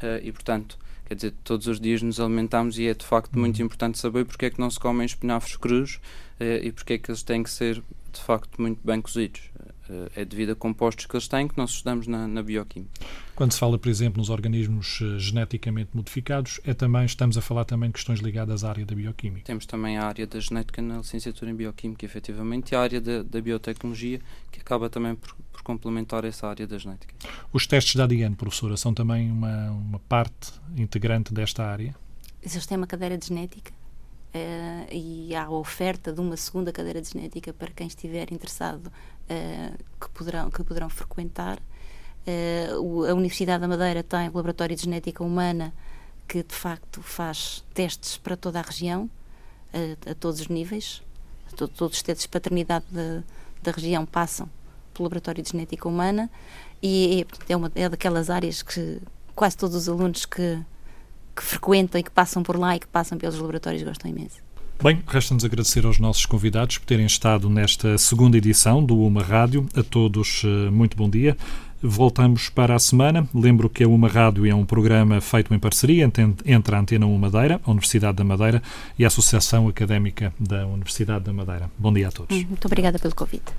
Uh, 0.02 0.20
e, 0.24 0.32
portanto, 0.32 0.78
quer 1.06 1.16
dizer, 1.16 1.34
todos 1.44 1.68
os 1.68 1.80
dias 1.80 2.02
nos 2.02 2.20
alimentamos 2.20 2.78
e 2.80 2.88
é 2.88 2.94
de 2.94 3.06
facto 3.06 3.38
muito 3.38 3.60
uhum. 3.60 3.66
importante 3.66 3.98
saber 3.98 4.26
porque 4.26 4.48
é 4.48 4.50
que 4.50 4.60
não 4.60 4.70
se 4.70 4.80
comem 4.80 5.06
espinafres 5.06 5.56
crus 5.56 6.00
e 6.38 6.70
porque 6.74 6.94
é 6.94 6.98
que 6.98 7.10
eles 7.10 7.24
têm 7.24 7.44
que 7.44 7.50
ser 7.50 7.82
de 8.12 8.22
facto 8.22 8.62
muito 8.62 8.80
bem 8.84 9.00
cozidos. 9.02 9.42
Eh, 9.90 10.22
é 10.22 10.26
devido 10.26 10.52
a 10.52 10.56
compostos 10.56 11.06
que 11.06 11.16
eles 11.16 11.28
têm 11.28 11.48
que 11.48 11.58
nós 11.58 11.72
estudamos 11.72 12.08
na, 12.08 12.28
na 12.28 12.42
bioquímica. 12.42 12.92
Quando 13.36 13.52
se 13.52 13.60
fala, 13.60 13.78
por 13.78 13.90
exemplo, 13.90 14.20
nos 14.20 14.30
organismos 14.30 15.00
eh, 15.02 15.20
geneticamente 15.20 15.92
modificados, 15.94 16.60
é 16.64 16.74
também, 16.74 17.06
estamos 17.06 17.38
a 17.38 17.42
falar 17.42 17.66
também 17.66 17.90
de 17.90 17.94
questões 17.94 18.20
ligadas 18.20 18.64
à 18.64 18.70
área 18.70 18.86
da 18.86 18.96
bioquímica. 18.96 19.46
Temos 19.46 19.66
também 19.66 19.98
a 19.98 20.06
área 20.06 20.26
da 20.26 20.40
genética 20.40 20.82
na 20.82 20.98
licenciatura 20.98 21.52
em 21.52 21.56
bioquímica, 21.56 22.06
efetivamente, 22.06 22.72
e 22.72 22.76
a 22.76 22.82
área 22.82 23.00
da, 23.00 23.24
da 23.24 23.42
biotecnologia, 23.42 24.20
que 24.52 24.60
acaba 24.60 24.90
também 24.90 25.16
por, 25.16 25.36
por, 25.52 25.62
complementar 25.62 26.24
essa 26.26 26.48
área 26.48 26.66
da 26.68 26.78
genética. 26.78 27.14
Os 27.52 27.68
testes 27.68 27.96
de 27.96 28.02
ADN, 28.02 28.36
professora, 28.36 28.78
são 28.78 28.94
também 28.94 29.32
uma, 29.32 29.72
uma 29.72 30.00
parte 30.00 30.54
integrante 30.78 31.34
desta 31.34 31.64
área? 31.64 31.96
Eles 32.42 32.66
têm 32.66 32.78
uma 32.78 32.88
cadeira 32.88 33.18
de 33.18 33.28
genética 33.28 33.72
Uh, 34.36 34.86
e 34.92 35.34
há 35.34 35.46
a 35.46 35.50
oferta 35.50 36.12
de 36.12 36.20
uma 36.20 36.36
segunda 36.36 36.70
cadeira 36.70 37.02
de 37.02 37.08
genética 37.08 37.54
para 37.54 37.72
quem 37.72 37.88
estiver 37.88 38.34
interessado 38.34 38.88
uh, 38.88 39.84
que, 39.98 40.10
poderão, 40.10 40.52
que 40.52 40.62
poderão 40.62 40.90
frequentar. 40.90 41.58
Uh, 42.28 43.06
a 43.06 43.14
Universidade 43.14 43.62
da 43.62 43.68
Madeira 43.70 44.04
tem 44.04 44.28
um 44.28 44.36
laboratório 44.36 44.76
de 44.76 44.82
genética 44.82 45.24
humana 45.24 45.74
que 46.28 46.44
de 46.44 46.54
facto 46.54 47.02
faz 47.02 47.64
testes 47.74 48.18
para 48.18 48.36
toda 48.36 48.60
a 48.60 48.62
região, 48.62 49.10
a 50.10 50.14
todos 50.16 50.42
os 50.42 50.48
níveis. 50.50 51.02
Todo, 51.56 51.70
todos 51.70 51.96
os 51.96 52.04
testes 52.04 52.24
de 52.24 52.30
paternidade 52.30 52.86
da, 52.92 53.24
da 53.64 53.72
região 53.72 54.06
passam 54.06 54.50
pelo 54.94 55.06
laboratório 55.06 55.42
de 55.42 55.52
genética 55.52 55.88
humana 55.88 56.30
e 56.84 57.26
é, 57.48 57.54
é, 57.54 57.56
uma, 57.56 57.72
é 57.74 57.88
daquelas 57.88 58.30
áreas 58.30 58.62
que 58.62 59.00
quase 59.34 59.56
todos 59.56 59.76
os 59.76 59.88
alunos 59.88 60.26
que 60.26 60.60
que 61.36 61.44
frequentam 61.44 62.00
e 62.00 62.04
que 62.04 62.12
passam 62.12 62.42
por 62.42 62.58
lá 62.58 62.76
e 62.76 62.80
que 62.80 62.88
passam 62.88 63.18
pelos 63.18 63.38
laboratórios 63.38 63.84
gostam 63.84 64.10
imenso. 64.10 64.46
Bem, 64.82 65.02
resta-nos 65.08 65.46
agradecer 65.46 65.86
aos 65.86 66.00
nossos 66.00 66.26
convidados 66.26 66.78
por 66.78 66.86
terem 66.86 67.06
estado 67.06 67.50
nesta 67.50 67.98
segunda 67.98 68.38
edição 68.38 68.84
do 68.84 69.00
Uma 69.00 69.24
Rádio. 69.24 69.66
A 69.76 69.82
todos, 69.82 70.44
eh, 70.44 70.70
muito 70.70 70.98
bom 70.98 71.10
dia. 71.10 71.38
Voltamos 71.82 72.50
para 72.50 72.76
a 72.76 72.80
semana. 72.80 73.28
Lembro 73.34 73.70
que 73.70 73.84
a 73.84 73.88
Uma 73.88 74.08
Rádio 74.08 74.46
é 74.46 74.54
um 74.54 74.66
programa 74.66 75.22
feito 75.22 75.54
em 75.54 75.60
parceria 75.60 76.04
entre 76.46 76.76
a 76.76 76.80
Antena 76.80 77.06
1 77.06 77.18
Madeira, 77.18 77.62
a 77.64 77.72
Universidade 77.72 78.18
da 78.18 78.24
Madeira 78.24 78.62
e 78.98 79.04
a 79.04 79.08
Associação 79.08 79.68
Académica 79.68 80.34
da 80.40 80.66
Universidade 80.68 81.26
da 81.26 81.34
Madeira. 81.34 81.70
Bom 81.78 81.94
dia 81.94 82.10
a 82.10 82.12
todos. 82.12 82.36
Hum, 82.36 82.46
muito 82.50 82.66
obrigada 82.66 83.00
pelo 83.00 83.16
convite. 83.16 83.54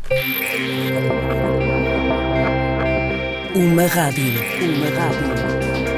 Uma 3.55 3.87
Rádio. 3.87 4.35
Uma 4.61 4.91
Rádio. 4.91 5.46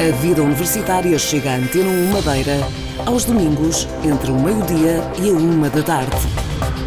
A 0.01 0.13
vida 0.23 0.41
universitária 0.45 1.19
chega 1.19 1.51
à 1.51 1.57
Antena 1.57 1.89
1 1.89 2.13
Madeira 2.13 2.61
aos 3.05 3.25
domingos, 3.25 3.89
entre 4.05 4.31
o 4.31 4.41
meio-dia 4.41 5.03
e 5.21 5.29
a 5.29 5.33
uma 5.33 5.69
da 5.69 5.83
tarde. 5.83 6.17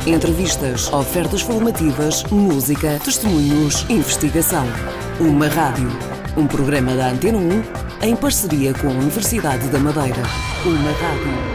Entrevistas, 0.07 0.91
ofertas 0.93 1.41
formativas, 1.41 2.23
música, 2.31 3.01
testemunhos, 3.03 3.85
investigação. 3.89 4.65
Uma 5.19 5.47
Rádio. 5.47 5.89
Um 6.37 6.47
programa 6.47 6.95
da 6.95 7.09
Antena 7.09 7.37
1 7.37 8.07
em 8.07 8.15
parceria 8.15 8.73
com 8.73 8.87
a 8.87 8.91
Universidade 8.91 9.67
da 9.67 9.77
Madeira. 9.77 10.23
Uma 10.65 10.91
Rádio. 10.91 11.50